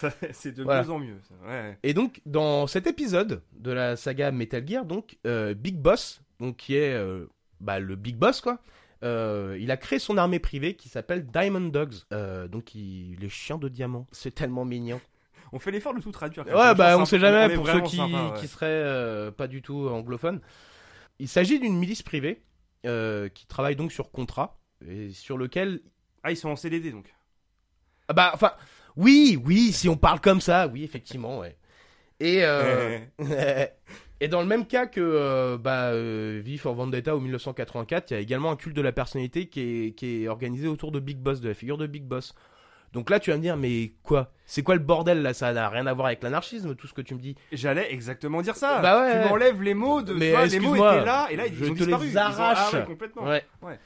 C'est 0.32 0.52
de 0.54 0.62
Voilà. 0.62 0.84
mieux 0.84 0.90
en 0.90 0.98
mieux. 1.00 1.18
ça. 1.28 1.34
Ouais. 1.48 1.76
Et 1.82 1.92
donc, 1.92 2.20
dans 2.24 2.68
cet 2.68 2.86
épisode 2.86 3.42
de 3.56 3.72
la 3.72 3.96
saga 3.96 4.30
Metal 4.30 4.66
Gear, 4.66 4.84
donc, 4.84 5.18
euh, 5.26 5.54
Big 5.54 5.76
Boss, 5.76 6.22
donc, 6.38 6.56
qui 6.56 6.76
est 6.76 6.94
euh, 6.94 7.26
bah, 7.60 7.80
le 7.80 7.96
Big 7.96 8.14
Boss, 8.16 8.40
quoi, 8.40 8.60
euh, 9.04 9.56
il 9.60 9.70
a 9.70 9.76
créé 9.76 9.98
son 9.98 10.16
armée 10.16 10.38
privée 10.38 10.74
qui 10.74 10.88
s'appelle 10.88 11.26
Diamond 11.26 11.68
Dogs. 11.68 11.94
Euh, 12.12 12.48
donc, 12.48 12.74
il... 12.74 13.16
les 13.20 13.28
chiens 13.28 13.58
de 13.58 13.68
diamant. 13.68 14.06
C'est 14.12 14.34
tellement 14.34 14.64
mignon. 14.64 15.00
On 15.52 15.58
fait 15.58 15.70
l'effort 15.70 15.94
de 15.94 16.00
tout 16.00 16.12
traduire. 16.12 16.46
Ouais, 16.46 16.74
bah, 16.74 16.98
on 16.98 17.06
sait 17.06 17.18
jamais 17.18 17.54
pour 17.54 17.66
ceux 17.66 17.80
qui, 17.80 17.96
sympa, 17.96 18.32
ouais. 18.32 18.38
qui 18.38 18.48
seraient 18.48 18.66
euh, 18.66 19.30
pas 19.30 19.46
du 19.46 19.62
tout 19.62 19.88
anglophones. 19.88 20.42
Il 21.18 21.26
s'agit 21.26 21.58
d'une 21.58 21.78
milice 21.78 22.02
privée 22.02 22.42
qui 22.82 23.46
travaille 23.46 23.74
donc 23.74 23.90
sur 23.90 24.10
contrat 24.10 24.60
et 24.86 25.10
sur 25.10 25.38
lequel 25.38 25.80
Ah, 26.22 26.32
ils 26.32 26.36
sont 26.36 26.50
en 26.50 26.56
CDD 26.56 26.92
donc. 26.92 27.14
Ah 28.08 28.12
bah, 28.12 28.30
enfin, 28.34 28.52
oui, 28.96 29.40
oui, 29.42 29.72
si 29.72 29.88
on 29.88 29.96
parle 29.96 30.20
comme 30.20 30.42
ça, 30.42 30.68
oui, 30.68 30.84
effectivement, 30.84 31.38
ouais. 31.38 31.56
Et, 32.20 32.42
et 34.20 34.28
dans 34.28 34.40
le 34.40 34.46
même 34.46 34.66
cas 34.66 34.86
que 34.86 35.00
euh, 35.00 35.56
bah, 35.58 35.90
euh, 35.92 36.40
V 36.44 36.56
for 36.56 36.74
Vendetta 36.74 37.14
au 37.16 37.20
1984, 37.20 38.10
il 38.10 38.14
y 38.14 38.16
a 38.16 38.20
également 38.20 38.50
un 38.50 38.56
culte 38.56 38.76
de 38.76 38.82
la 38.82 38.92
personnalité 38.92 39.46
qui 39.46 39.60
est, 39.86 39.90
qui 39.94 40.24
est 40.24 40.28
organisé 40.28 40.66
autour 40.68 40.90
de 40.92 41.00
Big 41.00 41.18
Boss, 41.18 41.40
de 41.40 41.48
la 41.48 41.54
figure 41.54 41.78
de 41.78 41.86
Big 41.86 42.02
Boss. 42.04 42.34
Donc 42.94 43.10
là, 43.10 43.20
tu 43.20 43.30
vas 43.30 43.36
me 43.36 43.42
dire, 43.42 43.56
mais 43.58 43.92
quoi? 44.02 44.32
C'est 44.46 44.62
quoi 44.62 44.74
le 44.74 44.80
bordel 44.80 45.20
là? 45.20 45.34
Ça 45.34 45.52
n'a 45.52 45.68
rien 45.68 45.86
à 45.86 45.92
voir 45.92 46.06
avec 46.06 46.22
l'anarchisme, 46.22 46.74
tout 46.74 46.86
ce 46.86 46.94
que 46.94 47.02
tu 47.02 47.14
me 47.14 47.20
dis. 47.20 47.34
J'allais 47.52 47.92
exactement 47.92 48.40
dire 48.40 48.56
ça. 48.56 48.80
Bah 48.80 49.02
ouais. 49.02 49.22
Tu 49.24 49.28
m'enlèves 49.28 49.62
les 49.62 49.74
mots 49.74 50.00
de. 50.00 50.14
Mais 50.14 50.30
tu 50.30 50.32
vois, 50.36 50.46
les 50.46 50.60
mots 50.60 50.74
étaient 50.74 51.04
là 51.04 51.28
et 51.30 51.36
là 51.36 51.46
ils 51.46 51.54
je 51.54 51.64
ont 51.66 51.74
te 51.74 51.78
disparu. 51.80 52.06
les 52.06 52.12
Ils 52.12 52.16
ont- 52.16 52.20
arrache. 52.22 52.58
Ah 52.72 52.78
ouais, 52.78 52.84
complètement. 52.86 53.24
Ouais. 53.24 53.44
Ouais. 53.60 53.78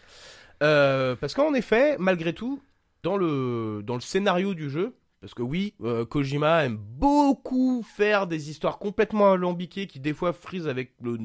Euh, 0.62 1.16
parce 1.16 1.34
qu'en 1.34 1.52
effet, 1.54 1.96
malgré 1.98 2.32
tout, 2.32 2.62
dans 3.02 3.16
le, 3.16 3.82
dans 3.84 3.94
le 3.94 4.00
scénario 4.00 4.54
du 4.54 4.70
jeu, 4.70 4.94
parce 5.22 5.34
que 5.34 5.42
oui, 5.42 5.74
euh, 5.82 6.04
Kojima 6.04 6.64
aime 6.64 6.76
beaucoup 6.76 7.84
faire 7.84 8.26
des 8.26 8.50
histoires 8.50 8.80
complètement 8.80 9.30
alambiquées 9.30 9.86
qui 9.86 10.00
des 10.00 10.14
fois 10.14 10.32
frisent 10.32 10.66
avec 10.66 10.94
le, 11.00 11.16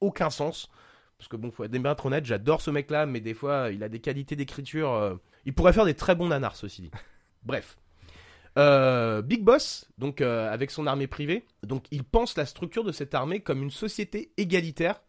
aucun 0.00 0.30
sens. 0.30 0.70
Parce 1.18 1.28
que 1.28 1.36
bon, 1.36 1.50
faut 1.50 1.64
être 1.64 1.70
bien 1.70 1.94
honnête, 2.02 2.24
j'adore 2.24 2.62
ce 2.62 2.70
mec-là, 2.70 3.04
mais 3.04 3.20
des 3.20 3.34
fois, 3.34 3.68
il 3.72 3.82
a 3.82 3.90
des 3.90 4.00
qualités 4.00 4.36
d'écriture. 4.36 4.94
euh, 4.94 5.16
il 5.44 5.52
pourrait 5.54 5.74
faire 5.74 5.84
des 5.84 5.92
très 5.92 6.14
bons 6.14 6.28
nanars, 6.28 6.56
ceci 6.56 6.80
dit. 6.80 6.90
Bref. 7.42 7.76
Euh, 8.56 9.20
Big 9.20 9.44
Boss, 9.44 9.90
donc 9.98 10.22
avec 10.22 10.70
son 10.70 10.86
armée 10.86 11.06
privée, 11.06 11.44
donc 11.62 11.84
il 11.90 12.04
pense 12.04 12.38
la 12.38 12.46
structure 12.46 12.84
de 12.84 12.90
cette 12.90 13.14
armée 13.14 13.40
comme 13.40 13.62
une 13.62 13.70
société 13.70 14.32
égalitaire 14.38 15.02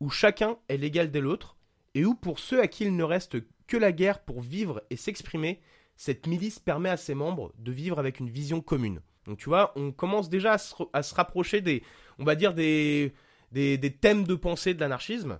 où 0.00 0.08
chacun 0.08 0.56
est 0.68 0.78
l'égal 0.78 1.10
de 1.10 1.18
l'autre 1.18 1.58
et 1.94 2.06
où 2.06 2.14
pour 2.14 2.38
ceux 2.38 2.62
à 2.62 2.66
qui 2.66 2.84
il 2.84 2.96
ne 2.96 3.04
reste 3.04 3.36
que 3.66 3.76
la 3.76 3.92
guerre 3.92 4.20
pour 4.20 4.40
vivre 4.40 4.82
et 4.90 4.96
s'exprimer, 4.96 5.60
cette 5.98 6.28
milice 6.28 6.60
permet 6.60 6.88
à 6.88 6.96
ses 6.96 7.14
membres 7.14 7.52
de 7.58 7.72
vivre 7.72 7.98
avec 7.98 8.20
une 8.20 8.30
vision 8.30 8.60
commune. 8.62 9.00
Donc 9.26 9.36
tu 9.36 9.50
vois, 9.50 9.72
on 9.76 9.92
commence 9.92 10.30
déjà 10.30 10.52
à 10.92 11.02
se, 11.02 11.14
rapprocher 11.14 11.60
des, 11.60 11.82
on 12.18 12.24
va 12.24 12.36
dire 12.36 12.54
des, 12.54 13.12
des 13.52 13.96
thèmes 14.00 14.24
de 14.24 14.36
pensée 14.36 14.72
de 14.72 14.80
l'anarchisme. 14.80 15.38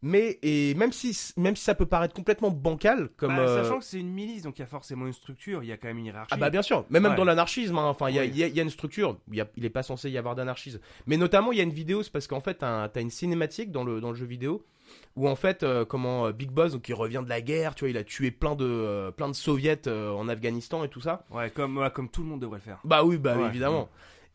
Mais 0.00 0.38
et 0.42 0.74
même 0.74 0.92
si 0.92 1.16
même 1.36 1.56
si 1.56 1.64
ça 1.64 1.74
peut 1.74 1.86
paraître 1.86 2.14
complètement 2.14 2.50
bancal 2.52 3.08
comme 3.16 3.34
Bah, 3.34 3.40
euh, 3.42 3.62
Sachant 3.64 3.80
que 3.80 3.84
c'est 3.84 3.98
une 3.98 4.12
milice, 4.12 4.42
donc 4.42 4.56
il 4.58 4.62
y 4.62 4.64
a 4.64 4.68
forcément 4.68 5.06
une 5.08 5.12
structure, 5.12 5.64
il 5.64 5.66
y 5.68 5.72
a 5.72 5.76
quand 5.76 5.88
même 5.88 5.98
une 5.98 6.06
hiérarchie. 6.06 6.32
ah 6.32 6.36
bah 6.36 6.50
bien 6.50 6.62
sûr, 6.62 6.84
mais 6.88 7.00
même 7.00 7.10
Ouais. 7.12 7.16
dans 7.16 7.24
l'anarchisme, 7.24 7.76
hein, 7.78 7.86
enfin 7.88 8.08
il 8.08 8.14
y, 8.14 8.18
a- 8.20 8.22
Oui. 8.22 8.28
il 8.32 8.38
y 8.38 8.44
a- 8.44 8.46
il 8.46 8.54
y 8.56 8.60
a 8.60 8.62
une 8.62 8.70
structure, 8.70 9.18
il, 9.28 9.34
y 9.36 9.40
a- 9.40 9.48
il 9.56 9.64
est 9.64 9.70
pas 9.70 9.82
censé 9.82 10.08
y 10.08 10.16
avoir 10.16 10.36
d'anarchisme. 10.36 10.78
Mais 11.06 11.16
notamment 11.16 11.50
il 11.50 11.58
y 11.58 11.60
a 11.60 11.64
une 11.64 11.72
vidéo, 11.72 12.04
c'est 12.04 12.12
parce 12.12 12.28
qu'en 12.28 12.40
fait 12.40 12.54
t'as 12.54 12.84
as 12.94 13.00
une 13.00 13.10
cinématique 13.10 13.72
dans 13.72 13.82
le, 13.82 14.00
dans 14.00 14.10
le 14.10 14.14
jeu 14.16 14.26
vidéo 14.26 14.64
où 15.16 15.28
en 15.28 15.34
fait 15.34 15.64
euh, 15.64 15.84
comment 15.84 16.26
euh, 16.26 16.32
Big 16.32 16.50
Boss, 16.52 16.72
donc 16.72 16.88
il 16.88 16.94
revient 16.94 17.22
de 17.24 17.28
la 17.28 17.40
guerre, 17.40 17.74
tu 17.74 17.80
vois, 17.84 17.90
il 17.90 17.96
a 17.96 18.04
tué 18.04 18.30
plein 18.30 18.54
de 18.54 18.64
euh, 18.64 19.10
plein 19.10 19.28
de 19.28 19.34
soviets 19.34 19.88
en 19.88 20.28
Afghanistan 20.28 20.84
et 20.84 20.88
tout 20.88 21.00
ça. 21.00 21.24
Ouais, 21.32 21.50
comme, 21.50 21.90
comme 21.92 22.08
tout 22.08 22.22
le 22.22 22.28
monde 22.28 22.40
devrait 22.40 22.58
le 22.58 22.62
faire. 22.64 22.78
Bah 22.84 23.02
oui, 23.02 23.18
bah 23.18 23.36
Ouais. 23.36 23.46
évidemment. 23.48 23.88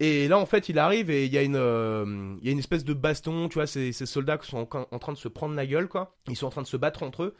Et 0.05 0.27
là, 0.27 0.37
en 0.37 0.45
fait, 0.45 0.67
il 0.67 0.79
arrive 0.79 1.09
et 1.09 1.25
il 1.25 1.31
y 1.33 1.37
a 1.37 1.43
une, 1.43 1.55
euh, 1.55 2.35
il 2.41 2.45
y 2.45 2.49
a 2.49 2.51
une 2.51 2.59
espèce 2.59 2.83
de 2.83 2.93
baston, 2.93 3.47
tu 3.47 3.53
vois, 3.53 3.67
ces, 3.67 3.93
ces 3.93 4.05
soldats 4.05 4.37
qui 4.37 4.49
sont 4.49 4.67
en, 4.75 4.87
en 4.91 4.99
train 4.99 5.13
de 5.13 5.17
se 5.17 5.29
prendre 5.29 5.55
la 5.55 5.65
gueule, 5.65 5.87
quoi. 5.87 6.17
Ils 6.27 6.35
sont 6.35 6.47
en 6.47 6.49
train 6.49 6.61
de 6.61 6.67
se 6.67 6.75
battre 6.75 7.03
entre 7.03 7.23
eux. 7.23 7.35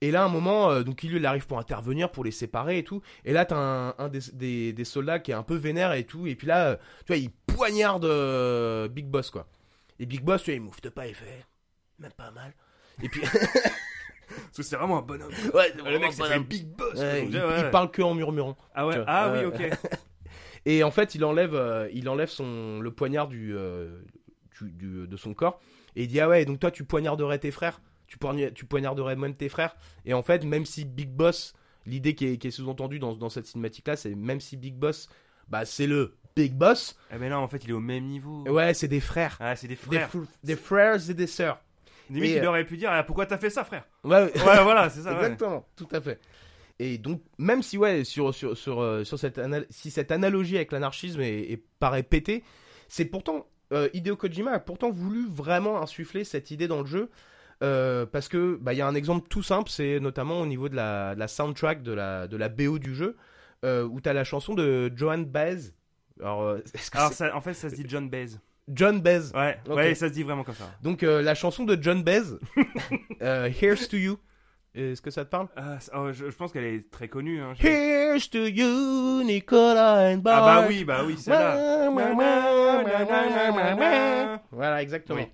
Et 0.00 0.12
là, 0.12 0.22
à 0.22 0.26
un 0.26 0.28
moment, 0.28 0.70
euh, 0.70 0.84
donc 0.84 1.02
il, 1.02 1.12
il 1.14 1.26
arrive 1.26 1.48
pour 1.48 1.58
intervenir, 1.58 2.12
pour 2.12 2.22
les 2.22 2.30
séparer 2.30 2.78
et 2.78 2.84
tout. 2.84 3.02
Et 3.24 3.32
là, 3.32 3.44
t'as 3.44 3.56
un, 3.56 3.94
un 3.98 4.08
des, 4.08 4.20
des, 4.32 4.72
des 4.72 4.84
soldats 4.84 5.18
qui 5.18 5.32
est 5.32 5.34
un 5.34 5.42
peu 5.42 5.56
vénère 5.56 5.92
et 5.92 6.04
tout. 6.04 6.28
Et 6.28 6.36
puis 6.36 6.46
là, 6.46 6.66
euh, 6.68 6.76
tu 7.00 7.06
vois, 7.08 7.16
il 7.16 7.30
poignarde 7.32 8.04
euh, 8.04 8.86
Big 8.86 9.06
Boss, 9.06 9.30
quoi. 9.30 9.48
Et 9.98 10.06
Big 10.06 10.22
Boss, 10.22 10.44
tu 10.44 10.50
vois, 10.52 10.56
il 10.56 10.60
moufte 10.62 10.90
pas 10.90 11.08
et 11.08 11.14
fait, 11.14 11.44
même 11.98 12.12
pas 12.12 12.30
mal. 12.30 12.54
Et 13.02 13.08
puis, 13.08 13.22
Parce 14.28 14.56
que 14.56 14.62
c'est 14.62 14.76
vraiment 14.76 14.98
un 14.98 15.02
bonhomme. 15.02 15.32
ouais, 15.52 15.72
Le 15.76 15.98
mec 15.98 16.12
s'appelle 16.12 16.38
mal. 16.38 16.46
Big 16.48 16.66
Boss. 16.66 16.94
Ouais, 16.98 17.26
il, 17.26 17.36
ouais, 17.36 17.60
il 17.60 17.70
parle 17.70 17.90
que 17.90 18.02
en 18.02 18.14
murmurant. 18.14 18.56
Ah 18.74 18.86
ouais, 18.86 18.96
vois. 18.96 19.04
ah 19.08 19.32
oui, 19.32 19.44
ok. 19.46 19.62
Et 20.66 20.82
en 20.82 20.90
fait, 20.90 21.14
il 21.14 21.24
enlève, 21.24 21.54
euh, 21.54 21.88
il 21.92 22.08
enlève 22.08 22.28
son, 22.28 22.80
le 22.80 22.90
poignard 22.90 23.28
du, 23.28 23.54
euh, 23.54 24.00
du- 24.60 24.70
du- 24.72 25.06
de 25.06 25.16
son 25.16 25.34
corps. 25.34 25.60
Et 25.96 26.02
il 26.04 26.08
dit 26.08 26.20
Ah 26.20 26.28
ouais, 26.28 26.44
donc 26.44 26.58
toi, 26.60 26.70
tu 26.70 26.84
poignarderais 26.84 27.38
tes 27.38 27.50
frères 27.50 27.80
tu, 28.06 28.18
poigna- 28.18 28.52
tu 28.52 28.64
poignarderais 28.66 29.16
même 29.16 29.34
tes 29.34 29.48
frères 29.48 29.74
Et 30.04 30.12
en 30.14 30.22
fait, 30.22 30.44
même 30.44 30.66
si 30.66 30.84
Big 30.84 31.08
Boss, 31.10 31.54
l'idée 31.86 32.14
qui 32.14 32.26
est, 32.26 32.36
qui 32.38 32.48
est 32.48 32.50
sous-entendue 32.50 32.98
dans, 32.98 33.14
dans 33.14 33.30
cette 33.30 33.46
cinématique-là, 33.46 33.96
c'est 33.96 34.14
même 34.14 34.40
si 34.40 34.56
Big 34.56 34.74
Boss, 34.74 35.08
bah, 35.48 35.64
c'est 35.64 35.86
le 35.86 36.14
Big 36.36 36.52
Boss, 36.52 36.98
Ah 37.10 37.18
mais 37.18 37.28
là, 37.28 37.38
en 37.40 37.48
fait, 37.48 37.64
il 37.64 37.70
est 37.70 37.74
au 37.74 37.80
même 37.80 38.04
niveau. 38.04 38.42
ouais, 38.48 38.74
c'est 38.74 38.88
des 38.88 39.00
frères. 39.00 39.36
Ah, 39.40 39.56
c'est 39.56 39.68
des 39.68 39.76
frères. 39.76 40.10
fr- 40.10 40.26
des 40.42 40.56
frères 40.56 41.10
et 41.10 41.14
des 41.14 41.26
sœurs. 41.26 41.60
Limite, 42.10 42.30
Et, 42.30 42.36
il 42.36 42.44
euh, 42.44 42.48
aurait 42.48 42.64
pu 42.66 42.76
dire 42.76 42.90
ah, 42.92 43.02
pourquoi 43.02 43.24
t'as 43.24 43.38
fait 43.38 43.50
ça, 43.50 43.64
frère? 43.64 43.84
Ouais, 44.04 44.24
Ouais, 44.24 44.62
voilà, 44.62 44.90
c'est 44.90 45.00
ça. 45.00 45.10
ouais. 45.10 45.16
Exactement, 45.16 45.66
tout 45.76 45.88
à 45.92 46.00
fait. 46.00 46.20
Et 46.80 46.98
donc, 46.98 47.22
même 47.38 47.62
si 47.62 47.78
ouais, 47.78 48.02
sur 48.04 48.34
sur 48.34 48.56
sur 48.56 48.80
euh, 48.80 49.04
sur 49.04 49.18
cette 49.18 49.40
si 49.70 49.90
cette 49.90 50.10
analogie 50.10 50.56
avec 50.56 50.72
l'anarchisme 50.72 51.20
est, 51.20 51.52
est- 51.52 51.64
paraît 51.78 52.02
péter, 52.02 52.42
c'est 52.88 53.04
pourtant 53.04 53.46
euh, 53.72 53.88
Hideo 53.94 54.16
Kojima 54.16 54.50
a 54.52 54.58
pourtant 54.58 54.90
voulu 54.90 55.26
vraiment 55.30 55.80
insuffler 55.80 56.24
cette 56.24 56.50
idée 56.50 56.66
dans 56.68 56.80
le 56.80 56.86
jeu. 56.86 57.10
euh, 57.62 58.04
parce 58.06 58.26
que 58.28 58.58
bah 58.60 58.72
il 58.74 58.78
y 58.78 58.82
a 58.82 58.86
un 58.88 58.94
exemple 58.96 59.28
tout 59.28 59.42
simple, 59.44 59.70
c'est 59.70 60.00
notamment 60.00 60.40
au 60.40 60.46
niveau 60.46 60.68
de 60.68 60.74
la, 60.74 61.14
de 61.14 61.20
la 61.20 61.28
soundtrack 61.28 61.82
de 61.82 61.92
la 61.92 62.26
de 62.26 62.36
la 62.36 62.48
BO 62.48 62.78
du 62.80 62.94
jeu, 62.94 63.16
euh, 63.64 63.84
où 63.84 64.00
t'as 64.00 64.12
la 64.12 64.24
chanson 64.24 64.54
de 64.54 64.90
Joan 64.96 65.24
Baez. 65.24 65.70
Alors, 66.20 66.56
est-ce 66.74 66.90
que 66.90 66.98
Alors, 66.98 67.10
c'est- 67.10 67.28
ça, 67.28 67.36
en 67.36 67.40
fait, 67.40 67.54
ça 67.54 67.70
se 67.70 67.76
dit 67.76 67.84
John 67.86 68.10
Baez. 68.10 68.30
John 68.68 69.00
Baez. 69.00 69.30
Ouais, 69.34 69.58
ouais, 69.68 69.94
ça 69.94 70.08
se 70.08 70.12
dit 70.12 70.24
vraiment 70.24 70.42
comme 70.42 70.54
ça. 70.56 70.74
Donc 70.82 71.02
euh, 71.04 71.22
la 71.22 71.34
chanson 71.36 71.64
de 71.64 71.80
John 71.80 72.02
Baez, 72.02 72.22
Here's 73.20 73.88
to 73.88 73.96
You. 73.96 74.18
Est-ce 74.74 75.00
que 75.00 75.10
ça 75.10 75.24
te 75.24 75.30
parle? 75.30 75.46
Ah, 75.56 75.78
oh, 75.94 76.10
je, 76.12 76.30
je 76.30 76.36
pense 76.36 76.50
qu'elle 76.52 76.64
est 76.64 76.90
très 76.90 77.06
connue. 77.08 77.40
Hein. 77.40 77.54
Here's 77.60 78.28
to 78.30 78.46
you, 78.46 79.22
Nicolas 79.22 80.10
and 80.12 80.18
Ah 80.18 80.20
bah 80.22 80.40
Bart. 80.40 80.64
oui, 80.68 80.84
bah 80.84 81.02
oui, 81.06 81.16
celle-là. 81.16 81.90
Voilà, 84.50 84.82
exactement. 84.82 85.20
Oui. 85.20 85.26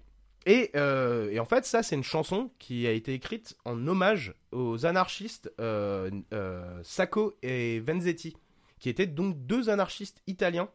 Et, 0.47 0.71
euh, 0.75 1.31
et 1.31 1.39
en 1.39 1.45
fait, 1.45 1.65
ça, 1.65 1.83
c'est 1.83 1.95
une 1.97 2.03
chanson 2.03 2.51
qui 2.59 2.87
a 2.87 2.93
été 2.93 3.13
écrite 3.15 3.57
en 3.65 3.87
hommage 3.87 4.35
aux 4.53 4.87
anarchistes 4.87 5.53
euh, 5.61 6.11
euh, 6.33 6.81
Sacco 6.83 7.35
et 7.43 7.81
Vanzetti, 7.81 8.37
qui 8.79 8.89
étaient 8.89 9.07
donc 9.07 9.37
deux 9.47 9.69
anarchistes 9.69 10.23
italiens 10.27 10.69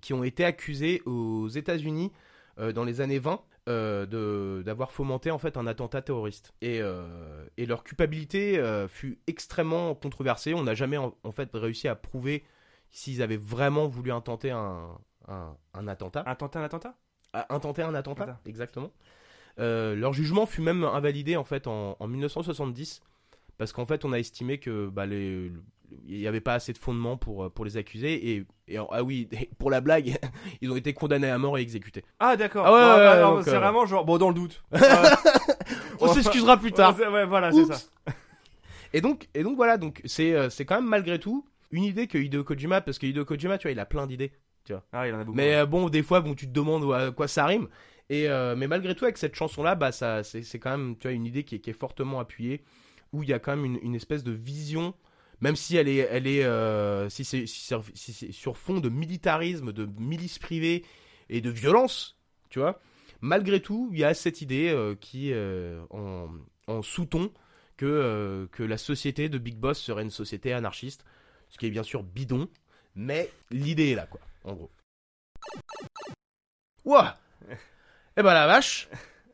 qui 0.00 0.14
ont 0.14 0.24
été 0.24 0.44
accusés 0.44 1.02
aux 1.06 1.48
États-Unis 1.48 2.12
dans 2.74 2.82
les 2.84 3.00
années 3.00 3.18
20 3.20 3.40
euh, 3.68 4.06
de- 4.06 4.62
d'avoir 4.64 4.90
fomenté 4.90 5.30
en 5.30 5.38
fait 5.38 5.56
un 5.56 5.66
attentat 5.66 6.02
terroriste. 6.02 6.52
Et, 6.62 6.80
euh, 6.80 7.44
et 7.56 7.66
leur 7.66 7.84
culpabilité 7.84 8.58
euh, 8.58 8.88
fut 8.88 9.20
extrêmement 9.26 9.94
controversée. 9.94 10.54
On 10.54 10.62
n'a 10.64 10.74
jamais 10.74 10.96
en, 10.96 11.14
en 11.22 11.32
fait 11.32 11.50
réussi 11.54 11.86
à 11.86 11.94
prouver 11.94 12.44
s'ils 12.90 13.20
avaient 13.22 13.36
vraiment 13.36 13.86
voulu 13.86 14.10
intenter 14.10 14.50
un, 14.50 14.88
un, 15.28 15.56
un 15.74 15.88
attentat. 15.88 16.24
Intenter 16.26 16.58
un 16.58 16.62
attentat? 16.64 16.94
À 17.34 17.54
intenter 17.54 17.82
un 17.82 17.94
attentat, 17.94 18.22
Attentat. 18.24 18.40
exactement. 18.46 18.90
Euh, 19.60 19.94
leur 19.94 20.12
jugement 20.14 20.46
fut 20.46 20.62
même 20.62 20.84
invalidé 20.84 21.36
en 21.36 21.44
fait 21.44 21.66
en, 21.66 21.96
en 22.00 22.06
1970 22.08 23.02
parce 23.58 23.72
qu'en 23.72 23.84
fait 23.84 24.04
on 24.04 24.12
a 24.12 24.18
estimé 24.18 24.58
que 24.58 24.88
bah, 24.88 25.04
les, 25.04 25.52
il 26.06 26.18
n'y 26.18 26.26
avait 26.26 26.40
pas 26.40 26.54
assez 26.54 26.72
de 26.72 26.78
fondement 26.78 27.16
pour, 27.16 27.44
euh, 27.44 27.50
pour 27.50 27.64
les 27.64 27.76
accuser. 27.76 28.30
Et, 28.30 28.44
et 28.68 28.78
ah 28.78 29.02
oui, 29.02 29.28
pour 29.58 29.70
la 29.70 29.80
blague, 29.80 30.18
ils 30.60 30.70
ont 30.70 30.76
été 30.76 30.92
condamnés 30.94 31.30
à 31.30 31.38
mort 31.38 31.58
et 31.58 31.62
exécutés. 31.62 32.04
Ah 32.18 32.36
d'accord. 32.36 32.66
Ah 32.66 32.72
ouais, 32.72 32.80
Bon, 32.80 32.88
ouais, 32.88 33.22
bah, 33.22 33.34
ouais, 33.34 33.42
c'est 33.42 33.54
euh, 33.54 33.58
vraiment 33.58 33.86
genre 33.86 34.04
bon 34.04 34.18
dans 34.18 34.28
le 34.28 34.34
doute. 34.34 34.62
On 36.00 36.12
s'excusera 36.12 36.56
plus 36.56 36.72
tard. 36.72 36.96
Ouais, 36.98 37.26
voilà, 37.26 37.52
c'est 37.52 37.64
ça. 37.64 37.78
Et 38.92 39.00
donc, 39.00 39.28
et 39.34 39.42
donc 39.42 39.56
voilà, 39.56 39.76
donc 39.76 40.00
c'est 40.04 40.32
euh, 40.32 40.50
c'est 40.50 40.64
quand 40.64 40.76
même 40.76 40.88
malgré 40.88 41.18
tout 41.18 41.46
une 41.70 41.84
idée 41.84 42.06
que 42.06 42.16
Hideo 42.18 42.44
Kojima, 42.44 42.80
parce 42.80 42.98
que 42.98 43.06
Hideo 43.06 43.24
Kojima, 43.24 43.58
tu 43.58 43.66
vois, 43.68 43.72
il 43.72 43.80
a 43.80 43.86
plein 43.86 44.06
d'idées. 44.06 44.32
Ah, 44.92 45.08
il 45.08 45.14
en 45.14 45.20
a 45.20 45.24
beaucoup. 45.24 45.36
Mais 45.36 45.54
euh, 45.54 45.66
bon, 45.66 45.88
des 45.88 46.02
fois, 46.02 46.20
bon, 46.20 46.34
tu 46.34 46.46
te 46.46 46.52
demandes 46.52 46.92
à 46.92 47.10
quoi 47.10 47.28
ça 47.28 47.46
rime. 47.46 47.68
Et 48.10 48.28
euh, 48.28 48.54
mais 48.56 48.66
malgré 48.66 48.94
tout, 48.94 49.04
avec 49.04 49.18
cette 49.18 49.34
chanson-là, 49.34 49.74
bah 49.74 49.92
ça, 49.92 50.22
c'est 50.24 50.42
c'est 50.42 50.58
quand 50.58 50.70
même, 50.70 50.96
tu 50.96 51.02
vois, 51.02 51.12
une 51.12 51.26
idée 51.26 51.44
qui 51.44 51.56
est, 51.56 51.58
qui 51.58 51.70
est 51.70 51.78
fortement 51.78 52.20
appuyée, 52.20 52.62
où 53.12 53.22
il 53.22 53.28
y 53.28 53.32
a 53.32 53.38
quand 53.38 53.54
même 53.56 53.64
une, 53.64 53.78
une 53.82 53.94
espèce 53.94 54.24
de 54.24 54.32
vision, 54.32 54.94
même 55.40 55.56
si 55.56 55.76
elle 55.76 55.88
est, 55.88 56.08
elle 56.10 56.26
est, 56.26 56.44
euh, 56.44 57.08
si 57.08 57.24
c'est 57.24 57.46
sur 58.32 58.56
fond 58.56 58.80
de 58.80 58.88
militarisme, 58.88 59.72
de 59.72 59.88
milice 59.98 60.38
privée 60.38 60.84
et 61.28 61.40
de 61.40 61.50
violence, 61.50 62.16
tu 62.50 62.58
vois. 62.58 62.80
Malgré 63.20 63.60
tout, 63.60 63.90
il 63.92 63.98
y 63.98 64.04
a 64.04 64.14
cette 64.14 64.42
idée 64.42 64.68
euh, 64.68 64.94
qui, 64.94 65.32
euh, 65.32 65.80
en, 65.90 66.82
sous-ton, 66.82 67.32
que 67.76 68.48
que 68.50 68.62
la 68.64 68.78
société 68.78 69.28
de 69.28 69.38
Big 69.38 69.56
Boss 69.56 69.78
serait 69.78 70.02
une 70.02 70.10
société 70.10 70.52
anarchiste, 70.52 71.04
ce 71.48 71.58
qui 71.58 71.66
est 71.66 71.70
bien 71.70 71.84
sûr 71.84 72.02
bidon, 72.02 72.48
mais 72.96 73.30
l'idée 73.50 73.90
est 73.90 73.94
là, 73.94 74.06
quoi, 74.06 74.20
en 74.44 74.54
gros. 74.54 74.70
Ouah 76.84 77.18
Eh 78.16 78.22
ben 78.22 78.34
la 78.34 78.46
vache 78.46 78.88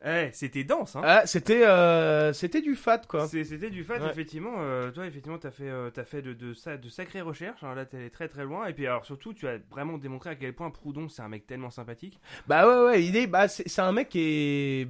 Eh, 0.07 0.29
c'était 0.33 0.63
dense, 0.63 0.95
hein. 0.95 1.01
ah, 1.03 1.25
C'était 1.25 1.65
euh, 1.65 2.31
c'était 2.31 2.61
du 2.61 2.75
fat, 2.75 2.99
quoi. 3.07 3.27
C'était 3.27 3.69
du 3.71 3.83
fat, 3.83 3.97
Ouais. 3.99 4.09
effectivement. 4.11 4.53
euh, 4.59 4.91
toi, 4.91 5.07
effectivement, 5.07 5.39
t'as 5.39 5.49
fait, 5.51 5.67
euh, 5.69 5.89
t'as 5.89 6.03
fait 6.05 6.21
de, 6.21 6.33
de, 6.33 6.53
sa- 6.53 6.77
de 6.77 6.89
sacrées 6.89 7.21
recherches. 7.21 7.63
hein, 7.63 7.73
là, 7.73 7.85
t'es 7.85 7.97
allé 7.97 8.09
très 8.11 8.27
très 8.27 8.43
loin. 8.43 8.67
Et 8.67 8.73
puis, 8.73 8.85
alors, 8.85 9.03
surtout, 9.05 9.33
tu 9.33 9.47
as 9.47 9.57
vraiment 9.71 9.97
démontré 9.97 10.29
à 10.29 10.35
quel 10.35 10.53
point 10.53 10.69
Proudhon, 10.69 11.09
c'est 11.09 11.23
un 11.23 11.27
mec 11.29 11.47
tellement 11.47 11.71
sympathique. 11.71 12.19
Bah 12.47 12.67
ouais, 12.67 12.85
ouais, 12.91 12.99
l'idée, 12.99 13.25
bah, 13.25 13.47
c'est 13.47 13.79
un 13.81 13.91
mec 13.91 14.09
qui 14.09 14.19
est. 14.21 14.87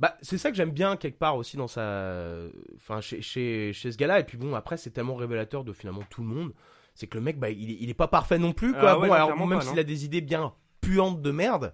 Bah, 0.00 0.16
c'est 0.22 0.38
ça 0.38 0.50
que 0.50 0.56
j'aime 0.56 0.70
bien 0.70 0.96
quelque 0.96 1.18
part 1.18 1.36
aussi 1.36 1.56
dans 1.56 1.66
sa. 1.66 2.12
Enfin, 2.76 3.00
chez, 3.00 3.22
chez, 3.22 3.72
chez 3.72 3.90
ce 3.90 3.96
gars-là. 3.96 4.20
Et 4.20 4.24
puis 4.24 4.36
bon, 4.36 4.54
après, 4.54 4.76
c'est 4.76 4.90
tellement 4.90 5.14
révélateur 5.16 5.64
de 5.64 5.72
finalement 5.72 6.02
tout 6.10 6.20
le 6.20 6.28
monde. 6.28 6.52
C'est 6.94 7.06
que 7.06 7.16
le 7.16 7.24
mec, 7.24 7.38
bah, 7.38 7.48
il, 7.50 7.70
est- 7.70 7.76
il 7.80 7.88
est 7.90 7.94
pas 7.94 8.08
parfait 8.08 8.38
non 8.38 8.52
plus, 8.52 8.72
quoi. 8.72 8.90
Ah 8.90 8.98
ouais, 8.98 9.08
bon, 9.08 9.14
alors, 9.14 9.46
même 9.46 9.60
s'il 9.62 9.78
a 9.78 9.84
des 9.84 10.04
idées 10.04 10.20
bien 10.20 10.52
puantes 10.80 11.22
de 11.22 11.30
merde. 11.30 11.72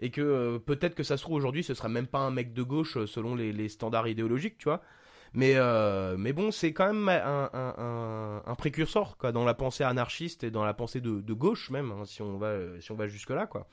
Et 0.00 0.10
que 0.10 0.20
euh, 0.20 0.58
peut-être 0.58 0.94
que 0.94 1.02
ça 1.02 1.16
se 1.16 1.22
trouve 1.22 1.36
aujourd'hui, 1.36 1.62
ce 1.62 1.74
sera 1.74 1.88
même 1.88 2.06
pas 2.06 2.18
un 2.18 2.30
mec 2.30 2.52
de 2.52 2.62
gauche 2.62 2.96
euh, 2.96 3.06
selon 3.06 3.34
les, 3.34 3.68
standards 3.68 4.08
idéologiques, 4.08 4.58
tu 4.58 4.64
vois. 4.64 4.82
Mais, 5.32 5.54
euh, 5.56 6.16
mais 6.16 6.32
bon, 6.32 6.50
c'est 6.52 6.72
quand 6.72 6.92
même 6.92 7.08
un, 7.08 8.42
un, 8.46 8.54
précurseur 8.54 9.16
quoi, 9.16 9.32
dans 9.32 9.44
la 9.44 9.54
pensée 9.54 9.82
anarchiste 9.82 10.44
et 10.44 10.52
dans 10.52 10.64
la 10.64 10.74
pensée 10.74 11.00
de, 11.00 11.32
gauche 11.32 11.70
même, 11.70 11.90
hein, 11.90 12.04
si 12.04 12.22
on 12.22 12.38
va, 12.38 12.56
si 12.80 12.92
on 12.92 12.94
va 12.94 13.08
jusque-là. 13.08 13.46
quoi. 13.46 13.66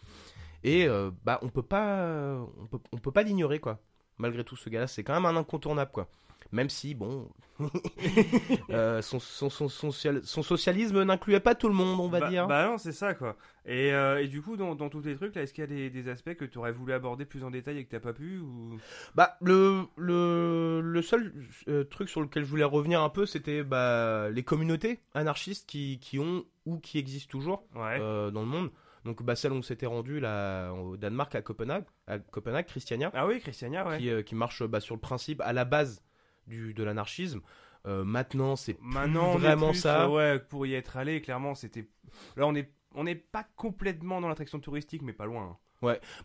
Et 0.63 0.88
bah, 1.24 1.39
on 1.43 1.49
peut 1.49 1.63
pas, 1.63 2.38
on 2.59 2.65
peut, 2.65 2.80
on 2.91 2.97
peut 2.97 3.11
pas 3.11 3.22
l'ignorer, 3.24 3.59
quoi. 3.59 3.80
Malgré 4.17 4.43
tout, 4.43 4.55
ce 4.55 4.69
gars-là, 4.69 4.88
c'est 4.88 5.03
quand 5.03 5.13
même 5.13 5.26
un 5.26 5.36
incontournable, 5.36 5.91
quoi. 5.91 6.07
Même 6.52 6.70
si, 6.70 6.95
bon, 6.95 7.30
euh, 8.70 9.02
son, 9.02 9.20
son, 9.20 9.49
son, 9.49 9.70
social- 9.70 10.22
son 10.24 10.43
socialisme 10.43 11.04
n'incluait 11.04 11.39
pas 11.39 11.56
tout 11.56 11.68
le 11.70 11.74
monde, 11.74 11.99
on 11.99 12.08
va 12.10 12.20
bah, 12.20 12.30
dire. 12.30 12.47
Bah 12.47 12.68
non, 12.68 12.78
c'est 12.78 12.91
ça, 12.91 13.14
quoi. 13.14 13.38
Et, 13.66 13.93
euh, 13.93 14.22
et 14.22 14.28
du 14.28 14.41
coup, 14.41 14.58
dans, 14.58 14.76
dans 14.76 14.89
tous 14.89 15.02
tes 15.02 15.16
trucs, 15.16 15.36
là, 15.36 15.43
est-ce 15.43 15.54
qu'il 15.54 15.62
y 15.62 15.66
a 15.66 15.68
des, 15.68 15.89
des 15.89 16.10
aspects 16.10 16.34
que 16.34 16.45
tu 16.45 16.58
aurais 16.58 16.72
voulu 16.72 16.93
aborder 16.93 17.26
plus 17.26 17.43
en 17.43 17.52
détail 17.52 17.78
et 17.78 17.86
que 17.86 17.91
t'as 17.91 17.99
pas 17.99 18.14
pu 18.14 18.39
ou... 18.39 18.78
Bah, 19.16 19.38
le, 19.41 19.84
le, 19.97 20.82
le 20.82 21.02
seul 21.02 21.34
euh, 21.68 21.84
truc 21.84 22.10
sur 22.10 22.22
lequel 22.22 22.43
je 22.43 22.49
voulais 22.49 22.64
revenir 22.64 23.02
un 23.02 23.10
peu, 23.10 23.26
c'était 23.26 23.64
bah, 23.64 24.30
les 24.32 24.43
communautés 24.43 24.99
anarchistes 25.14 25.70
qui, 25.70 25.99
qui 25.99 26.20
ont 26.20 26.43
ou 26.66 26.80
qui 26.80 26.97
existent 26.97 27.30
toujours 27.30 27.64
Ouais. 27.76 27.99
dans 27.99 28.41
le 28.41 28.47
monde. 28.47 28.72
Donc, 29.06 29.24
bah, 29.24 29.36
celle 29.36 29.52
où 29.52 29.56
on 29.56 29.62
s'était 29.64 29.88
rendu 29.88 30.20
là, 30.20 30.72
au 30.74 30.95
Danemark, 30.95 31.34
à 31.34 31.41
Copenhague, 31.41 31.86
à 32.06 32.20
Copenhague 32.20 32.68
Christiania, 32.68 33.10
Ah 33.16 33.26
oui, 33.26 33.39
Christiania, 33.39 33.88
ouais. 33.88 33.97
qui, 33.97 34.10
euh, 34.12 34.22
qui 34.22 34.36
marche 34.36 34.62
bah, 34.64 34.80
sur 34.80 34.93
le 34.93 35.02
principe 35.02 35.41
à 35.41 35.54
la 35.54 35.66
base 35.66 36.04
du, 36.48 36.74
de 36.74 36.84
l'anarchisme. 36.84 37.42
Euh, 37.88 38.04
maintenant, 38.04 38.56
c'est 38.56 38.78
Maintenant, 38.82 39.32
vraiment 39.32 39.72
plus, 39.72 39.80
ça. 39.80 40.04
euh, 40.06 40.10
ouais, 40.10 40.39
pour 40.39 40.66
y 40.66 40.74
être 40.76 40.98
allé, 40.98 41.22
clairement, 41.22 41.56
c'était. 41.56 41.88
Là, 42.36 42.46
on 42.48 42.54
est, 42.56 42.72
on 42.94 43.04
n'est 43.06 43.16
pas 43.16 43.46
complètement 43.56 44.22
dans 44.22 44.28
l'attraction 44.28 44.60
touristique, 44.60 45.02
mais 45.02 45.14
pas 45.14 45.26
loin. 45.26 45.44
hein. 45.44 45.58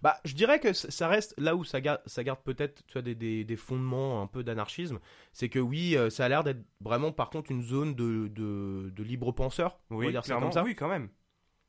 Bah, 0.02 0.18
je 0.26 0.34
dirais 0.34 0.60
que 0.60 0.74
ça 0.74 0.90
ça 0.90 1.08
reste 1.08 1.34
là 1.38 1.56
où 1.56 1.64
ça 1.64 1.80
garde, 1.80 2.02
ça 2.04 2.22
garde 2.22 2.40
peut-être 2.44 2.84
tu 2.86 2.92
vois, 2.92 3.00
des, 3.00 3.14
des, 3.14 3.42
des 3.42 3.56
fondements 3.56 4.20
un 4.20 4.26
peu 4.26 4.44
d'anarchisme. 4.44 4.98
C'est 5.32 5.48
que 5.48 5.58
oui, 5.58 5.96
euh, 5.96 6.10
ça 6.10 6.26
a 6.26 6.28
l'air 6.28 6.44
d'être 6.44 6.60
vraiment 6.82 7.10
par 7.10 7.30
contre 7.30 7.50
une 7.50 7.62
zone 7.62 7.94
de, 7.94 8.28
de, 8.28 8.92
de 8.94 9.02
libre 9.02 9.32
penseurs. 9.32 9.78
on 9.88 9.96
va 9.96 10.00
Oui, 10.04 10.10
dire 10.10 10.20
ça 10.20 10.26
clairement, 10.26 10.48
comme 10.48 10.52
ça. 10.52 10.62
oui, 10.62 10.74
quand 10.74 10.88
même. 10.88 11.08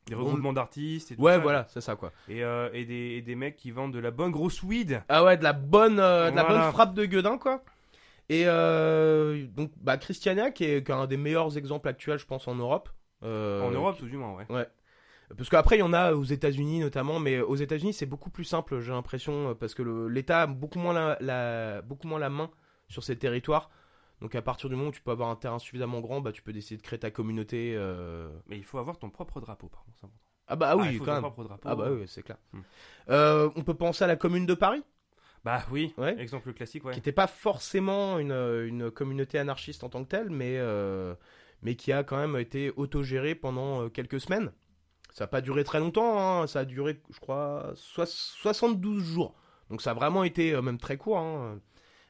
Des 0.06 0.14
regroupements 0.14 0.52
d'artistes 0.52 1.12
et 1.12 1.16
tout 1.16 1.22
Ouais, 1.22 1.32
ça. 1.36 1.38
voilà, 1.38 1.66
c'est 1.70 1.80
ça 1.80 1.96
quoi. 1.96 2.12
Et, 2.28 2.44
euh, 2.44 2.68
et, 2.74 2.84
des, 2.84 3.16
et 3.16 3.22
des 3.22 3.34
mecs 3.34 3.56
qui 3.56 3.70
vendent 3.70 3.94
de 3.94 3.98
la 4.00 4.10
bonne 4.10 4.32
grosse 4.32 4.62
weed. 4.62 5.02
Ah 5.08 5.24
ouais, 5.24 5.38
de 5.38 5.42
la 5.44 5.54
bonne, 5.54 5.98
euh, 5.98 6.30
de 6.30 6.36
la 6.36 6.44
bonne 6.44 6.72
frappe 6.72 6.92
de 6.92 7.06
gueudin 7.06 7.38
quoi. 7.38 7.62
Et 8.28 8.44
euh, 8.46 9.46
donc, 9.48 9.72
bah, 9.80 9.96
Christiania, 9.96 10.50
qui 10.50 10.64
est, 10.64 10.84
qui 10.84 10.92
est 10.92 10.94
un 10.94 11.06
des 11.06 11.16
meilleurs 11.16 11.56
exemples 11.56 11.88
actuels, 11.88 12.18
je 12.18 12.26
pense, 12.26 12.46
en 12.48 12.54
Europe. 12.54 12.90
Euh, 13.22 13.62
en 13.62 13.70
Europe, 13.70 13.96
tout 13.98 14.06
du 14.06 14.16
moins, 14.16 14.34
ouais. 14.48 14.66
Parce 15.36 15.48
qu'après, 15.50 15.76
il 15.76 15.80
y 15.80 15.82
en 15.82 15.92
a 15.92 16.12
aux 16.12 16.24
États-Unis 16.24 16.80
notamment, 16.80 17.20
mais 17.20 17.40
aux 17.40 17.56
États-Unis, 17.56 17.92
c'est 17.92 18.06
beaucoup 18.06 18.30
plus 18.30 18.44
simple, 18.44 18.80
j'ai 18.80 18.92
l'impression, 18.92 19.54
parce 19.54 19.74
que 19.74 19.82
l'État 20.08 20.42
a 20.42 20.46
beaucoup 20.46 20.78
moins 20.78 20.92
la, 20.94 21.18
la- 21.20 21.82
beaucoup 21.82 22.06
moins 22.06 22.18
la 22.18 22.30
main 22.30 22.50
sur 22.88 23.02
ces 23.04 23.16
territoires. 23.16 23.70
Donc, 24.20 24.34
à 24.34 24.42
partir 24.42 24.68
du 24.68 24.74
moment 24.76 24.88
où 24.88 24.92
tu 24.92 25.02
peux 25.02 25.10
avoir 25.10 25.28
un 25.28 25.36
terrain 25.36 25.58
suffisamment 25.58 26.00
grand, 26.00 26.20
bah, 26.20 26.32
tu 26.32 26.42
peux 26.42 26.52
décider 26.52 26.78
de 26.78 26.82
créer 26.82 26.98
ta 26.98 27.10
communauté. 27.10 27.74
euh. 27.76 28.28
Mais 28.46 28.56
il 28.56 28.64
faut 28.64 28.78
avoir 28.78 28.98
ton 28.98 29.10
propre 29.10 29.40
drapeau, 29.40 29.68
par 29.68 29.84
contre. 29.84 30.12
Ah, 30.48 30.56
bah 30.56 30.68
Ah, 30.70 30.76
oui, 30.76 30.86
il 30.92 30.98
faut 30.98 31.04
quand 31.04 31.10
ton 31.10 31.12
même. 31.22 31.22
propre 31.30 31.44
drapeau. 31.44 31.68
Ah, 31.68 31.76
bah 31.76 31.88
oui, 31.90 32.04
c'est 32.08 32.22
clair. 32.22 32.38
Hmm. 32.52 32.60
On 33.54 33.62
peut 33.64 33.74
penser 33.74 34.04
à 34.04 34.06
la 34.06 34.16
commune 34.16 34.46
de 34.46 34.54
Paris, 34.54 34.82
Bah 35.44 35.64
oui, 35.70 35.94
Ouais. 35.96 36.18
exemple 36.20 36.52
classique, 36.52 36.84
ouais. 36.84 36.92
qui 36.92 36.98
n'était 36.98 37.12
pas 37.12 37.26
forcément 37.26 38.18
une, 38.18 38.32
une 38.32 38.90
communauté 38.90 39.38
anarchiste 39.38 39.84
en 39.84 39.88
tant 39.88 40.02
que 40.04 40.08
telle, 40.08 40.30
mais, 40.30 40.56
euh, 40.58 41.14
mais 41.62 41.74
qui 41.74 41.92
a 41.92 42.02
quand 42.04 42.16
même 42.18 42.36
été 42.36 42.72
autogérée 42.76 43.34
pendant 43.34 43.82
euh, 43.84 43.88
quelques 43.88 44.20
semaines. 44.20 44.52
Ça 45.12 45.24
n'a 45.24 45.28
pas 45.28 45.40
duré 45.40 45.64
très 45.64 45.80
longtemps, 45.80 46.18
hein, 46.42 46.46
ça 46.46 46.60
a 46.60 46.64
duré, 46.64 47.00
je 47.10 47.18
crois, 47.20 47.72
soix- 47.76 48.06
72 48.06 49.02
jours. 49.02 49.34
Donc 49.70 49.80
ça 49.82 49.92
a 49.92 49.94
vraiment 49.94 50.24
été 50.24 50.52
euh, 50.54 50.62
même 50.62 50.78
très 50.78 50.96
court. 50.96 51.18
hein. 51.18 51.60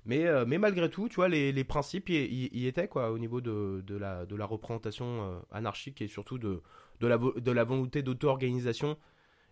Mais, 0.04 0.26
euh, 0.26 0.44
mais 0.46 0.56
malgré 0.58 0.88
tout, 0.88 1.08
tu 1.08 1.16
vois, 1.16 1.28
les, 1.28 1.52
les 1.52 1.64
principes 1.64 2.08
y, 2.08 2.14
y- 2.14 2.50
y 2.52 2.66
étaient, 2.66 2.88
quoi, 2.88 3.10
au 3.10 3.18
niveau 3.18 3.40
de, 3.42 3.82
de, 3.86 3.96
la, 3.96 4.24
de 4.26 4.36
la 4.36 4.46
représentation 4.46 5.42
anarchique 5.52 6.00
et 6.00 6.08
surtout 6.08 6.38
de, 6.38 6.62
de, 7.00 7.06
la, 7.06 7.18
de 7.18 7.52
la 7.52 7.64
volonté 7.64 8.02
d'auto-organisation. 8.02 8.96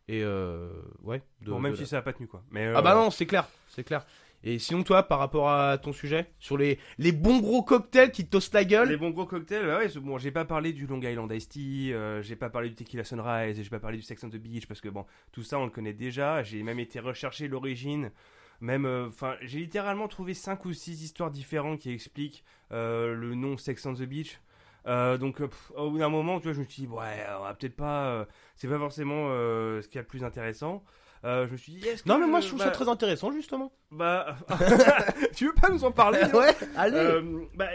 Et 0.09 0.23
euh, 0.23 0.69
ouais. 1.03 1.23
de- 1.43 1.51
Bon, 1.51 1.59
même 1.59 1.73
de 1.73 1.77
si 1.77 1.83
la- 1.83 1.89
ça 1.89 1.99
a 1.99 2.03
pas 2.03 2.13
tenu, 2.13 2.27
quoi. 2.29 2.43
Mais, 2.51 2.67
ah 2.75 2.81
bah 2.83 2.93
euh, 2.93 3.05
non, 3.05 3.11
c'est 3.11 3.27
clair, 3.27 3.49
c'est 3.69 3.85
clair. 3.85 4.07
Et 4.45 4.61
sinon 4.61 4.85
toi, 4.85 5.03
par 5.03 5.19
rapport 5.19 5.51
à 5.51 5.77
ton 5.79 5.93
sujet, 5.93 6.27
sur 6.39 6.57
les, 6.57 6.79
les 6.99 7.11
bons 7.11 7.41
gros 7.41 7.63
cocktails 7.65 8.13
qui 8.13 8.27
te 8.29 8.39
la 8.55 8.65
gueule, 8.65 8.89
Les 8.91 8.97
bons 8.97 9.11
gros 9.11 9.27
cocktails, 9.27 9.67
bah 9.67 9.79
ouais, 9.79 9.89
bon, 10.01 10.19
j'ai 10.19 10.31
pas 10.31 10.45
parlé 10.45 10.73
du 10.73 10.87
Long 10.87 11.01
Island 11.01 11.33
Iced 11.33 11.49
Tea, 11.51 11.93
euh, 11.93 12.23
j'ai 12.23 12.37
pas 12.37 12.51
parlé 12.51 12.69
du 12.69 12.77
Tequila 12.77 13.03
Sunrise, 13.03 13.59
et 13.59 13.65
j'ai 13.65 13.71
pas 13.71 13.81
parlé 13.81 13.97
du 13.97 14.03
Sex 14.05 14.23
on 14.23 14.29
the 14.29 14.37
Beach, 14.37 14.67
parce 14.69 14.81
que 14.81 14.89
bon, 14.89 15.05
tout 15.33 15.43
ça 15.43 15.59
on 15.59 15.65
le 15.65 15.71
connaît 15.71 15.95
déjà, 15.95 16.45
j'ai 16.45 16.63
même 16.63 16.79
été 16.79 17.01
rechercher 17.01 17.49
l'origine, 17.49 18.13
même, 18.61 18.87
enfin, 19.09 19.35
j'ai 19.41 19.59
littéralement 19.59 20.07
trouvé 20.07 20.33
5 20.35 20.65
ou 20.67 20.73
6 20.73 21.03
histoires 21.03 21.33
différentes 21.33 21.81
qui 21.81 21.91
expliquent 21.91 22.45
le 22.71 23.35
nom 23.35 23.57
Sex 23.57 23.85
on 23.87 23.95
the 23.95 24.03
Beach. 24.03 24.39
Euh, 24.87 25.19
donc, 25.19 25.41
euh, 25.41 25.49
pff, 25.49 25.73
au 25.77 25.91
bout 25.91 25.99
d'un 25.99 26.09
moment, 26.09 26.39
tu 26.39 26.45
vois, 26.45 26.53
je 26.55 26.61
me 26.61 26.65
suis 26.65 26.83
dit, 26.83 26.89
ouais, 26.89 27.27
on 27.39 27.43
va 27.43 27.55
peut-être 27.55 27.77
pas, 27.77 28.07
euh, 28.07 28.25
c'est 28.55 28.69
pas 28.69 28.79
forcément 28.79 29.27
euh, 29.31 29.83
ce 29.83 29.89
qu'il 29.89 29.97
y 29.97 29.99
a 29.99 30.03
de 30.03 30.09
plus 30.09 30.23
intéressant. 30.25 30.85
Euh, 31.25 31.47
je 31.47 31.53
me 31.53 31.57
suis 31.57 31.73
dit, 31.73 31.89
est-ce 31.89 32.03
que. 32.05 32.09
Non 32.09 32.19
mais 32.19 32.27
moi 32.27 32.41
je 32.41 32.47
trouve 32.47 32.59
bah, 32.61 32.67
ça 32.67 32.71
très 32.71 32.89
intéressant 32.89 33.33
justement. 33.33 33.73
Bah, 33.91 34.37
tu 35.35 35.47
veux 35.47 35.55
pas 35.55 35.71
nous 35.71 35.83
en 35.83 35.91
parler 35.91 36.21
non 36.33 36.39
ouais, 36.39 36.55
allez. 36.77 36.97
euh, 36.97 37.23
bah, 37.55 37.67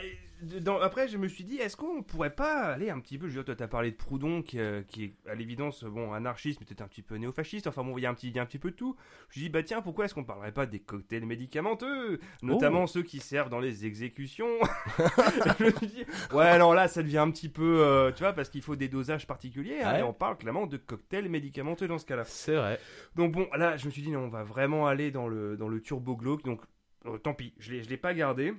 dans- 0.61 0.79
après, 0.79 1.07
je 1.07 1.17
me 1.17 1.27
suis 1.27 1.43
dit, 1.43 1.57
est-ce 1.57 1.75
qu'on 1.77 2.03
pourrait 2.03 2.35
pas 2.35 2.63
aller 2.63 2.89
un 2.89 2.99
petit 2.99 3.17
peu. 3.17 3.27
Je 3.27 3.31
veux 3.33 3.37
dire, 3.39 3.45
toi, 3.45 3.55
t'as 3.55 3.67
parlé 3.67 3.91
de 3.91 3.95
Proudhon, 3.95 4.41
qui, 4.41 4.59
euh, 4.59 4.81
qui 4.83 5.03
est 5.05 5.13
à 5.29 5.35
l'évidence, 5.35 5.83
bon, 5.83 6.13
anarchiste, 6.13 6.59
mais 6.59 6.65
peut-être 6.65 6.81
un 6.81 6.87
petit 6.87 7.01
peu 7.01 7.15
néofasciste. 7.15 7.67
Enfin, 7.67 7.83
bon, 7.83 7.97
il 7.97 8.01
y 8.01 8.05
a 8.05 8.09
un 8.09 8.13
petit, 8.13 8.29
il 8.29 8.35
y 8.35 8.39
a 8.39 8.41
un 8.41 8.45
petit 8.45 8.59
peu 8.59 8.71
de 8.71 8.75
tout. 8.75 8.95
Je 8.97 9.25
me 9.27 9.31
suis 9.33 9.41
dit, 9.41 9.49
bah, 9.49 9.63
tiens, 9.63 9.81
pourquoi 9.81 10.05
est-ce 10.05 10.13
qu'on 10.13 10.23
parlerait 10.23 10.51
pas 10.51 10.65
des 10.65 10.79
cocktails 10.79 11.25
médicamenteux 11.25 12.19
Notamment 12.41 12.87
ceux 12.87 13.03
qui 13.03 13.19
servent 13.19 13.49
dans 13.49 13.59
les 13.59 13.85
exécutions? 13.85 14.49
je 15.59 15.63
me 15.65 15.71
suis 15.71 15.87
dit, 15.87 16.05
ouais, 16.33 16.57
non, 16.57 16.73
là, 16.73 16.87
ça 16.87 17.03
devient 17.03 17.19
un 17.19 17.31
petit 17.31 17.49
peu. 17.49 17.81
euh, 17.81 18.11
tu 18.11 18.23
vois, 18.23 18.33
parce 18.33 18.49
qu'il 18.49 18.61
faut 18.61 18.75
des 18.75 18.87
dosages 18.89 19.27
particuliers. 19.27 19.81
hein, 19.81 19.93
Ouais. 19.93 19.99
et 19.99 20.03
on 20.03 20.13
parle 20.13 20.37
clairement 20.37 20.67
de 20.67 20.77
cocktails 20.77 21.29
médicamenteux 21.29 21.87
dans 21.87 21.97
ce 21.97 22.05
cas-là. 22.05 22.23
C'est 22.25 22.55
vrai. 22.55 22.79
Donc 23.15 23.31
bon, 23.33 23.47
là, 23.55 23.77
je 23.77 23.85
me 23.85 23.91
suis 23.91 24.01
dit, 24.01 24.11
non, 24.11 24.21
on 24.21 24.29
va 24.29 24.43
vraiment 24.43 24.87
aller 24.87 25.11
dans 25.11 25.27
le, 25.27 25.57
dans 25.57 25.67
le 25.67 25.81
turbo 25.81 26.15
glauque. 26.15 26.43
Donc, 26.43 26.61
euh, 27.05 27.17
tant 27.17 27.33
pis, 27.33 27.53
je 27.57 27.81
je 27.81 27.89
l'ai 27.89 27.97
pas 27.97 28.13
gardé. 28.13 28.53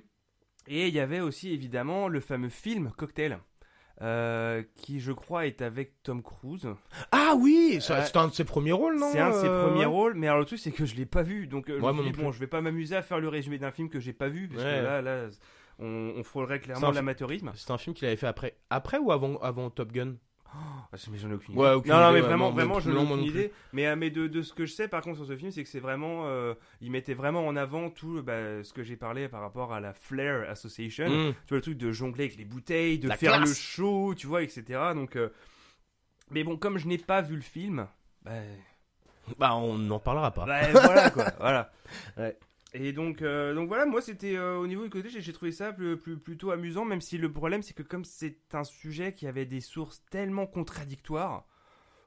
Et 0.67 0.87
il 0.87 0.93
y 0.93 0.99
avait 0.99 1.19
aussi, 1.19 1.51
évidemment, 1.53 2.07
le 2.07 2.19
fameux 2.19 2.49
film 2.49 2.91
Cocktail. 2.97 3.39
euh, 4.01 4.63
qui, 4.75 4.99
je 4.99 5.11
crois, 5.11 5.45
est 5.45 5.61
avec 5.61 6.01
Tom 6.01 6.23
Cruise. 6.23 6.67
Ah 7.11 7.35
oui, 7.37 7.73
Ouais. 7.75 7.79
c'est 7.79 8.17
un 8.17 8.27
de 8.27 8.33
ses 8.33 8.43
premiers 8.43 8.71
rôles 8.71 8.97
non 8.99 9.09
C'est 9.11 9.19
un 9.19 9.29
de 9.29 9.35
ses 9.35 9.45
euh, 9.47 9.67
premiers 9.69 9.85
rôles, 9.85 10.15
mais 10.15 10.27
alors 10.27 10.39
le 10.39 10.45
truc, 10.45 10.57
c'est 10.59 10.71
que 10.71 10.83
je 10.85 10.95
l'ai 10.95 11.05
pas 11.05 11.21
vu. 11.21 11.45
Donc, 11.45 11.69
euh, 11.69 11.79
je 11.79 11.85
me 11.85 12.03
dit, 12.03 12.11
bon, 12.11 12.31
je 12.31 12.39
vais 12.39 12.47
pas 12.47 12.59
m'amuser 12.59 12.95
à 12.95 13.03
faire 13.03 13.19
le 13.19 13.29
résumé 13.29 13.59
d'un 13.59 13.71
film 13.71 13.89
que 13.89 13.99
j'ai 13.99 14.11
pas 14.11 14.29
vu. 14.29 14.47
Parce 14.47 14.63
Ouais. 14.63 14.79
que 14.79 14.83
là, 14.83 15.01
là, 15.03 15.27
On, 15.79 16.13
on 16.17 16.23
frôlerait 16.23 16.59
clairement 16.59 16.91
l'amateurisme. 16.91 17.51
C'est 17.55 17.71
un 17.71 17.77
film 17.77 17.95
qu'il 17.95 18.07
avait 18.07 18.15
fait 18.17 18.27
après, 18.27 18.57
après 18.71 18.97
ou 18.97 19.11
avant, 19.11 19.37
avant 19.37 19.69
Top 19.69 19.91
Gun? 19.91 20.15
Mais 21.11 21.17
j'en 21.17 21.29
ai 21.29 21.33
aucune 21.33 21.55
Ouais, 21.57 21.67
idée. 21.67 21.75
aucune 21.75 21.91
non, 21.91 21.99
non, 21.99 22.07
mais 22.11 22.13
ouais, 22.15 22.21
vraiment, 22.21 22.49
non, 22.49 22.55
vraiment, 22.55 22.79
je 22.79 22.89
n'ai 22.91 22.97
aucune 22.97 23.23
idée. 23.23 23.51
Mais, 23.73 23.87
euh, 23.87 23.95
mais 23.95 24.09
de, 24.09 24.27
de 24.27 24.41
ce 24.41 24.53
que 24.53 24.65
je 24.65 24.73
sais, 24.73 24.87
par 24.87 25.01
contre, 25.01 25.17
sur 25.17 25.25
ce 25.25 25.35
film, 25.35 25.51
c'est 25.51 25.63
que 25.63 25.69
c'est 25.69 25.79
vraiment, 25.79 26.27
euh, 26.27 26.53
il 26.81 26.91
mettait 26.91 27.13
vraiment 27.13 27.45
en 27.47 27.55
avant 27.55 27.89
tout 27.89 28.21
bah, 28.23 28.63
ce 28.63 28.71
que 28.73 28.83
j'ai 28.83 28.95
parlé 28.95 29.27
par 29.27 29.41
rapport 29.41 29.73
à 29.73 29.79
la 29.79 29.93
Flair 29.93 30.49
Association. 30.49 31.09
Mm. 31.09 31.33
Tu 31.33 31.49
vois, 31.49 31.57
le 31.57 31.61
truc 31.61 31.77
de 31.77 31.91
jongler 31.91 32.25
avec 32.25 32.37
les 32.37 32.45
bouteilles, 32.45 32.99
de 32.99 33.07
La 33.07 33.17
faire 33.17 33.39
le 33.39 33.45
show, 33.53 34.13
tu 34.15 34.27
vois, 34.27 34.43
etc. 34.43 34.63
Donc, 34.93 35.15
euh, 35.15 35.29
mais 36.31 36.43
bon, 36.43 36.57
comme 36.57 36.77
je 36.77 36.87
n'ai 36.87 36.97
pas 36.97 37.21
vu 37.21 37.35
le 37.35 37.41
film, 37.41 37.87
bah, 38.23 38.31
Bah, 39.37 39.55
on 39.55 39.77
n'en 39.77 39.99
parlera 39.99 40.31
pas. 40.31 40.45
bah, 40.45 40.61
voilà 40.73 41.09
quoi, 41.09 41.25
voilà. 41.39 41.71
Ouais. 42.17 42.37
Et 42.75 42.91
donc, 42.91 43.21
euh, 43.21 43.53
donc 43.53 43.67
voilà, 43.67 43.85
moi 43.85 44.01
c'était 44.01 44.35
euh, 44.35 44.57
au 44.57 44.65
niveau 44.65 44.83
du 44.83 44.89
côté, 44.89 45.09
j'ai 45.09 45.33
trouvé 45.33 45.51
ça 45.51 45.71
plus, 45.73 45.97
plutôt 45.97 46.49
amusant, 46.49 46.85
même 46.85 47.01
si 47.01 47.19
le 47.19 47.31
problème 47.31 47.61
c'est 47.61 47.75
que 47.75 47.83
comme 47.83 48.03
c'est 48.03 48.37
un 48.53 48.63
sujet 48.63 49.13
qui 49.13 49.27
avait 49.27 49.45
des 49.45 49.61
sources 49.61 50.03
tellement 50.09 50.47
contradictoires 50.47 51.45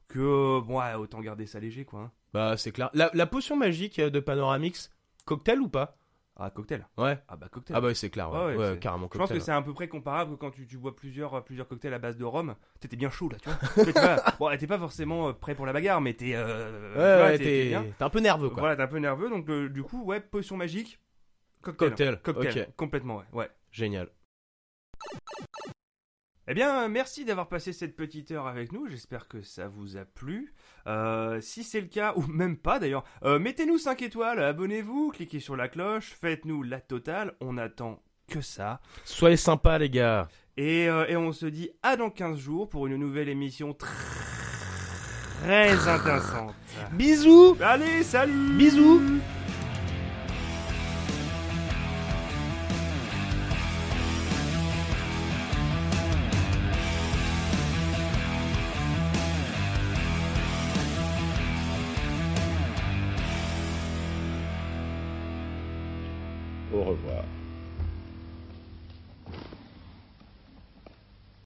que 0.09 0.19
euh, 0.19 0.61
bon, 0.61 0.81
ouais, 0.81 0.95
autant 0.95 1.21
garder 1.21 1.47
ça 1.47 1.61
léger 1.61 1.85
quoi. 1.85 2.01
hein. 2.01 2.13
Bah, 2.33 2.57
c'est 2.57 2.73
clair. 2.73 2.91
La, 2.95 3.11
la 3.15 3.27
potion 3.27 3.57
magique 3.57 4.01
de 4.01 4.21
Panoramix, 4.21 4.91
cocktail 5.25 5.61
ou 5.61 5.69
pas? 5.69 5.97
Ah 6.39 6.51
cocktail. 6.51 6.87
Ouais. 6.99 7.19
Ah 7.29 7.37
bah 7.37 7.49
cocktail. 7.51 7.75
Ah 7.77 7.81
bah, 7.81 7.95
c'est 7.95 8.11
clair, 8.11 8.31
ouais. 8.31 8.55
Ouais, 8.57 8.79
carrément 8.79 9.07
Je 9.11 9.17
pense 9.19 9.21
cocktail. 9.29 9.39
que 9.39 9.45
c'est 9.45 9.53
à 9.53 9.63
peu 9.63 9.73
près 9.73 9.89
comparable 9.89 10.37
quand 10.37 10.51
tu, 10.51 10.67
tu 10.67 10.77
bois 10.77 10.95
plusieurs, 10.95 11.43
plusieurs 11.45 11.67
cocktails 11.67 11.95
à 11.95 11.99
base 11.99 12.19
de 12.19 12.25
rhum. 12.25 12.55
T'étais 12.79 12.97
bien 12.97 13.09
chaud 13.09 13.31
là, 13.31 13.39
tu 13.39 13.49
vois. 13.49 13.57
Vois, 14.39 14.51
bon, 14.51 14.59
t'es 14.59 14.67
pas 14.67 14.79
forcément 14.79 15.29
euh, 15.29 15.33
prêt 15.33 15.55
pour 15.55 15.65
la 15.65 15.73
bagarre, 15.73 16.01
mais 16.03 16.13
t'es. 16.13 16.33
euh, 16.35 17.27
Ouais, 17.31 17.39
t'es- 17.39 17.75
un 17.99 18.11
peu 18.11 18.21
nerveux, 18.21 18.51
quoi. 18.51 18.61
Voilà, 18.61 18.77
t'es 18.77 18.83
un 18.83 18.87
peu 18.89 18.99
nerveux, 18.99 19.31
donc 19.31 19.49
euh, 19.49 19.69
du 19.71 19.83
coup, 19.83 20.05
ouais, 20.05 20.21
potion 20.21 20.57
magique. 20.59 21.01
Cocktail. 21.63 21.89
Cocktail, 21.91 22.19
Cocktail. 22.23 22.73
Complètement, 22.77 23.17
ouais. 23.17 23.25
ouais. 23.33 23.51
Génial. 23.71 24.09
Eh 26.49 26.55
bien, 26.55 26.85
euh, 26.85 26.89
merci 26.89 27.25
d'avoir 27.25 27.49
passé 27.49 27.73
cette 27.73 27.97
petite 27.97 28.31
heure 28.31 28.47
avec 28.47 28.73
nous. 28.73 28.87
J'espère 28.89 29.27
que 29.27 29.43
ça 29.43 29.67
vous 29.69 29.97
a 29.97 30.05
plu. 30.05 30.55
Euh, 30.87 31.41
si 31.41 31.65
c'est 31.65 31.81
le 31.81 31.89
cas, 31.89 32.15
ou 32.17 32.27
même 32.27 32.57
pas 32.57 32.79
d'ailleurs, 32.79 33.05
euh, 33.25 33.39
mettez-nous 33.39 33.79
5 33.79 34.03
étoiles, 34.03 34.43
abonnez-vous, 34.43 35.11
cliquez 35.11 35.41
sur 35.41 35.57
la 35.57 35.69
cloche, 35.69 36.15
faites-nous 36.21 36.63
la 36.63 36.81
totale. 36.81 37.35
On 37.41 37.59
attend 37.59 38.03
que 38.29 38.41
ça. 38.41 38.81
Soyez 39.05 39.37
sympas, 39.37 39.79
les 39.79 39.91
gars. 39.91 40.29
Et, 40.57 40.89
euh, 40.89 41.07
et 41.07 41.17
on 41.17 41.33
se 41.33 41.47
dit 41.47 41.71
à 41.83 41.97
dans 41.97 42.11
15 42.11 42.39
jours 42.39 42.69
pour 42.69 42.87
une 42.87 42.97
nouvelle 42.97 43.29
émission 43.29 43.75
très 43.75 43.89
intéressante. 45.89 46.55
Bisous 46.93 47.57
Allez, 47.61 48.03
salut 48.03 48.57
Bisous 48.57 49.03